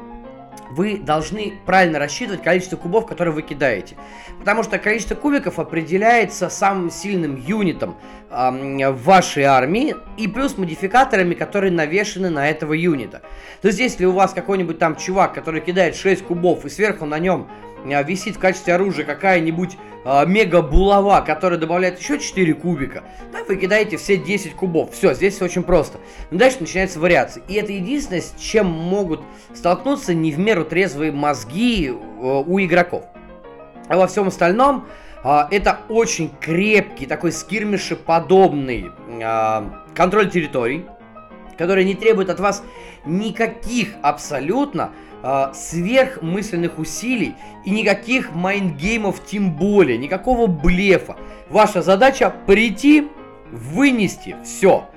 вы 0.71 0.97
должны 0.97 1.53
правильно 1.65 1.99
рассчитывать 1.99 2.43
количество 2.43 2.77
кубов, 2.77 3.05
которые 3.05 3.33
вы 3.33 3.41
кидаете. 3.41 3.95
Потому 4.39 4.63
что 4.63 4.79
количество 4.79 5.15
кубиков 5.15 5.59
определяется 5.59 6.49
самым 6.49 6.89
сильным 6.89 7.35
юнитом 7.35 7.97
э, 8.29 8.91
в 8.91 9.03
вашей 9.03 9.43
армии 9.43 9.95
и 10.17 10.27
плюс 10.27 10.57
модификаторами, 10.57 11.33
которые 11.33 11.71
навешены 11.71 12.29
на 12.29 12.49
этого 12.49 12.73
юнита. 12.73 13.21
То 13.61 13.67
есть 13.67 13.79
если 13.79 14.05
у 14.05 14.11
вас 14.11 14.33
какой-нибудь 14.33 14.79
там 14.79 14.95
чувак, 14.95 15.33
который 15.33 15.61
кидает 15.61 15.95
6 15.95 16.23
кубов 16.23 16.65
и 16.65 16.69
сверху 16.69 17.05
на 17.05 17.19
нем 17.19 17.47
висит 17.83 18.35
в 18.35 18.39
качестве 18.39 18.75
оружия 18.75 19.05
какая-нибудь 19.05 19.77
э, 20.05 20.25
мега 20.25 20.61
булава, 20.61 21.21
которая 21.21 21.59
добавляет 21.59 21.99
еще 21.99 22.19
4 22.19 22.53
кубика, 22.55 23.03
да, 23.31 23.39
вы 23.47 23.57
кидаете 23.57 23.97
все 23.97 24.17
10 24.17 24.55
кубов. 24.55 24.91
Все, 24.93 25.13
здесь 25.13 25.35
все 25.35 25.45
очень 25.45 25.63
просто. 25.63 25.99
Но 26.29 26.37
дальше 26.37 26.57
начинается 26.61 26.99
вариация. 26.99 27.43
И 27.47 27.55
это 27.55 27.71
единственное, 27.71 28.21
с 28.21 28.33
чем 28.39 28.67
могут 28.67 29.21
столкнуться 29.53 30.13
не 30.13 30.31
в 30.31 30.39
меру 30.39 30.63
трезвые 30.63 31.11
мозги 31.11 31.89
э, 31.89 31.93
у 31.93 32.59
игроков. 32.59 33.03
А 33.87 33.97
во 33.97 34.07
всем 34.07 34.27
остальном 34.27 34.87
э, 35.23 35.41
это 35.51 35.79
очень 35.89 36.31
крепкий, 36.39 37.05
такой 37.05 37.31
скирмишеподобный 37.31 38.91
э, 39.21 39.61
контроль 39.93 40.29
территорий, 40.29 40.85
который 41.57 41.85
не 41.85 41.95
требует 41.95 42.29
от 42.29 42.39
вас 42.39 42.63
никаких 43.05 43.89
абсолютно 44.01 44.91
э, 45.23 45.51
сверхмысленных 45.53 46.79
усилий 46.79 47.35
и 47.65 47.71
никаких 47.71 48.33
майндгеймов 48.33 49.25
тем 49.25 49.53
более, 49.53 49.97
никакого 49.97 50.47
блефа. 50.47 51.15
Ваша 51.49 51.81
задача 51.81 52.33
прийти, 52.45 53.07
вынести 53.51 54.35
все. 54.43 54.87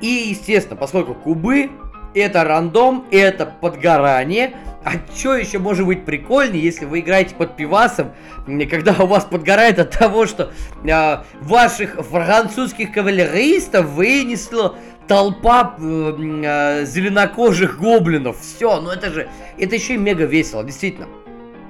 И, 0.00 0.06
естественно, 0.06 0.76
поскольку 0.76 1.14
кубы 1.14 1.70
это 2.14 2.44
рандом, 2.44 3.06
это 3.10 3.46
подгорание, 3.46 4.54
а 4.84 4.92
что 5.14 5.34
еще 5.34 5.58
может 5.58 5.86
быть 5.86 6.04
прикольнее, 6.04 6.62
если 6.62 6.84
вы 6.84 7.00
играете 7.00 7.34
под 7.34 7.56
пивасом, 7.56 8.12
когда 8.70 8.94
у 8.98 9.06
вас 9.06 9.24
подгорает 9.24 9.78
от 9.78 9.90
того, 9.90 10.26
что 10.26 10.52
э, 10.84 11.16
ваших 11.40 11.94
французских 12.06 12.92
кавалеристов 12.92 13.86
вынесло 13.86 14.76
толпа 15.06 15.76
э, 15.78 15.82
э, 15.82 16.84
зеленокожих 16.84 17.78
гоблинов. 17.78 18.40
Все, 18.40 18.80
ну 18.80 18.90
это 18.90 19.10
же, 19.10 19.28
это 19.58 19.74
еще 19.74 19.94
и 19.94 19.98
мега 19.98 20.24
весело, 20.24 20.64
действительно. 20.64 21.08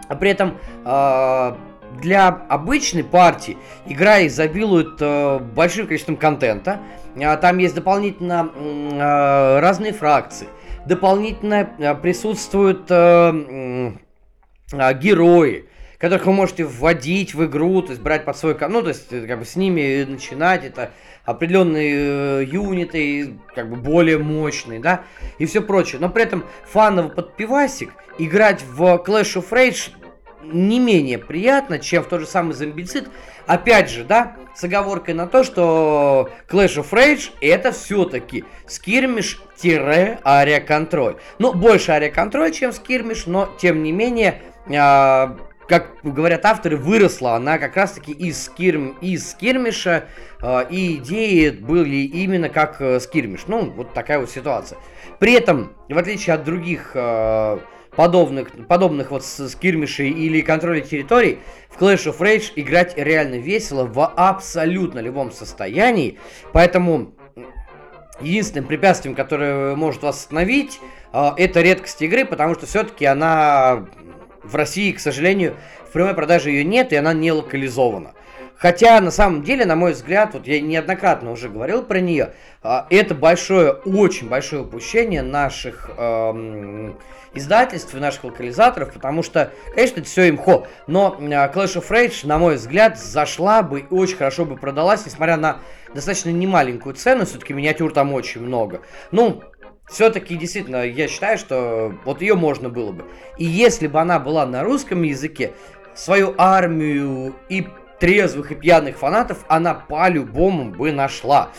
А 0.09 0.16
при 0.16 0.30
этом 0.30 0.59
э, 0.85 1.55
для 2.01 2.28
обычной 2.28 3.05
партии 3.05 3.57
игра 3.87 4.26
изобилует 4.26 4.97
э, 5.01 5.39
большим 5.39 5.87
количеством 5.87 6.16
контента. 6.16 6.80
Э, 7.16 7.37
там 7.37 7.59
есть 7.59 7.74
дополнительно 7.74 8.51
э, 8.55 9.61
разные 9.61 9.93
фракции. 9.93 10.49
Дополнительно 10.87 11.70
э, 11.78 11.95
присутствуют 11.95 12.87
э, 12.91 13.93
э, 14.72 14.95
герои 14.95 15.68
которых 16.05 16.26
вы 16.26 16.35
можете 16.35 16.64
вводить 16.64 17.32
в 17.32 17.47
игру, 17.47 17.80
то 17.80 17.93
есть 17.93 18.03
брать 18.03 18.26
под 18.26 18.37
свой... 18.37 18.55
Ну, 18.68 18.82
то 18.82 18.89
есть, 18.89 19.11
э, 19.11 19.26
как 19.26 19.39
бы 19.39 19.47
с 19.47 19.57
ними 19.57 20.05
начинать, 20.05 20.62
это 20.62 20.91
определенные 21.25 22.43
э, 22.43 22.45
юниты, 22.45 23.39
как 23.55 23.70
бы 23.70 23.77
более 23.77 24.18
мощные, 24.18 24.81
да, 24.81 25.05
и 25.39 25.47
все 25.47 25.62
прочее. 25.62 26.01
Но 26.01 26.09
при 26.09 26.22
этом 26.22 26.45
фановый 26.66 27.12
подпивасик 27.12 27.91
играть 28.18 28.62
в 28.62 28.83
Clash 29.05 29.37
of 29.37 29.49
Rage 29.51 29.93
не 30.43 30.79
менее 30.79 31.18
приятно, 31.18 31.79
чем 31.79 32.03
в 32.03 32.07
тот 32.07 32.20
же 32.20 32.27
самый 32.27 32.53
зомбицид. 32.53 33.09
Опять 33.47 33.89
же, 33.91 34.05
да, 34.05 34.37
с 34.55 34.62
оговоркой 34.64 35.14
на 35.14 35.27
то, 35.27 35.43
что 35.45 36.29
Clash 36.49 36.77
of 36.77 36.91
Rage 36.91 37.31
это 37.41 37.72
все-таки 37.72 38.45
скирмиш-ария-контроль. 38.66 41.16
Ну, 41.39 41.55
больше 41.55 41.93
ария-контроль, 41.93 42.53
чем 42.53 42.72
скирмиш, 42.72 43.25
но 43.27 43.49
тем 43.59 43.83
не 43.83 43.93
менее, 43.93 44.43
э, 44.66 45.29
как 45.68 45.96
говорят 46.02 46.44
авторы, 46.44 46.76
выросла 46.76 47.34
она 47.34 47.58
как 47.58 47.76
раз-таки 47.76 48.12
из, 48.12 48.44
скирм, 48.44 48.96
из 49.00 49.30
скирмиша, 49.30 50.04
э, 50.42 50.64
и 50.70 50.96
идеи 50.96 51.50
были 51.50 51.96
именно 51.96 52.48
как 52.48 52.80
э, 52.80 53.00
скирмиш. 53.00 53.42
Ну, 53.46 53.70
вот 53.70 53.94
такая 53.94 54.18
вот 54.18 54.30
ситуация. 54.30 54.78
При 55.18 55.32
этом, 55.32 55.72
в 55.88 55.96
отличие 55.96 56.34
от 56.34 56.44
других 56.44 56.92
э, 56.94 57.58
подобных, 57.96 58.50
подобных 58.66 59.10
вот 59.10 59.24
скирмишей 59.24 60.10
или 60.10 60.40
контроля 60.40 60.80
территорий, 60.80 61.38
в 61.68 61.80
Clash 61.80 62.06
of 62.06 62.18
Rage 62.18 62.52
играть 62.56 62.96
реально 62.96 63.36
весело 63.36 63.84
в 63.84 64.06
абсолютно 64.06 64.98
любом 65.00 65.32
состоянии. 65.32 66.18
Поэтому 66.52 67.14
единственным 68.20 68.66
препятствием, 68.66 69.14
которое 69.14 69.74
может 69.74 70.02
вас 70.02 70.18
остановить, 70.18 70.78
э, 71.12 71.30
это 71.36 71.60
редкость 71.60 72.02
игры, 72.02 72.24
потому 72.24 72.54
что 72.54 72.66
все-таки 72.66 73.04
она 73.04 73.86
в 74.45 74.55
России, 74.55 74.92
к 74.92 75.01
сожалению, 75.01 75.55
в 75.88 75.92
прямой 75.92 76.14
продаже 76.14 76.51
ее 76.51 76.64
нет, 76.64 76.92
и 76.92 76.97
она 76.97 77.12
не 77.12 77.32
локализована. 77.32 78.12
Хотя, 78.57 79.01
на 79.01 79.11
самом 79.11 79.42
деле, 79.42 79.66
на 79.66 79.76
мой 79.76 79.92
взгляд, 79.92 80.34
вот 80.34 80.47
я 80.47 80.61
неоднократно 80.61 81.32
уже 81.32 81.49
говорил 81.49 81.82
про 81.82 82.01
нее, 82.01 82.32
а, 82.62 82.86
это 82.88 83.14
большое, 83.14 83.72
очень 83.72 84.28
большое 84.28 84.62
упущение 84.62 85.22
наших 85.22 85.90
эм, 85.99 86.97
издательств 87.34 87.95
и 87.95 87.99
наших 87.99 88.24
локализаторов, 88.24 88.92
потому 88.92 89.22
что, 89.22 89.51
конечно, 89.74 90.01
это 90.01 90.09
все 90.09 90.30
имхо, 90.30 90.66
но 90.86 91.16
а, 91.18 91.53
Clash 91.53 91.76
of 91.76 91.90
Rage, 91.90 92.26
на 92.26 92.38
мой 92.38 92.55
взгляд, 92.55 92.99
зашла 92.99 93.62
бы 93.62 93.80
и 93.80 93.86
очень 93.90 94.16
хорошо 94.16 94.45
бы 94.45 94.57
продалась, 94.57 95.05
несмотря 95.05 95.36
на 95.36 95.59
достаточно 95.92 96.30
немаленькую 96.30 96.95
цену, 96.95 97.26
все-таки 97.26 97.53
миниатюр 97.53 97.92
там 97.92 98.12
очень 98.12 98.40
много. 98.40 98.82
Ну, 99.11 99.42
все-таки 99.89 100.37
действительно, 100.37 100.85
я 100.85 101.09
считаю, 101.09 101.39
что 101.39 101.95
вот 102.05 102.20
ее 102.20 102.35
можно 102.35 102.68
было 102.68 102.93
бы. 102.93 103.05
И 103.39 103.45
если 103.45 103.87
бы 103.87 104.01
она 104.01 104.18
была 104.18 104.47
на 104.47 104.62
русском 104.62 105.03
языке, 105.03 105.53
свою 105.95 106.35
армию 106.37 107.35
и 107.49 107.66
трезвых 107.99 108.53
и 108.53 108.55
пьяных 108.55 108.99
фанатов 108.99 109.45
она 109.49 109.74
по-любому 109.74 110.70
бы 110.70 110.93
нашла. 110.93 111.51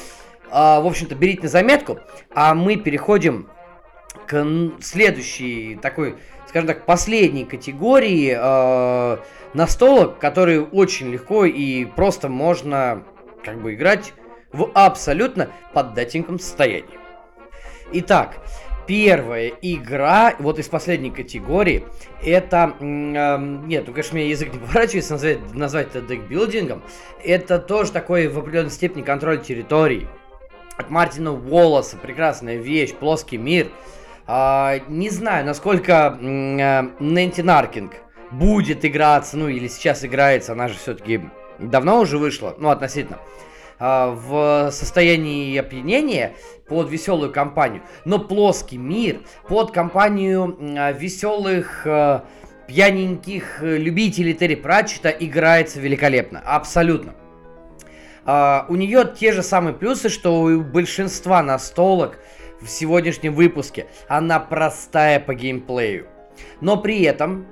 А, 0.51 0.79
в 0.81 0.85
общем-то, 0.85 1.15
берите 1.15 1.43
на 1.43 1.47
заметку, 1.47 1.99
а 2.33 2.53
мы 2.53 2.75
переходим 2.75 3.49
к 4.27 4.45
следующей 4.81 5.75
такой, 5.81 6.15
скажем 6.47 6.67
так, 6.67 6.85
последней 6.85 7.45
категории 7.45 8.35
э, 8.37 9.17
настолок, 9.53 10.19
которые 10.19 10.63
очень 10.63 11.11
легко 11.11 11.45
и 11.45 11.85
просто 11.85 12.29
можно 12.29 13.03
как 13.43 13.61
бы 13.61 13.73
играть 13.73 14.13
в 14.51 14.69
абсолютно 14.73 15.49
поддатеньком 15.73 16.39
состоянии. 16.39 17.04
Итак, 17.91 18.37
первая 18.87 19.51
игра, 19.61 20.35
вот 20.39 20.59
из 20.59 20.67
последней 20.67 21.11
категории, 21.11 21.83
это... 22.23 22.75
Э, 22.79 23.37
нет, 23.37 23.85
ну, 23.87 23.93
конечно, 23.93 24.15
мне 24.15 24.29
язык 24.29 24.53
не 24.53 24.59
поворачивается 24.65 25.13
назвать, 25.13 25.53
назвать 25.53 25.87
это 25.93 26.01
декбилдингом. 26.01 26.83
Это 27.23 27.59
тоже 27.59 27.91
такой 27.91 28.27
в 28.27 28.37
определенной 28.39 28.71
степени 28.71 29.03
контроль 29.03 29.41
территорий. 29.41 30.07
От 30.77 30.89
Мартина 30.89 31.33
Уоллеса, 31.33 31.97
прекрасная 31.97 32.57
вещь, 32.57 32.93
плоский 32.93 33.37
мир. 33.37 33.67
Э, 34.27 34.79
не 34.87 35.09
знаю, 35.09 35.45
насколько 35.45 36.17
э, 36.19 36.81
Нэнти 36.99 37.41
Наркинг 37.41 37.93
будет 38.31 38.83
играться, 38.83 39.37
ну 39.37 39.47
или 39.47 39.67
сейчас 39.67 40.03
играется, 40.03 40.53
она 40.53 40.67
же 40.67 40.75
все-таки 40.75 41.21
давно 41.59 41.99
уже 42.01 42.17
вышла, 42.17 42.55
ну 42.57 42.69
относительно. 42.69 43.19
В 43.79 44.69
состоянии 44.71 45.57
опьянения 45.57 46.33
под 46.67 46.89
веселую 46.89 47.31
компанию, 47.31 47.83
но 48.05 48.19
плоский 48.19 48.77
мир 48.77 49.21
под 49.47 49.71
компанию 49.71 50.57
а, 50.77 50.91
веселых 50.91 51.85
а, 51.85 52.25
пьяненьких 52.67 53.61
любителей 53.61 54.33
Терри 54.33 54.55
Пратчета 54.55 55.09
играется 55.09 55.79
великолепно, 55.79 56.41
абсолютно. 56.45 57.15
Uh, 58.25 58.65
у 58.69 58.75
нее 58.75 59.13
те 59.19 59.31
же 59.31 59.43
самые 59.43 59.75
плюсы, 59.75 60.09
что 60.09 60.41
у 60.41 60.63
большинства 60.63 61.43
настолок 61.43 62.17
в 62.59 62.67
сегодняшнем 62.67 63.35
выпуске. 63.35 63.85
Она 64.07 64.39
простая 64.39 65.19
по 65.19 65.35
геймплею. 65.35 66.07
Но 66.59 66.75
при 66.77 67.03
этом 67.03 67.45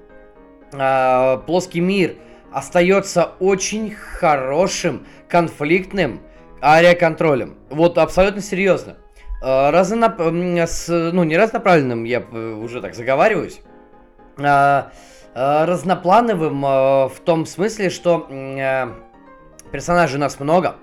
плоский 1.46 1.80
мир 1.80 2.16
остается 2.52 3.34
очень 3.40 3.92
хорошим 3.92 5.06
конфликтным 5.34 6.22
ариаконтролем. 6.62 7.58
Вот 7.72 7.98
абсолютно 7.98 8.40
серьезно. 8.40 8.98
А, 9.42 9.72
разнонап... 9.72 10.22
С... 10.22 10.88
Ну, 10.88 11.24
не 11.24 11.36
разнонаправленным, 11.36 12.04
я 12.04 12.20
уже 12.20 12.82
так 12.82 12.94
заговариваюсь. 12.94 13.62
А, 14.38 14.92
а, 15.34 15.66
разноплановым 15.66 16.62
в 16.62 17.16
том 17.26 17.48
смысле, 17.48 17.90
что 17.90 18.28
персонажей 19.72 20.18
у 20.18 20.20
нас 20.20 20.40
много. 20.40 20.76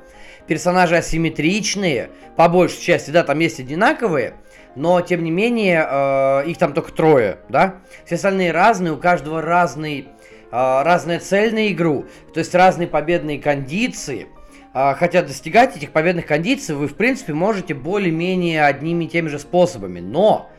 Персонажи 0.49 0.97
асимметричные, 0.97 2.11
по 2.37 2.49
большей 2.49 2.83
части, 2.83 3.13
да, 3.13 3.23
там 3.23 3.39
есть 3.39 3.61
одинаковые, 3.61 4.35
но 4.75 5.01
тем 5.01 5.23
не 5.23 5.31
менее 5.31 6.43
их 6.45 6.59
там 6.59 6.73
только 6.73 6.91
трое, 6.91 7.39
да. 7.49 7.77
Все 8.05 8.17
остальные 8.17 8.51
разные, 8.51 8.95
у 8.95 8.97
каждого 8.97 9.43
разный, 9.43 10.09
разная 10.51 11.21
цель 11.21 11.55
на 11.55 11.69
игру, 11.69 12.07
то 12.35 12.41
есть 12.41 12.53
разные 12.53 12.89
победные 12.89 13.39
кондиции– 13.41 14.27
а, 14.73 14.95
хотя 14.95 15.23
достигать 15.23 15.77
этих 15.77 15.91
победных 15.91 16.27
кондиций 16.27 16.75
вы, 16.75 16.87
в 16.87 16.95
принципе, 16.95 17.33
можете 17.33 17.75
более-менее 17.75 18.65
одними 18.65 19.05
и 19.05 19.09
теми 19.09 19.29
же 19.29 19.39
способами. 19.39 20.01
Но, 20.01 20.51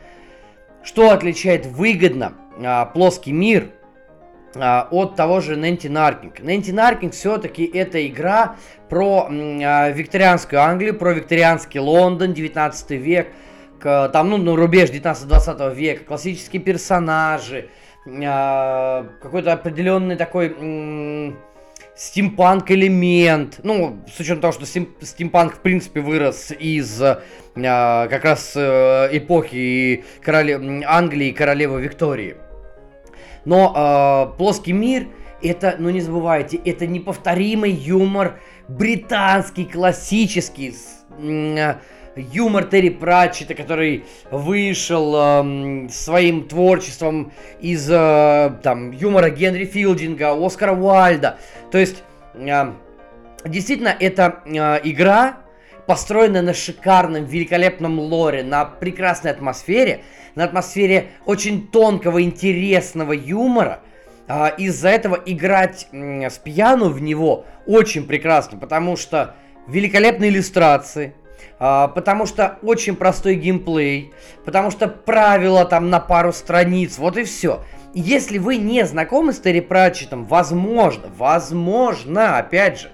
что 0.82 1.10
отличает 1.10 1.64
выгодно 1.64 2.34
а, 2.62 2.84
плоский 2.86 3.32
мир 3.32 3.70
а, 4.54 4.86
от 4.90 5.16
того 5.16 5.40
же 5.40 5.56
Нэнти 5.56 5.86
Наркинг? 5.88 6.40
Нэнти 6.40 6.72
Наркинг 6.72 7.14
все-таки 7.14 7.64
это 7.64 8.06
игра 8.06 8.56
про 8.90 9.28
а, 9.30 9.88
викторианскую 9.88 10.60
Англию, 10.60 10.94
про 10.94 11.14
викторианский 11.14 11.80
Лондон, 11.80 12.34
19 12.34 12.90
век, 12.90 13.28
к, 13.80 14.10
там, 14.10 14.28
ну, 14.28 14.36
ну 14.36 14.56
рубеж 14.56 14.90
19-20 14.90 15.74
века, 15.74 16.04
классические 16.04 16.60
персонажи, 16.60 17.70
а, 18.06 19.06
какой-то 19.22 19.54
определенный 19.54 20.16
такой 20.16 20.50
стимпанк 20.50 21.51
элемент. 22.70 23.60
Ну, 23.62 23.98
с 24.14 24.18
учетом 24.20 24.40
того, 24.40 24.52
что 24.52 24.66
стимпанк 24.66 25.56
в 25.56 25.60
принципе 25.60 26.00
вырос 26.00 26.50
из 26.50 27.00
э, 27.00 27.18
как 27.54 28.24
раз 28.24 28.52
э, 28.54 29.08
эпохи 29.12 30.04
короле... 30.22 30.84
Англии 30.86 31.28
и 31.28 31.32
королевы 31.32 31.80
Виктории. 31.82 32.36
Но 33.44 33.72
э, 34.34 34.36
плоский 34.36 34.72
мир 34.72 35.08
это, 35.42 35.76
ну 35.78 35.90
не 35.90 36.00
забывайте, 36.00 36.56
это 36.56 36.86
неповторимый 36.86 37.72
юмор 37.72 38.40
британский, 38.68 39.64
классический, 39.64 40.74
э, 41.18 41.74
юмор 42.16 42.64
Терри 42.64 42.90
Пратчета, 42.90 43.54
который 43.54 44.04
вышел 44.30 45.14
э, 45.16 45.88
своим 45.90 46.48
творчеством 46.48 47.32
из 47.60 47.88
э, 47.90 48.52
там, 48.62 48.90
юмора 48.90 49.30
Генри 49.30 49.64
Филдинга, 49.64 50.34
Оскара 50.34 50.74
Уальда. 50.74 51.38
То 51.70 51.78
есть, 51.78 52.02
э, 52.34 52.72
действительно, 53.44 53.94
это 53.98 54.42
э, 54.44 54.80
игра, 54.84 55.38
построенная 55.86 56.42
на 56.42 56.54
шикарном, 56.54 57.24
великолепном 57.24 57.98
лоре, 57.98 58.42
на 58.42 58.64
прекрасной 58.64 59.30
атмосфере, 59.30 60.02
на 60.34 60.44
атмосфере 60.44 61.08
очень 61.26 61.66
тонкого, 61.68 62.22
интересного 62.22 63.12
юмора. 63.12 63.80
Э, 64.28 64.50
из-за 64.58 64.90
этого 64.90 65.18
играть 65.24 65.88
э, 65.92 66.28
с 66.28 66.38
пьяну 66.38 66.90
в 66.90 67.00
него 67.00 67.46
очень 67.66 68.06
прекрасно, 68.06 68.58
потому 68.58 68.96
что 68.96 69.34
великолепные 69.66 70.30
иллюстрации, 70.30 71.14
потому 71.62 72.26
что 72.26 72.58
очень 72.62 72.96
простой 72.96 73.36
геймплей, 73.36 74.12
потому 74.44 74.72
что 74.72 74.88
правила 74.88 75.64
там 75.64 75.90
на 75.90 76.00
пару 76.00 76.32
страниц, 76.32 76.98
вот 76.98 77.16
и 77.16 77.22
все. 77.22 77.62
Если 77.94 78.38
вы 78.38 78.56
не 78.56 78.84
знакомы 78.84 79.32
с 79.32 79.38
Терри 79.38 79.60
Пратчетом, 79.60 80.24
возможно, 80.24 81.04
возможно, 81.16 82.38
опять 82.38 82.80
же, 82.80 82.90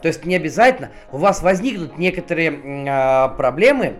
то 0.00 0.08
есть 0.08 0.24
не 0.24 0.36
обязательно, 0.36 0.90
у 1.12 1.18
вас 1.18 1.42
возникнут 1.42 1.98
некоторые 1.98 2.52
э, 2.52 3.36
проблемы 3.36 3.96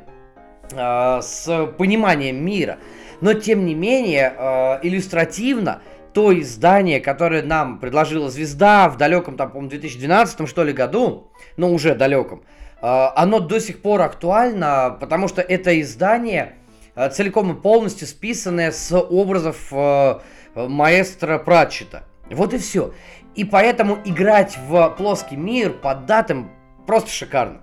э, 0.72 1.18
с 1.20 1.66
пониманием 1.76 2.44
мира, 2.44 2.78
но 3.20 3.34
тем 3.34 3.66
не 3.66 3.74
менее 3.74 4.32
э, 4.34 4.78
иллюстративно 4.82 5.82
то 6.12 6.32
издание, 6.38 7.00
которое 7.00 7.42
нам 7.42 7.78
предложила 7.78 8.30
Звезда 8.30 8.88
в 8.88 8.96
далеком, 8.96 9.36
там, 9.36 9.50
по-моему, 9.50 9.68
2012 9.68 10.48
что 10.48 10.64
ли 10.64 10.72
году, 10.72 11.30
ну 11.58 11.74
уже 11.74 11.94
далеком, 11.94 12.42
а, 12.42 12.65
оно 12.80 13.40
до 13.40 13.58
сих 13.58 13.80
пор 13.82 14.02
актуально, 14.02 14.96
потому 15.00 15.28
что 15.28 15.40
это 15.40 15.80
издание 15.80 16.56
а, 16.96 17.10
целиком 17.10 17.52
и 17.52 17.60
полностью 17.60 18.08
списанное 18.08 18.72
с 18.72 18.96
образов 18.96 19.68
а, 19.70 20.22
маэстро 20.54 21.38
Пратчета. 21.38 22.04
Вот 22.30 22.54
и 22.54 22.58
все. 22.58 22.94
И 23.34 23.44
поэтому 23.44 23.98
играть 24.06 24.56
в 24.66 24.94
плоский 24.96 25.36
мир 25.36 25.72
под 25.72 26.06
датам 26.06 26.50
просто 26.86 27.10
шикарно. 27.10 27.60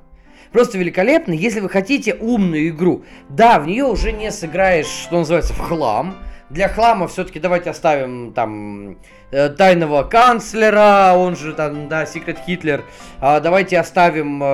Просто 0.52 0.78
великолепно, 0.78 1.34
если 1.34 1.62
вы 1.62 1.70
хотите 1.70 2.14
умную 2.14 2.70
игру. 2.70 3.04
Да, 3.28 3.60
в 3.60 3.66
нее 3.66 3.86
уже 3.86 4.12
не 4.12 4.32
сыграешь, 4.32 4.86
что 4.86 5.18
называется, 5.18 5.54
в 5.54 5.60
хлам. 5.60 6.16
Для 6.54 6.70
хлама 6.70 7.08
все-таки 7.08 7.40
давайте 7.40 7.72
оставим 7.72 8.32
там 8.32 8.98
э, 9.32 9.50
тайного 9.50 10.04
канцлера, 10.04 11.14
он 11.16 11.36
же 11.36 11.54
там, 11.54 11.90
да, 11.90 12.06
Секрет 12.06 12.38
Хитлер. 12.46 12.84
А, 13.20 13.40
давайте 13.40 13.80
оставим 13.80 14.44
э, 14.44 14.46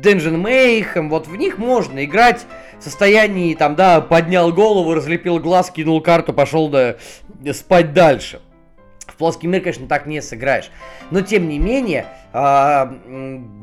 Dungeon 0.00 0.40
Mayhem. 0.40 1.08
Вот 1.08 1.26
в 1.26 1.34
них 1.34 1.58
можно 1.58 2.04
играть 2.04 2.46
в 2.78 2.84
состоянии, 2.84 3.54
там, 3.54 3.74
да, 3.74 4.00
поднял 4.00 4.52
голову, 4.52 4.94
разлепил 4.94 5.40
глаз, 5.40 5.70
кинул 5.70 6.00
карту, 6.00 6.32
пошел 6.32 6.68
да, 6.68 6.94
спать 7.52 7.92
дальше. 7.92 8.40
В 9.06 9.16
плоский 9.16 9.48
мир, 9.48 9.62
конечно, 9.62 9.88
так 9.88 10.06
не 10.06 10.22
сыграешь. 10.22 10.70
Но, 11.10 11.22
тем 11.22 11.48
не 11.48 11.58
менее, 11.58 12.06
а, 12.32 12.94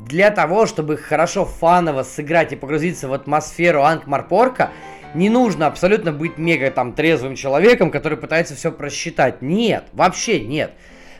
для 0.06 0.30
того, 0.30 0.66
чтобы 0.66 0.98
хорошо 0.98 1.46
фаново 1.46 2.02
сыграть 2.02 2.52
и 2.52 2.56
погрузиться 2.56 3.08
в 3.08 3.14
атмосферу 3.14 3.82
Анкмарпорка, 3.82 4.70
не 5.14 5.28
нужно 5.28 5.66
абсолютно 5.66 6.12
быть 6.12 6.38
мега 6.38 6.70
там 6.70 6.92
трезвым 6.92 7.34
человеком, 7.34 7.90
который 7.90 8.18
пытается 8.18 8.54
все 8.54 8.70
просчитать. 8.70 9.42
Нет, 9.42 9.84
вообще 9.92 10.40
нет. 10.40 10.72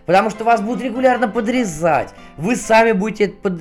Потому 0.06 0.30
что 0.30 0.44
вас 0.44 0.60
будут 0.60 0.82
регулярно 0.82 1.28
подрезать. 1.28 2.10
Вы 2.36 2.56
сами 2.56 2.92
будете 2.92 3.28
под, 3.28 3.60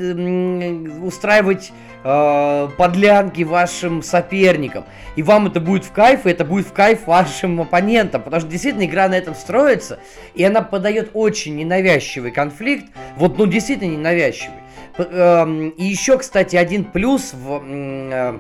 устраивать 1.04 1.72
э, 2.04 2.68
подлянки 2.78 3.44
вашим 3.44 4.02
соперникам. 4.02 4.86
И 5.16 5.22
вам 5.22 5.48
это 5.48 5.60
будет 5.60 5.86
в 5.86 5.92
кайф, 5.92 6.26
и 6.26 6.30
это 6.30 6.46
будет 6.46 6.66
в 6.66 6.74
кайф 6.74 7.06
вашим 7.06 7.62
оппонентам. 7.62 8.24
Потому 8.24 8.42
что 8.42 8.50
действительно 8.50 8.86
игра 8.86 9.08
на 9.10 9.16
этом 9.16 9.36
строится. 9.36 10.00
И 10.34 10.44
она 10.44 10.62
подает 10.62 11.12
очень 11.14 11.56
ненавязчивый 11.56 12.32
конфликт. 12.32 12.86
Вот, 13.16 13.38
ну, 13.38 13.46
действительно 13.46 13.92
ненавязчивый. 13.92 14.56
Эм, 14.98 15.70
и 15.70 15.84
еще, 15.84 16.18
кстати, 16.18 16.56
один 16.56 16.84
плюс 16.84 17.34
в 17.34 18.40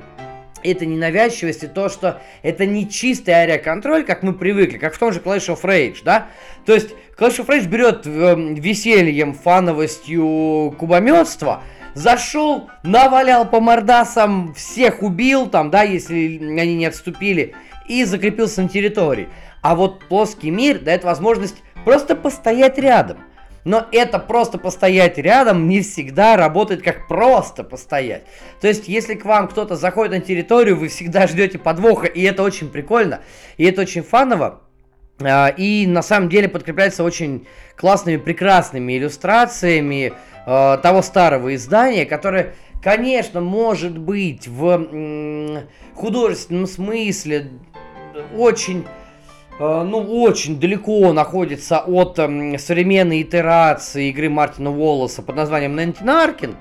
это 0.64 0.86
ненавязчивость 0.86 1.64
и 1.64 1.68
то, 1.68 1.90
что 1.90 2.22
это 2.44 2.66
не 2.66 2.90
чистый 2.90 3.32
аэроконтроль, 3.32 4.04
как 4.04 4.24
мы 4.24 4.34
привыкли, 4.34 4.78
как 4.78 4.94
в 4.94 5.00
том 5.00 5.12
же 5.12 5.20
Clash 5.20 5.48
of 5.48 5.62
Rage, 5.64 5.98
да? 6.04 6.28
То 6.66 6.74
есть 6.74 6.90
Clash 7.18 7.40
of 7.40 7.48
Rage 7.48 7.68
берет 7.68 8.06
э, 8.06 8.36
весельем, 8.36 9.34
фановостью 9.34 10.76
кубометства, 10.78 11.64
зашел, 11.94 12.70
навалял 12.84 13.46
по 13.46 13.60
мордасам, 13.60 14.54
всех 14.54 15.02
убил 15.04 15.48
там, 15.48 15.70
да, 15.70 15.84
если 15.84 16.38
они 16.60 16.76
не 16.76 16.86
отступили, 16.86 17.54
и 17.88 18.04
закрепился 18.04 18.62
на 18.62 18.70
территории. 18.70 19.30
А 19.62 19.76
вот 19.76 20.06
плоский 20.06 20.52
мир 20.52 20.80
дает 20.80 21.04
возможность 21.04 21.58
просто 21.84 22.16
постоять 22.16 22.78
рядом. 22.78 23.18
Но 23.64 23.86
это 23.92 24.20
просто 24.20 24.58
постоять 24.58 25.18
рядом 25.18 25.68
не 25.68 25.82
всегда 25.82 26.38
работает 26.38 26.82
как 26.82 27.08
просто 27.08 27.64
постоять. 27.64 28.24
То 28.62 28.68
есть, 28.68 28.88
если 28.88 29.16
к 29.16 29.26
вам 29.26 29.48
кто-то 29.48 29.76
заходит 29.76 30.14
на 30.14 30.20
территорию, 30.22 30.78
вы 30.78 30.88
всегда 30.88 31.28
ждете 31.28 31.58
подвоха, 31.58 32.08
и 32.08 32.22
это 32.22 32.44
очень 32.44 32.70
прикольно, 32.70 33.22
и 33.58 33.66
это 33.66 33.82
очень 33.82 34.04
фаново. 34.04 34.62
А, 35.22 35.50
и 35.50 35.86
на 35.86 36.02
самом 36.02 36.30
деле 36.30 36.48
подкрепляется 36.48 37.04
очень 37.04 37.48
классными, 37.76 38.18
прекрасными 38.18 38.98
иллюстрациями 38.98 40.14
э, 40.46 40.78
того 40.82 41.02
старого 41.02 41.54
издания, 41.56 42.06
которое, 42.06 42.54
конечно, 42.82 43.42
может 43.42 43.98
быть 43.98 44.48
в 44.48 45.66
художественном 45.96 46.68
смысле 46.68 47.50
очень 48.38 48.86
ну, 49.60 50.22
очень 50.22 50.58
далеко 50.58 51.12
находится 51.12 51.80
от 51.80 52.18
э, 52.18 52.58
современной 52.58 53.22
итерации 53.22 54.08
игры 54.10 54.30
Мартина 54.30 54.72
Уоллеса 54.72 55.22
под 55.22 55.36
названием 55.36 55.76
Нентинаркинг, 55.76 56.56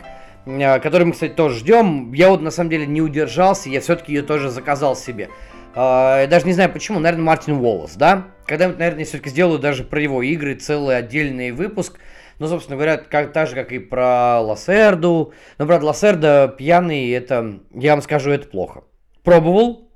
э, 0.46 0.80
который 0.80 1.04
мы, 1.04 1.12
кстати, 1.12 1.32
тоже 1.32 1.60
ждем. 1.60 2.12
Я 2.12 2.30
вот, 2.30 2.42
на 2.42 2.50
самом 2.50 2.70
деле, 2.70 2.86
не 2.86 3.00
удержался, 3.00 3.68
я 3.68 3.80
все-таки 3.80 4.12
ее 4.12 4.22
тоже 4.22 4.50
заказал 4.50 4.96
себе. 4.96 5.28
Э, 5.76 6.26
даже 6.26 6.44
не 6.44 6.52
знаю 6.54 6.72
почему, 6.72 6.98
наверное, 6.98 7.24
Мартин 7.24 7.54
Уоллес, 7.60 7.94
да? 7.94 8.26
Когда-нибудь, 8.46 8.80
наверное, 8.80 9.00
я 9.00 9.06
все-таки 9.06 9.30
сделаю 9.30 9.60
даже 9.60 9.84
про 9.84 10.02
его 10.02 10.20
игры 10.20 10.56
целый 10.56 10.96
отдельный 10.96 11.52
выпуск. 11.52 12.00
Ну, 12.40 12.48
собственно 12.48 12.76
говоря, 12.76 12.96
как, 12.96 13.32
так 13.32 13.48
же, 13.48 13.54
как 13.54 13.70
и 13.70 13.78
про 13.78 14.40
Лассерду. 14.40 15.32
Но, 15.58 15.66
правда, 15.66 15.86
Лассерда 15.86 16.54
пьяный, 16.56 17.10
это, 17.10 17.60
я 17.72 17.92
вам 17.92 18.02
скажу, 18.02 18.32
это 18.32 18.48
плохо. 18.48 18.82
Пробовал, 19.22 19.87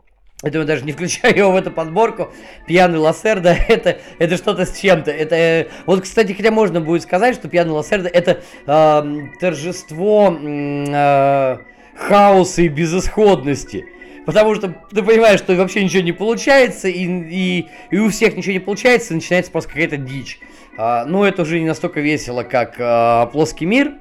это 0.43 0.59
я 0.59 0.65
даже 0.65 0.85
не 0.85 0.93
включаю 0.93 1.37
его 1.37 1.53
в 1.53 1.57
эту 1.57 1.71
подборку. 1.71 2.33
Пьяный 2.67 2.99
Лассерда 2.99 3.57
это, 3.69 3.99
это 4.19 4.37
что-то 4.37 4.67
с 4.67 4.79
чем-то. 4.79 5.11
Это, 5.11 5.35
э, 5.37 5.69
вот, 5.87 6.03
кстати, 6.03 6.33
хотя 6.33 6.51
можно 6.51 6.81
будет 6.81 7.03
сказать, 7.03 7.35
что 7.35 7.49
пьяный 7.49 7.73
Лассерда 7.73 8.09
это 8.09 8.41
э, 8.67 9.03
торжество 9.41 10.37
э, 10.37 11.59
хаоса 11.97 12.63
и 12.63 12.69
безысходности. 12.69 13.87
Потому 14.25 14.55
что 14.55 14.75
ты 14.91 15.03
понимаешь, 15.03 15.41
что 15.41 15.55
вообще 15.57 15.83
ничего 15.83 16.03
не 16.03 16.13
получается, 16.13 16.89
и, 16.89 17.05
и, 17.05 17.69
и 17.91 17.99
у 17.99 18.09
всех 18.09 18.37
ничего 18.37 18.53
не 18.53 18.61
получается, 18.61 19.13
и 19.13 19.17
начинается 19.17 19.51
просто 19.51 19.71
какая-то 19.71 19.97
дичь. 19.97 20.39
А, 20.79 21.05
но 21.05 21.27
это 21.27 21.43
уже 21.43 21.59
не 21.59 21.67
настолько 21.67 22.01
весело, 22.01 22.45
как 22.45 22.77
а, 22.79 23.27
плоский 23.27 23.67
мир. 23.67 23.95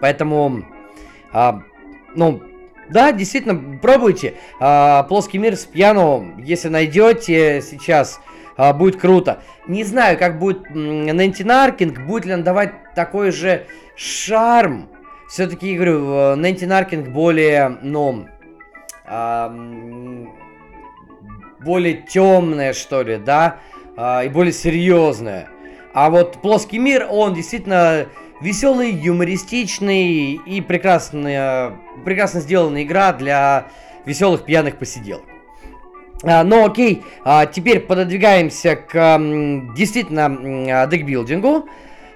Поэтому, 0.00 0.64
а, 1.32 1.62
ну, 2.14 2.42
да, 2.90 3.12
действительно, 3.12 3.78
пробуйте. 3.78 4.34
А, 4.60 5.02
плоский 5.04 5.38
мир 5.38 5.56
с 5.56 5.64
пьяно, 5.64 6.34
если 6.38 6.68
найдете 6.68 7.62
сейчас, 7.62 8.20
а, 8.56 8.72
будет 8.72 9.00
круто. 9.00 9.42
Не 9.66 9.84
знаю, 9.84 10.18
как 10.18 10.38
будет 10.38 10.70
Нентинаркинг, 10.70 12.00
будет 12.00 12.26
ли 12.26 12.34
он 12.34 12.42
давать 12.42 12.94
такой 12.94 13.30
же 13.30 13.66
шарм. 13.96 14.88
Все-таки, 15.28 15.74
говорю, 15.74 16.36
Нентинаркинг 16.36 17.08
более, 17.08 17.78
ну, 17.82 18.26
а, 19.06 19.54
более 21.64 21.94
темное, 21.94 22.72
что 22.72 23.02
ли, 23.02 23.16
да, 23.16 23.58
а, 23.96 24.22
и 24.24 24.28
более 24.28 24.52
серьезное. 24.52 25.48
А 25.94 26.10
вот 26.10 26.40
плоский 26.40 26.78
мир, 26.78 27.06
он 27.10 27.34
действительно 27.34 28.06
Веселый, 28.40 28.92
юмористичный 28.92 30.34
и 30.34 30.60
прекрасная, 30.60 31.72
прекрасно 32.04 32.40
сделанная 32.40 32.84
игра 32.84 33.12
для 33.12 33.66
веселых 34.04 34.44
пьяных 34.44 34.76
посиделок. 34.76 35.24
А, 36.22 36.44
но 36.44 36.64
окей, 36.64 37.02
а, 37.24 37.46
теперь 37.46 37.80
пододвигаемся 37.80 38.76
к 38.76 38.94
а, 38.94 39.18
действительно 39.76 40.86
декбилдингу, 40.86 41.68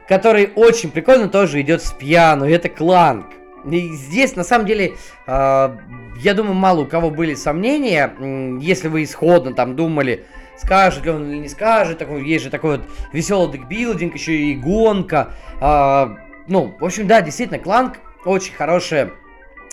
который 0.09 0.51
очень 0.55 0.91
прикольно 0.91 1.29
тоже 1.29 1.61
идет 1.61 1.83
с 1.83 1.93
пьяну, 1.93 2.45
это 2.45 2.69
кланк. 2.69 3.27
И 3.71 3.93
здесь, 3.93 4.35
на 4.37 4.45
самом 4.45 4.67
деле, 4.67 4.95
а, 5.27 5.77
я 6.17 6.35
думаю, 6.35 6.55
мало 6.55 6.81
у 6.81 6.87
кого 6.87 7.11
были 7.11 7.35
сомнения, 7.35 8.13
если 8.61 8.89
вы 8.89 9.05
исходно 9.05 9.55
там 9.55 9.77
думали, 9.77 10.25
скажет 10.57 11.05
ли 11.05 11.11
он 11.11 11.31
или 11.31 11.39
не 11.39 11.49
скажет, 11.49 11.99
такой, 11.99 12.25
есть 12.25 12.45
же 12.45 12.51
такой 12.51 12.79
вот 12.79 12.87
веселый 13.13 13.53
декбилдинг, 13.53 14.15
еще 14.15 14.37
и 14.37 14.55
гонка. 14.55 15.35
А, 15.61 16.17
ну, 16.47 16.75
в 16.79 16.85
общем, 16.85 17.07
да, 17.07 17.21
действительно, 17.21 17.59
Кланк 17.59 17.99
очень 18.25 18.55
хорошая 18.55 19.13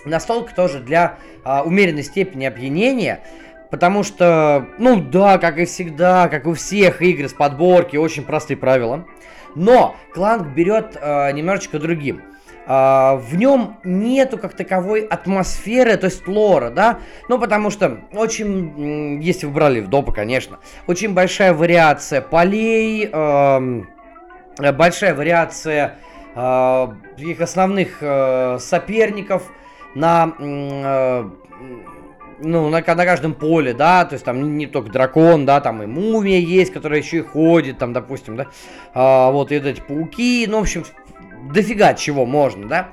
настолка 0.06 0.56
тоже 0.56 0.80
для 0.80 1.18
а, 1.44 1.64
умеренной 1.64 2.04
степени 2.04 2.46
опьянения. 2.46 3.22
Потому 3.70 4.04
что, 4.04 4.68
ну 4.80 5.00
да, 5.00 5.38
как 5.38 5.60
и 5.60 5.66
всегда, 5.66 6.28
как 6.28 6.48
у 6.48 6.54
всех 6.54 7.04
игр 7.04 7.30
с 7.30 7.34
подборки, 7.34 7.98
очень 7.98 8.24
простые 8.24 8.58
правила. 8.58 9.06
Но 9.54 9.96
Кланк 10.12 10.48
берет 10.48 10.98
э, 11.00 11.32
немножечко 11.34 11.78
другим. 11.78 12.24
Uh, 12.70 13.18
в 13.18 13.36
нем 13.36 13.78
нету 13.84 14.38
как 14.38 14.54
таковой 14.54 15.02
атмосферы, 15.02 15.98
то 15.98 16.06
есть 16.06 16.28
лора, 16.28 16.70
да, 16.70 17.00
ну 17.28 17.40
потому 17.40 17.72
что 17.72 18.02
очень, 18.14 19.20
если 19.24 19.48
вы 19.48 19.54
брали 19.54 19.80
в 19.80 19.88
допа, 19.88 20.12
конечно, 20.12 20.60
очень 20.86 21.16
большая 21.16 21.56
вариация 21.56 22.22
полей, 22.22 23.10
э, 23.12 24.72
большая 24.74 25.16
вариация 25.16 25.96
э, 26.36 26.88
их 27.18 27.42
основных 27.42 27.98
э, 28.02 28.60
соперников 28.60 29.52
на, 29.96 30.36
э, 30.38 31.30
ну, 32.42 32.70
на, 32.70 32.82
на 32.82 33.06
каждом 33.06 33.34
поле, 33.34 33.74
да, 33.74 34.06
то 34.06 34.14
есть 34.14 34.26
там 34.26 34.58
не 34.58 34.68
только 34.68 34.92
дракон, 34.92 35.48
да, 35.48 35.60
там 35.60 35.82
и 35.82 35.88
мумия 35.88 36.40
есть, 36.40 36.72
которая 36.72 37.00
еще 37.00 37.18
и 37.18 37.22
ходит, 37.22 37.80
там, 37.80 37.94
допустим, 37.94 38.36
да, 38.36 38.46
э, 38.94 39.32
вот 39.32 39.52
и 39.52 39.56
эти 39.56 39.82
пауки, 39.82 40.46
ну, 40.48 40.60
в 40.60 40.62
общем, 40.62 40.84
дофига 41.52 41.94
чего 41.94 42.26
можно, 42.26 42.68
да. 42.68 42.90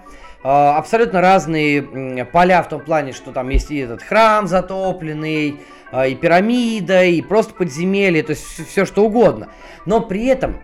А, 0.48 0.76
абсолютно 0.78 1.20
разные 1.20 2.24
поля 2.24 2.62
в 2.62 2.68
том 2.68 2.80
плане, 2.80 3.12
что 3.12 3.32
там 3.32 3.48
есть 3.48 3.72
и 3.72 3.78
этот 3.78 4.00
храм 4.00 4.46
затопленный, 4.46 5.60
а, 5.90 6.06
и 6.06 6.14
пирамида, 6.14 7.04
и 7.04 7.20
просто 7.20 7.52
подземелье, 7.52 8.22
то 8.22 8.30
есть 8.30 8.68
все 8.68 8.84
что 8.84 9.04
угодно. 9.04 9.48
Но 9.86 10.00
при 10.00 10.26
этом 10.26 10.60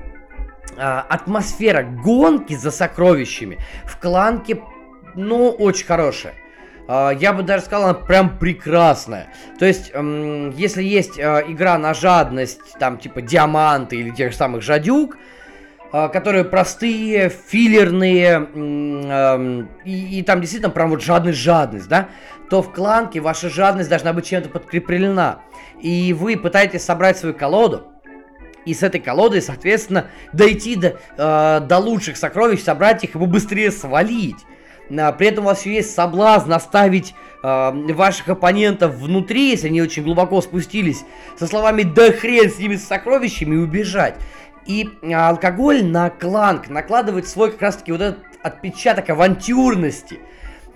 а, 0.76 1.05
атмосфера 1.09 1.83
гонки 1.83 2.55
за 2.55 2.70
сокровищами 2.70 3.59
в 3.85 3.99
кланке, 3.99 4.61
ну, 5.16 5.51
очень 5.51 5.87
хорошая. 5.87 6.35
Я 6.89 7.33
бы 7.33 7.45
даже 7.45 7.64
сказал, 7.64 7.91
она 7.91 7.95
прям 7.95 8.39
прекрасная. 8.39 9.28
То 9.59 9.64
есть, 9.64 9.93
если 9.95 10.83
есть 10.83 11.16
игра 11.16 11.78
на 11.78 11.95
жадность, 11.95 12.61
там, 12.80 12.99
типа, 12.99 13.22
диаманты 13.22 13.97
или 13.97 14.11
тех 14.11 14.33
же 14.33 14.37
самых 14.37 14.62
жадюк, 14.62 15.16
которые 15.93 16.45
простые, 16.45 17.28
филлерные, 17.28 18.49
и, 19.84 20.18
и 20.18 20.22
там 20.22 20.40
действительно 20.40 20.70
прям 20.70 20.88
вот 20.88 21.03
жадность-жадность, 21.03 21.86
да, 21.86 22.09
то 22.49 22.62
в 22.62 22.72
кланке 22.72 23.20
ваша 23.20 23.51
жадность 23.51 23.90
должна 23.90 24.12
быть 24.12 24.26
чем-то 24.26 24.49
подкреплена. 24.49 25.40
И 25.80 26.12
вы 26.12 26.36
пытаетесь 26.36 26.82
собрать 26.82 27.18
свою 27.18 27.34
колоду, 27.34 27.93
и 28.64 28.74
с 28.74 28.82
этой 28.82 29.01
колодой, 29.01 29.43
соответственно, 29.43 30.07
дойти 30.32 30.76
до, 30.76 30.99
э, 31.16 31.61
до 31.61 31.78
лучших 31.78 32.16
сокровищ, 32.16 32.62
собрать 32.62 33.03
их 33.05 33.14
и 33.14 33.18
быстрее 33.18 33.70
свалить. 33.70 34.36
А, 34.90 35.12
при 35.12 35.28
этом 35.28 35.45
у 35.45 35.49
вас 35.49 35.61
еще 35.61 35.74
есть 35.76 35.95
соблазн 35.95 36.53
оставить 36.53 37.14
э, 37.43 37.93
ваших 37.93 38.28
оппонентов 38.28 38.95
внутри, 38.95 39.51
если 39.51 39.68
они 39.68 39.82
очень 39.82 40.03
глубоко 40.03 40.40
спустились, 40.40 41.05
со 41.38 41.47
словами 41.47 41.82
«да 41.82 42.12
хрен 42.12 42.51
с 42.51 42.59
ними 42.59 42.76
с 42.76 42.86
сокровищами» 42.86 43.55
и 43.55 43.59
убежать. 43.59 44.16
И 44.66 44.88
а, 45.02 45.30
алкоголь 45.30 45.84
на 45.84 46.10
кланк 46.10 46.68
накладывает 46.68 47.28
свой 47.28 47.50
как 47.50 47.62
раз 47.62 47.76
таки 47.76 47.92
вот 47.92 48.00
этот 48.00 48.20
отпечаток 48.42 49.10
авантюрности. 49.10 50.20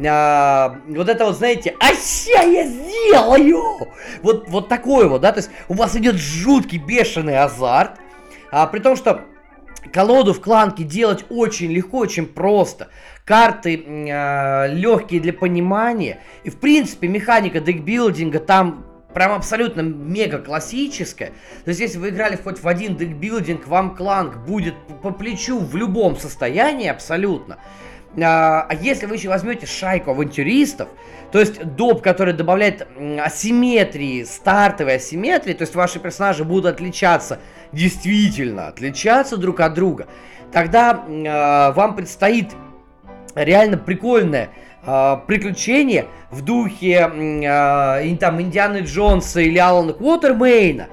А, 0.05 0.77
вот 0.89 1.09
это 1.09 1.25
вот, 1.25 1.37
знаете, 1.37 1.75
а 1.81 1.87
ща 1.95 2.43
я 2.43 2.67
сделаю! 2.67 3.89
Вот, 4.23 4.49
вот 4.49 4.69
такой 4.69 5.09
вот, 5.09 5.23
да, 5.23 5.33
то 5.33 5.39
есть 5.39 5.51
у 5.69 5.75
вас 5.75 5.97
идет 5.97 6.17
жуткий 6.17 6.79
бешеный 6.79 7.39
азарт, 7.39 7.99
а, 8.51 8.67
при 8.67 8.81
том, 8.81 8.97
что 8.97 9.25
колоду 9.93 10.35
в 10.35 10.41
кланке 10.41 10.85
делать 10.85 11.25
очень 11.31 11.73
легко, 11.73 11.99
очень 11.99 12.27
просто. 12.27 12.89
Карты 13.25 13.77
э, 13.77 14.69
легкие 14.73 15.21
для 15.21 15.33
понимания. 15.33 16.21
И 16.45 16.51
в 16.51 16.59
принципе 16.59 17.09
механика 17.09 17.61
декбилдинга 17.61 18.39
там 18.39 18.86
прям 19.17 19.33
абсолютно 19.33 19.81
мега 19.81 20.41
классическая. 20.41 21.29
То 21.65 21.71
есть, 21.71 21.81
если 21.81 21.97
вы 21.97 22.11
играли 22.11 22.37
хоть 22.37 22.63
в 22.63 22.69
один 22.69 22.99
декбилдинг, 22.99 23.67
вам 23.67 23.97
кланк 23.97 24.37
будет 24.47 24.75
по 25.03 25.11
плечу 25.11 25.59
в 25.59 25.75
любом 25.75 26.19
состоянии 26.19 26.87
абсолютно. 26.87 27.57
А, 28.23 28.67
а 28.69 28.75
если 28.75 29.07
вы 29.07 29.15
еще 29.15 29.31
возьмете 29.31 29.65
шайку 29.65 30.11
авантюристов, 30.11 30.91
то 31.33 31.41
есть 31.41 31.65
доп, 31.65 32.03
который 32.03 32.35
добавляет 32.35 32.87
асимметрии, 33.19 34.23
стартовой 34.25 34.97
асимметрии, 34.97 35.55
то 35.55 35.63
есть 35.63 35.75
ваши 35.75 35.99
персонажи 35.99 36.45
будут 36.45 36.67
отличаться, 36.67 37.39
действительно 37.73 38.69
отличаться 38.69 39.39
друг 39.39 39.61
от 39.61 39.73
друга, 39.73 40.09
тогда 40.53 41.07
э, 41.09 41.73
вам 41.73 41.97
предстоит 41.97 42.51
реально 43.35 43.79
прикольное 43.79 44.51
э, 44.87 45.17
приключение 45.27 46.07
в 46.31 46.43
духе 46.43 47.11
э, 47.13 48.17
там 48.17 48.41
Индианы 48.41 48.79
Джонса 48.79 49.41
или 49.41 49.59
Алана 49.59 49.93
Квотермейна, 49.93 50.89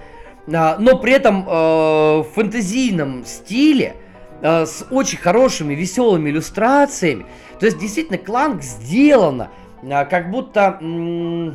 э, 0.47 0.75
но 0.79 0.97
при 0.97 1.13
этом 1.13 1.47
э, 1.47 1.51
в 1.51 2.27
фэнтезийном 2.35 3.25
стиле, 3.25 3.95
э, 4.41 4.65
с 4.65 4.85
очень 4.91 5.19
хорошими, 5.19 5.73
веселыми 5.73 6.29
иллюстрациями. 6.29 7.25
То 7.59 7.65
есть, 7.65 7.79
действительно, 7.79 8.17
Кланк 8.17 8.61
сделано 8.61 9.49
э, 9.81 10.05
как 10.05 10.31
будто 10.31 10.77
э, 10.81 11.51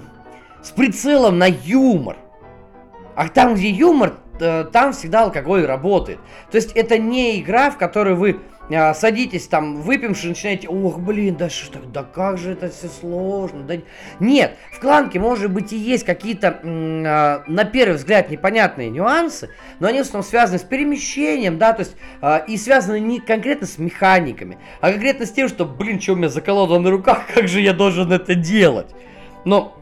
с 0.63 0.71
прицелом 0.71 1.39
на 1.39 1.47
юмор. 1.47 2.17
А 3.15 3.29
там, 3.29 3.55
где 3.55 3.69
юмор, 3.69 4.15
э, 4.41 4.65
там 4.73 4.93
всегда 4.93 5.25
алкоголь 5.25 5.67
работает. 5.67 6.19
То 6.51 6.57
есть, 6.57 6.73
это 6.73 6.99
не 6.99 7.41
игра, 7.41 7.71
в 7.71 7.77
которой 7.77 8.15
вы 8.15 8.41
а, 8.71 8.95
садитесь 8.95 9.47
там, 9.47 9.81
выпьемши, 9.83 10.29
начинаете, 10.29 10.69
ох, 10.69 10.99
блин, 10.99 11.37
да 11.37 11.49
что 11.49 11.79
да 11.79 12.03
как 12.03 12.39
же 12.39 12.53
это 12.53 12.69
все 12.69 12.89
сложно, 12.89 13.63
да... 13.63 13.77
Нет, 14.21 14.57
в 14.73 14.81
кланке, 14.81 15.19
может 15.19 15.51
быть, 15.53 15.73
и 15.73 15.77
есть 15.77 16.05
какие-то, 16.05 16.61
а, 16.63 17.45
на 17.47 17.65
первый 17.65 17.95
взгляд, 17.95 18.31
непонятные 18.31 18.91
нюансы, 18.91 19.51
но 19.81 19.89
они 19.89 19.99
в 19.99 20.03
основном 20.03 20.29
связаны 20.29 20.59
с 20.59 20.63
перемещением, 20.63 21.59
да, 21.59 21.73
то 21.73 21.81
есть, 21.81 21.97
а, 22.21 22.39
и 22.39 22.57
связаны 22.57 23.01
не 23.01 23.21
конкретно 23.21 23.67
с 23.67 23.79
механиками, 23.79 24.59
а 24.81 24.91
конкретно 24.91 25.27
с 25.27 25.33
тем, 25.33 25.49
что, 25.49 25.65
блин, 25.65 26.01
что 26.01 26.13
у 26.13 26.17
меня 26.17 26.29
заколода 26.29 26.79
на 26.79 26.91
руках, 26.91 27.23
как 27.35 27.49
же 27.49 27.61
я 27.61 27.73
должен 27.73 28.13
это 28.13 28.35
делать? 28.35 28.95
Но, 29.45 29.79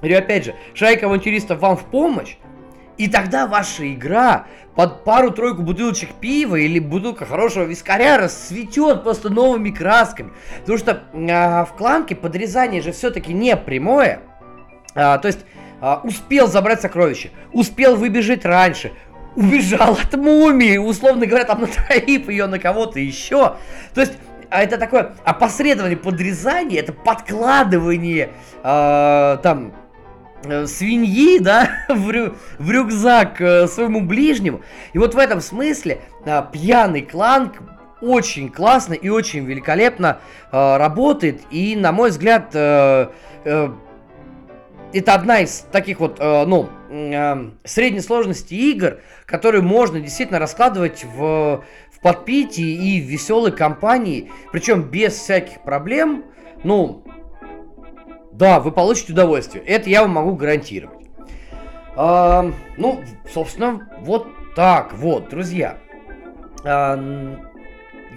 говорю, 0.00 0.18
опять 0.18 0.46
же, 0.46 0.54
шайка 0.74 1.06
авантюристов 1.06 1.60
вам 1.60 1.76
в 1.76 1.84
помощь, 1.84 2.36
и 3.00 3.08
тогда 3.08 3.46
ваша 3.46 3.90
игра 3.94 4.44
под 4.74 5.04
пару-тройку 5.04 5.62
бутылочек 5.62 6.12
пива 6.20 6.56
или 6.56 6.78
бутылка 6.78 7.24
хорошего 7.24 7.64
вискаря 7.64 8.18
расцветет 8.18 9.04
просто 9.04 9.30
новыми 9.30 9.70
красками. 9.70 10.32
Потому 10.60 10.76
что 10.76 11.02
э, 11.14 11.64
в 11.64 11.72
кланке 11.78 12.14
подрезание 12.14 12.82
же 12.82 12.92
все-таки 12.92 13.32
не 13.32 13.56
прямое. 13.56 14.20
А, 14.94 15.16
то 15.16 15.28
есть 15.28 15.46
а, 15.80 16.02
успел 16.04 16.46
забрать 16.46 16.82
сокровище, 16.82 17.30
успел 17.54 17.96
выбежать 17.96 18.44
раньше, 18.44 18.92
убежал 19.34 19.94
от 19.94 20.14
мумии, 20.14 20.76
условно 20.76 21.24
говоря, 21.24 21.46
там 21.46 21.60
натроив 21.62 22.28
ее 22.28 22.48
на 22.48 22.58
кого-то 22.58 23.00
еще. 23.00 23.54
То 23.94 24.02
есть 24.02 24.12
а 24.50 24.62
это 24.62 24.76
такое 24.76 25.14
опосредование 25.24 25.96
подрезание, 25.96 26.80
это 26.80 26.92
подкладывание 26.92 28.28
э, 28.62 29.38
там 29.42 29.72
Э, 29.72 29.79
свиньи, 30.66 31.38
да, 31.38 31.70
в, 31.88 32.10
рю, 32.10 32.34
в 32.58 32.70
рюкзак 32.70 33.40
э, 33.40 33.66
своему 33.66 34.00
ближнему. 34.00 34.62
И 34.92 34.98
вот 34.98 35.14
в 35.14 35.18
этом 35.18 35.40
смысле 35.40 36.00
э, 36.24 36.42
пьяный 36.52 37.02
кланк 37.02 37.60
очень 38.00 38.50
классно 38.50 38.94
и 38.94 39.08
очень 39.08 39.44
великолепно 39.44 40.20
э, 40.50 40.76
работает. 40.76 41.42
И, 41.50 41.76
на 41.76 41.92
мой 41.92 42.10
взгляд, 42.10 42.50
э, 42.54 43.08
э, 43.44 43.68
это 44.92 45.14
одна 45.14 45.40
из 45.40 45.66
таких 45.70 46.00
вот, 46.00 46.16
э, 46.18 46.44
ну, 46.46 46.68
э, 46.88 47.50
средней 47.64 48.00
сложности 48.00 48.54
игр, 48.54 48.98
которые 49.26 49.62
можно 49.62 50.00
действительно 50.00 50.38
раскладывать 50.38 51.04
в, 51.04 51.62
в 51.92 52.00
подпитии 52.02 52.96
и 52.96 53.00
в 53.00 53.04
веселой 53.04 53.52
компании, 53.52 54.30
причем 54.52 54.82
без 54.82 55.14
всяких 55.14 55.60
проблем. 55.62 56.24
Ну, 56.64 57.04
да, 58.40 58.58
вы 58.58 58.72
получите 58.72 59.12
удовольствие. 59.12 59.62
Это 59.64 59.90
я 59.90 60.00
вам 60.00 60.12
могу 60.12 60.34
гарантировать. 60.34 61.06
А, 61.94 62.50
ну, 62.78 63.00
собственно, 63.32 63.86
вот 64.00 64.28
так 64.56 64.94
вот, 64.94 65.28
друзья. 65.28 65.76
А, 66.64 66.98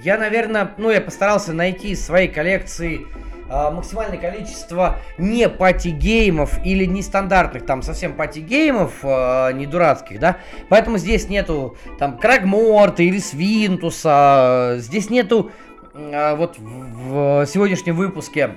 я, 0.02 0.18
наверное, 0.18 0.72
ну, 0.78 0.92
я 0.92 1.02
постарался 1.02 1.52
найти 1.52 1.90
из 1.90 2.06
своей 2.06 2.30
коллекции 2.30 3.02
а, 3.50 3.70
максимальное 3.72 4.18
количество 4.18 4.96
не 5.18 5.50
пати-геймов 5.50 6.66
или 6.66 6.86
нестандартных 6.86 7.66
там 7.66 7.82
совсем 7.82 8.14
пати-геймов, 8.14 9.00
а, 9.04 9.52
не 9.52 9.66
дурацких, 9.66 10.22
да. 10.22 10.38
Поэтому 10.70 10.98
здесь 11.00 11.28
нету 11.28 11.76
там 12.00 12.18
Крагморта 12.18 13.04
или 13.04 13.20
Свинтуса. 13.20 14.76
Здесь 14.78 15.10
нету 15.10 15.52
а, 15.94 16.38
вот 16.38 16.58
в, 16.58 17.44
в 17.44 17.46
сегодняшнем 17.46 17.98
выпуске 17.98 18.52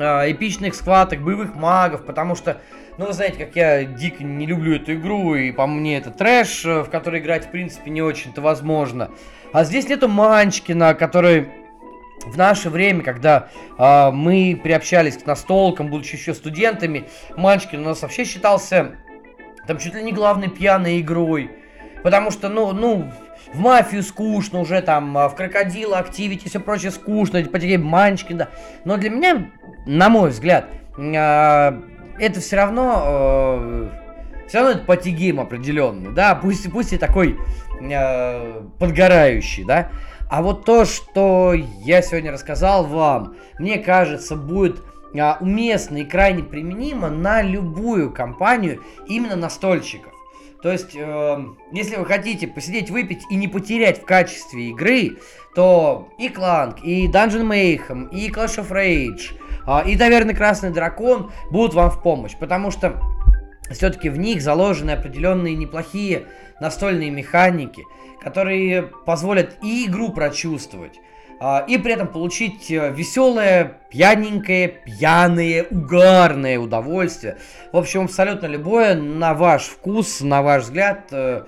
э, 0.00 0.32
эпичных 0.32 0.74
схваток, 0.74 1.20
боевых 1.20 1.54
магов, 1.54 2.04
потому 2.04 2.34
что, 2.34 2.60
ну, 2.96 3.06
вы 3.06 3.12
знаете, 3.12 3.44
как 3.44 3.56
я 3.56 3.84
дико 3.84 4.24
не 4.24 4.46
люблю 4.46 4.76
эту 4.76 4.94
игру, 4.94 5.34
и 5.34 5.52
по 5.52 5.66
мне 5.66 5.98
это 5.98 6.10
трэш, 6.10 6.64
э, 6.64 6.82
в 6.82 6.90
который 6.90 7.20
играть, 7.20 7.46
в 7.46 7.50
принципе, 7.50 7.90
не 7.90 8.02
очень-то 8.02 8.40
возможно. 8.40 9.10
А 9.52 9.64
здесь 9.64 9.88
нету 9.88 10.08
Манчкина, 10.08 10.94
который 10.94 11.48
в 12.24 12.36
наше 12.36 12.70
время, 12.70 13.02
когда 13.02 13.48
э, 13.78 14.10
мы 14.10 14.58
приобщались 14.62 15.16
к 15.18 15.26
настолкам, 15.26 15.88
будучи 15.88 16.16
еще 16.16 16.34
студентами, 16.34 17.04
Манчкин 17.36 17.80
у 17.80 17.84
нас 17.84 18.02
вообще 18.02 18.24
считался 18.24 18.96
там 19.66 19.78
чуть 19.78 19.94
ли 19.94 20.02
не 20.02 20.12
главной 20.12 20.48
пьяной 20.48 21.00
игрой. 21.00 21.50
Потому 22.02 22.30
что, 22.30 22.48
ну, 22.48 22.72
ну, 22.72 23.12
в 23.52 23.60
мафию 23.60 24.02
скучно 24.02 24.60
уже, 24.60 24.82
там, 24.82 25.16
а, 25.16 25.28
в 25.28 25.34
крокодила, 25.34 25.98
активити, 25.98 26.48
все 26.48 26.60
прочее 26.60 26.90
скучно, 26.90 27.42
по 27.44 27.58
тебе 27.58 27.78
Манчкин, 27.78 28.38
да. 28.38 28.48
Но 28.84 28.96
для 28.96 29.10
меня, 29.10 29.50
на 29.86 30.08
мой 30.08 30.30
взгляд, 30.30 30.66
а, 30.98 31.80
это 32.18 32.40
все 32.40 32.56
равно, 32.56 33.02
э, 33.06 33.88
все 34.48 34.58
равно 34.58 34.72
это 34.72 34.84
патигейм 34.84 35.40
определенный, 35.40 36.12
да, 36.12 36.34
пусть, 36.34 36.70
пусть 36.72 36.92
и 36.92 36.98
такой 36.98 37.38
э, 37.80 38.62
подгорающий, 38.78 39.64
да. 39.64 39.90
А 40.28 40.42
вот 40.42 40.64
то, 40.64 40.84
что 40.84 41.54
я 41.54 42.02
сегодня 42.02 42.32
рассказал 42.32 42.84
вам, 42.84 43.36
мне 43.58 43.78
кажется, 43.78 44.36
будет 44.36 44.82
уместно 45.40 45.98
и 45.98 46.04
крайне 46.04 46.42
применимо 46.42 47.08
на 47.08 47.40
любую 47.40 48.12
компанию 48.12 48.82
именно 49.06 49.36
настольщиков. 49.36 50.12
То 50.62 50.72
есть, 50.72 50.96
э, 50.96 51.44
если 51.72 51.96
вы 51.96 52.04
хотите 52.04 52.48
посидеть, 52.48 52.90
выпить 52.90 53.22
и 53.30 53.36
не 53.36 53.46
потерять 53.46 54.02
в 54.02 54.04
качестве 54.04 54.70
игры, 54.70 55.18
то 55.54 56.08
и 56.18 56.28
Кланк, 56.28 56.82
и 56.82 57.06
Dungeon 57.06 57.46
Mayhem, 57.46 58.10
и 58.10 58.28
Clash 58.28 58.58
of 58.58 58.70
Rage, 58.70 59.38
э, 59.66 59.88
и 59.88 59.96
Таверный 59.96 60.34
Красный 60.34 60.70
Дракон 60.70 61.30
будут 61.50 61.74
вам 61.74 61.90
в 61.90 62.02
помощь, 62.02 62.36
потому 62.36 62.72
что 62.72 63.00
все-таки 63.70 64.08
в 64.08 64.18
них 64.18 64.42
заложены 64.42 64.92
определенные 64.92 65.54
неплохие 65.54 66.26
настольные 66.60 67.10
механики, 67.10 67.84
которые 68.20 68.82
позволят 68.82 69.56
и 69.62 69.86
игру 69.86 70.10
прочувствовать, 70.10 70.98
и 71.68 71.78
при 71.78 71.92
этом 71.92 72.08
получить 72.08 72.68
э, 72.70 72.92
веселое, 72.92 73.78
пьяненькое, 73.90 74.68
пьяное, 74.68 75.66
угарное 75.70 76.58
удовольствие. 76.58 77.38
В 77.72 77.76
общем, 77.76 78.04
абсолютно 78.04 78.46
любое 78.46 78.96
на 78.96 79.34
ваш 79.34 79.64
вкус, 79.66 80.20
на 80.20 80.42
ваш 80.42 80.64
взгляд, 80.64 81.08
э, 81.12 81.44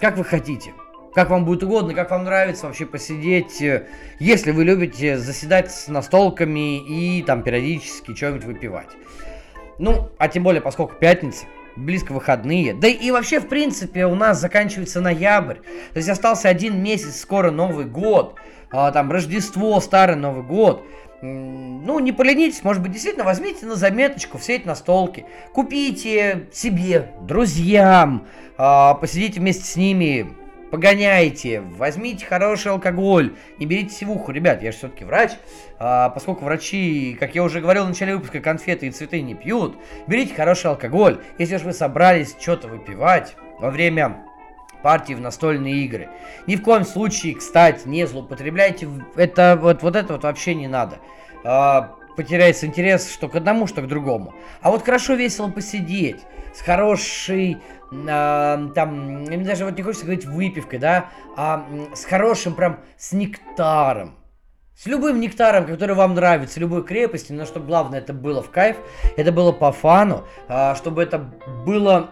как 0.00 0.16
вы 0.16 0.24
хотите. 0.24 0.72
как 1.14 1.28
вам 1.28 1.44
будет 1.44 1.62
угодно, 1.62 1.92
как 1.92 2.10
вам 2.10 2.24
нравится 2.24 2.66
вообще 2.66 2.86
посидеть, 2.86 3.60
э, 3.60 3.86
если 4.18 4.50
вы 4.50 4.64
любите 4.64 5.18
заседать 5.18 5.70
с 5.70 5.88
настолками 5.88 6.78
и 6.78 7.22
там 7.22 7.42
периодически 7.42 8.14
что-нибудь 8.14 8.44
выпивать. 8.44 8.88
Ну, 9.78 10.08
а 10.18 10.28
тем 10.28 10.44
более, 10.44 10.62
поскольку 10.62 10.94
пятница, 10.94 11.44
близко 11.76 12.12
выходные. 12.12 12.74
Да 12.74 12.88
и 12.88 13.10
вообще, 13.10 13.40
в 13.40 13.48
принципе, 13.48 14.06
у 14.06 14.14
нас 14.14 14.40
заканчивается 14.40 15.00
ноябрь. 15.00 15.56
То 15.92 15.96
есть 15.96 16.08
остался 16.08 16.48
один 16.48 16.82
месяц, 16.82 17.20
скоро 17.20 17.50
Новый 17.50 17.84
год. 17.86 18.36
А, 18.70 18.90
там 18.90 19.10
Рождество, 19.10 19.78
Старый 19.80 20.16
Новый 20.16 20.42
год. 20.42 20.86
Ну, 21.22 22.00
не 22.00 22.10
поленитесь, 22.10 22.64
может 22.64 22.82
быть, 22.82 22.90
действительно 22.92 23.24
возьмите 23.24 23.64
на 23.64 23.76
заметочку 23.76 24.38
все 24.38 24.56
эти 24.56 24.66
настолки. 24.66 25.24
Купите 25.52 26.48
себе, 26.52 27.12
друзьям, 27.20 28.26
а, 28.58 28.94
посидите 28.94 29.38
вместе 29.38 29.64
с 29.64 29.76
ними, 29.76 30.34
погоняйте, 30.72 31.60
возьмите 31.60 32.24
хороший 32.24 32.72
алкоголь, 32.72 33.36
не 33.58 33.66
берите 33.66 33.94
сивуху, 33.94 34.32
ребят, 34.32 34.62
я 34.62 34.72
же 34.72 34.78
все-таки 34.78 35.04
врач, 35.04 35.32
а, 35.78 36.08
поскольку 36.08 36.46
врачи, 36.46 37.14
как 37.20 37.34
я 37.34 37.44
уже 37.44 37.60
говорил 37.60 37.84
в 37.84 37.88
начале 37.88 38.14
выпуска, 38.14 38.40
конфеты 38.40 38.86
и 38.86 38.90
цветы 38.90 39.20
не 39.20 39.34
пьют, 39.34 39.76
берите 40.06 40.34
хороший 40.34 40.68
алкоголь, 40.70 41.20
если 41.38 41.58
же 41.58 41.64
вы 41.64 41.74
собрались 41.74 42.34
что-то 42.40 42.68
выпивать 42.68 43.36
во 43.60 43.70
время 43.70 44.24
партии 44.82 45.12
в 45.12 45.20
настольные 45.20 45.74
игры. 45.84 46.08
Ни 46.46 46.56
в 46.56 46.62
коем 46.62 46.86
случае, 46.86 47.34
кстати, 47.34 47.86
не 47.86 48.06
злоупотребляйте, 48.06 48.88
это 49.14 49.58
вот, 49.60 49.82
вот 49.82 49.94
это 49.94 50.14
вот 50.14 50.22
вообще 50.24 50.54
не 50.54 50.68
надо. 50.68 51.00
А, 51.44 51.96
потеряется 52.16 52.66
интерес 52.66 53.10
что 53.10 53.28
к 53.28 53.36
одному, 53.36 53.66
что 53.66 53.82
к 53.82 53.88
другому. 53.88 54.34
А 54.60 54.70
вот 54.70 54.84
хорошо 54.84 55.14
весело 55.14 55.48
посидеть 55.48 56.20
с 56.54 56.60
хорошей, 56.60 57.58
э, 57.90 58.68
там, 58.74 59.22
мне 59.24 59.44
даже 59.44 59.64
вот 59.64 59.76
не 59.76 59.82
хочется 59.82 60.04
говорить 60.04 60.26
выпивкой, 60.26 60.78
да, 60.78 61.06
а 61.36 61.66
с 61.94 62.04
хорошим 62.04 62.54
прям, 62.54 62.80
с 62.96 63.12
нектаром. 63.12 64.16
С 64.76 64.86
любым 64.86 65.20
нектаром, 65.20 65.66
который 65.66 65.94
вам 65.94 66.14
нравится, 66.14 66.58
любой 66.58 66.82
крепости, 66.82 67.32
но 67.32 67.44
чтобы 67.44 67.66
главное 67.66 68.00
это 68.00 68.12
было 68.12 68.42
в 68.42 68.50
кайф, 68.50 68.76
это 69.16 69.30
было 69.30 69.52
по 69.52 69.70
фану, 69.70 70.24
э, 70.48 70.74
чтобы 70.76 71.02
это 71.02 71.18
было 71.64 72.10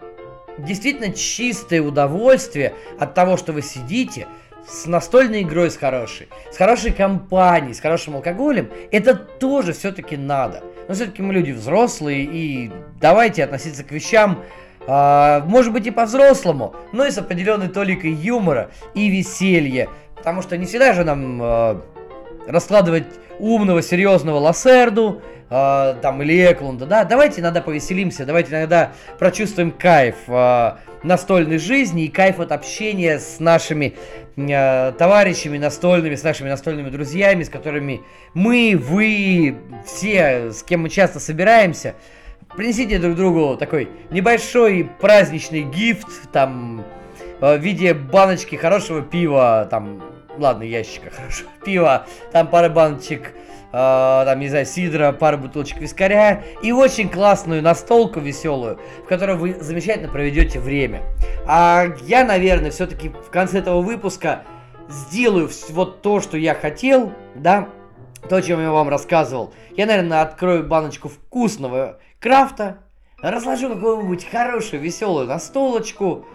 действительно 0.57 1.13
чистое 1.13 1.81
удовольствие 1.81 2.73
от 2.99 3.13
того, 3.13 3.37
что 3.37 3.53
вы 3.53 3.61
сидите, 3.61 4.27
с 4.67 4.85
настольной 4.85 5.41
игрой 5.41 5.71
с 5.71 5.77
хорошей, 5.77 6.29
с 6.51 6.57
хорошей 6.57 6.91
компанией, 6.91 7.73
с 7.73 7.79
хорошим 7.79 8.15
алкоголем, 8.15 8.69
это 8.91 9.15
тоже 9.15 9.73
все-таки 9.73 10.17
надо. 10.17 10.63
Но 10.87 10.93
все-таки 10.93 11.21
мы 11.21 11.33
люди 11.33 11.51
взрослые, 11.51 12.23
и 12.23 12.71
давайте 12.99 13.43
относиться 13.43 13.83
к 13.83 13.91
вещам, 13.91 14.43
э, 14.87 15.41
может 15.45 15.73
быть, 15.73 15.87
и 15.87 15.91
по-взрослому, 15.91 16.75
но 16.91 17.05
и 17.05 17.11
с 17.11 17.17
определенной 17.17 17.69
толикой 17.69 18.11
юмора 18.11 18.71
и 18.93 19.09
веселья. 19.09 19.89
Потому 20.15 20.41
что 20.41 20.57
не 20.57 20.65
всегда 20.65 20.93
же 20.93 21.03
нам 21.03 21.41
э, 21.41 21.81
раскладывать 22.47 23.05
умного, 23.39 23.81
серьезного 23.81 24.37
Лассерду, 24.37 25.21
э, 25.49 25.95
там, 26.01 26.21
или 26.21 26.51
Эклунда, 26.51 26.85
да, 26.85 27.03
давайте 27.03 27.41
иногда 27.41 27.61
повеселимся, 27.61 28.25
давайте 28.25 28.51
иногда 28.51 28.91
прочувствуем 29.17 29.71
кайф 29.71 30.15
э, 30.27 30.73
настольной 31.03 31.57
жизни 31.57 32.05
и 32.05 32.07
кайф 32.07 32.39
от 32.39 32.51
общения 32.51 33.19
с 33.19 33.39
нашими 33.39 33.95
э, 34.37 34.93
товарищами 34.97 35.57
настольными, 35.57 36.15
с 36.15 36.23
нашими 36.23 36.49
настольными 36.49 36.89
друзьями, 36.89 37.43
с 37.43 37.49
которыми 37.49 38.01
мы, 38.33 38.79
вы, 38.79 39.57
все, 39.85 40.51
с 40.51 40.63
кем 40.63 40.81
мы 40.81 40.89
часто 40.89 41.19
собираемся. 41.19 41.95
Принесите 42.55 42.99
друг 42.99 43.15
другу 43.15 43.55
такой 43.57 43.89
небольшой 44.09 44.89
праздничный 44.99 45.63
гифт, 45.63 46.29
там, 46.33 46.83
в 47.39 47.57
виде 47.57 47.93
баночки 47.93 48.55
хорошего 48.55 49.01
пива, 49.01 49.67
там, 49.71 50.03
ладно, 50.37 50.63
ящика 50.63 51.09
хорошего 51.15 51.49
пива, 51.63 52.05
там 52.31 52.47
пара 52.47 52.69
баночек 52.69 53.33
э, 53.71 54.23
там, 54.25 54.39
не 54.39 54.49
знаю, 54.49 54.65
сидра, 54.65 55.11
пару 55.11 55.37
бутылочек 55.37 55.79
вискаря 55.79 56.43
и 56.61 56.71
очень 56.71 57.09
классную 57.09 57.61
настолку 57.61 58.19
веселую, 58.19 58.79
в 59.03 59.07
которой 59.07 59.35
вы 59.35 59.55
замечательно 59.59 60.09
проведете 60.11 60.59
время. 60.59 61.01
А 61.47 61.87
я, 62.03 62.23
наверное, 62.23 62.71
все-таки 62.71 63.09
в 63.09 63.29
конце 63.29 63.59
этого 63.59 63.81
выпуска 63.81 64.43
сделаю 64.89 65.49
вот 65.69 66.01
то, 66.01 66.19
что 66.19 66.37
я 66.37 66.53
хотел, 66.53 67.13
да, 67.35 67.69
то, 68.29 68.35
о 68.37 68.41
чем 68.41 68.61
я 68.61 68.71
вам 68.71 68.89
рассказывал. 68.89 69.53
Я, 69.75 69.85
наверное, 69.85 70.21
открою 70.21 70.63
баночку 70.63 71.09
вкусного 71.09 71.99
крафта, 72.19 72.77
разложу 73.21 73.69
какую-нибудь 73.69 74.27
хорошую, 74.29 74.81
веселую 74.81 75.27
настолочку, 75.27 76.25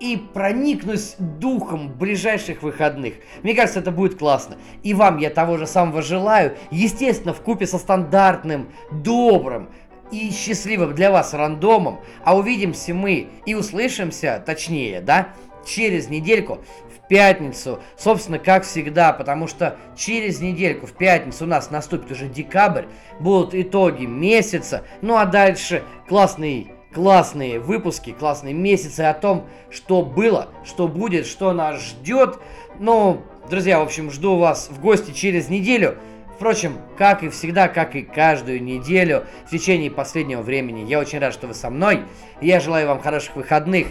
и 0.00 0.16
проникнусь 0.16 1.14
духом 1.18 1.92
ближайших 1.92 2.62
выходных. 2.62 3.14
Мне 3.42 3.54
кажется, 3.54 3.80
это 3.80 3.92
будет 3.92 4.18
классно. 4.18 4.56
И 4.82 4.94
вам 4.94 5.18
я 5.18 5.30
того 5.30 5.58
же 5.58 5.66
самого 5.66 6.02
желаю. 6.02 6.56
Естественно, 6.70 7.34
в 7.34 7.42
купе 7.42 7.66
со 7.66 7.78
стандартным, 7.78 8.70
добрым, 8.90 9.68
и 10.10 10.30
счастливым 10.32 10.94
для 10.94 11.10
вас 11.10 11.34
рандомом. 11.34 12.00
А 12.24 12.36
увидимся 12.36 12.94
мы 12.94 13.28
и 13.46 13.54
услышимся, 13.54 14.42
точнее, 14.44 15.00
да, 15.00 15.28
через 15.64 16.08
недельку 16.08 16.60
в 16.94 17.08
пятницу. 17.08 17.80
Собственно, 17.96 18.38
как 18.38 18.64
всегда, 18.64 19.12
потому 19.12 19.46
что 19.46 19.76
через 19.96 20.40
недельку 20.40 20.86
в 20.86 20.92
пятницу 20.92 21.44
у 21.44 21.48
нас 21.48 21.70
наступит 21.70 22.10
уже 22.10 22.26
декабрь, 22.26 22.86
будут 23.20 23.54
итоги 23.54 24.06
месяца. 24.06 24.84
Ну 25.00 25.16
а 25.16 25.26
дальше 25.26 25.82
классный 26.08 26.72
классные 26.92 27.60
выпуски, 27.60 28.12
классные 28.12 28.54
месяцы 28.54 29.02
о 29.02 29.14
том, 29.14 29.46
что 29.70 30.02
было, 30.02 30.48
что 30.64 30.88
будет, 30.88 31.26
что 31.26 31.52
нас 31.52 31.80
ждет. 31.80 32.38
Ну, 32.78 33.22
друзья, 33.48 33.78
в 33.78 33.82
общем, 33.82 34.10
жду 34.10 34.36
вас 34.36 34.68
в 34.70 34.80
гости 34.80 35.12
через 35.12 35.48
неделю. 35.48 35.96
Впрочем, 36.34 36.78
как 36.96 37.22
и 37.22 37.28
всегда, 37.28 37.68
как 37.68 37.94
и 37.94 38.02
каждую 38.02 38.62
неделю 38.62 39.24
в 39.46 39.50
течение 39.50 39.90
последнего 39.90 40.40
времени, 40.40 40.88
я 40.88 40.98
очень 40.98 41.18
рад, 41.18 41.34
что 41.34 41.46
вы 41.46 41.54
со 41.54 41.68
мной. 41.68 42.04
Я 42.40 42.60
желаю 42.60 42.88
вам 42.88 43.00
хороших 43.00 43.36
выходных. 43.36 43.88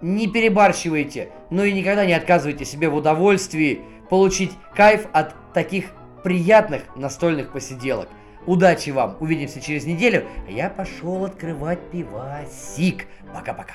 Не 0.00 0.26
перебарщивайте, 0.26 1.28
но 1.50 1.62
и 1.62 1.72
никогда 1.74 2.06
не 2.06 2.14
отказывайте 2.14 2.64
себе 2.64 2.88
в 2.88 2.94
удовольствии 2.94 3.82
получить 4.08 4.52
кайф 4.74 5.06
от 5.12 5.34
таких 5.52 5.90
приятных 6.24 6.82
настольных 6.96 7.52
посиделок. 7.52 8.08
Удачи 8.46 8.90
вам, 8.90 9.16
увидимся 9.20 9.60
через 9.60 9.84
неделю. 9.84 10.24
Я 10.48 10.70
пошел 10.70 11.24
открывать 11.24 11.78
пивасик. 11.90 13.06
Пока-пока. 13.34 13.74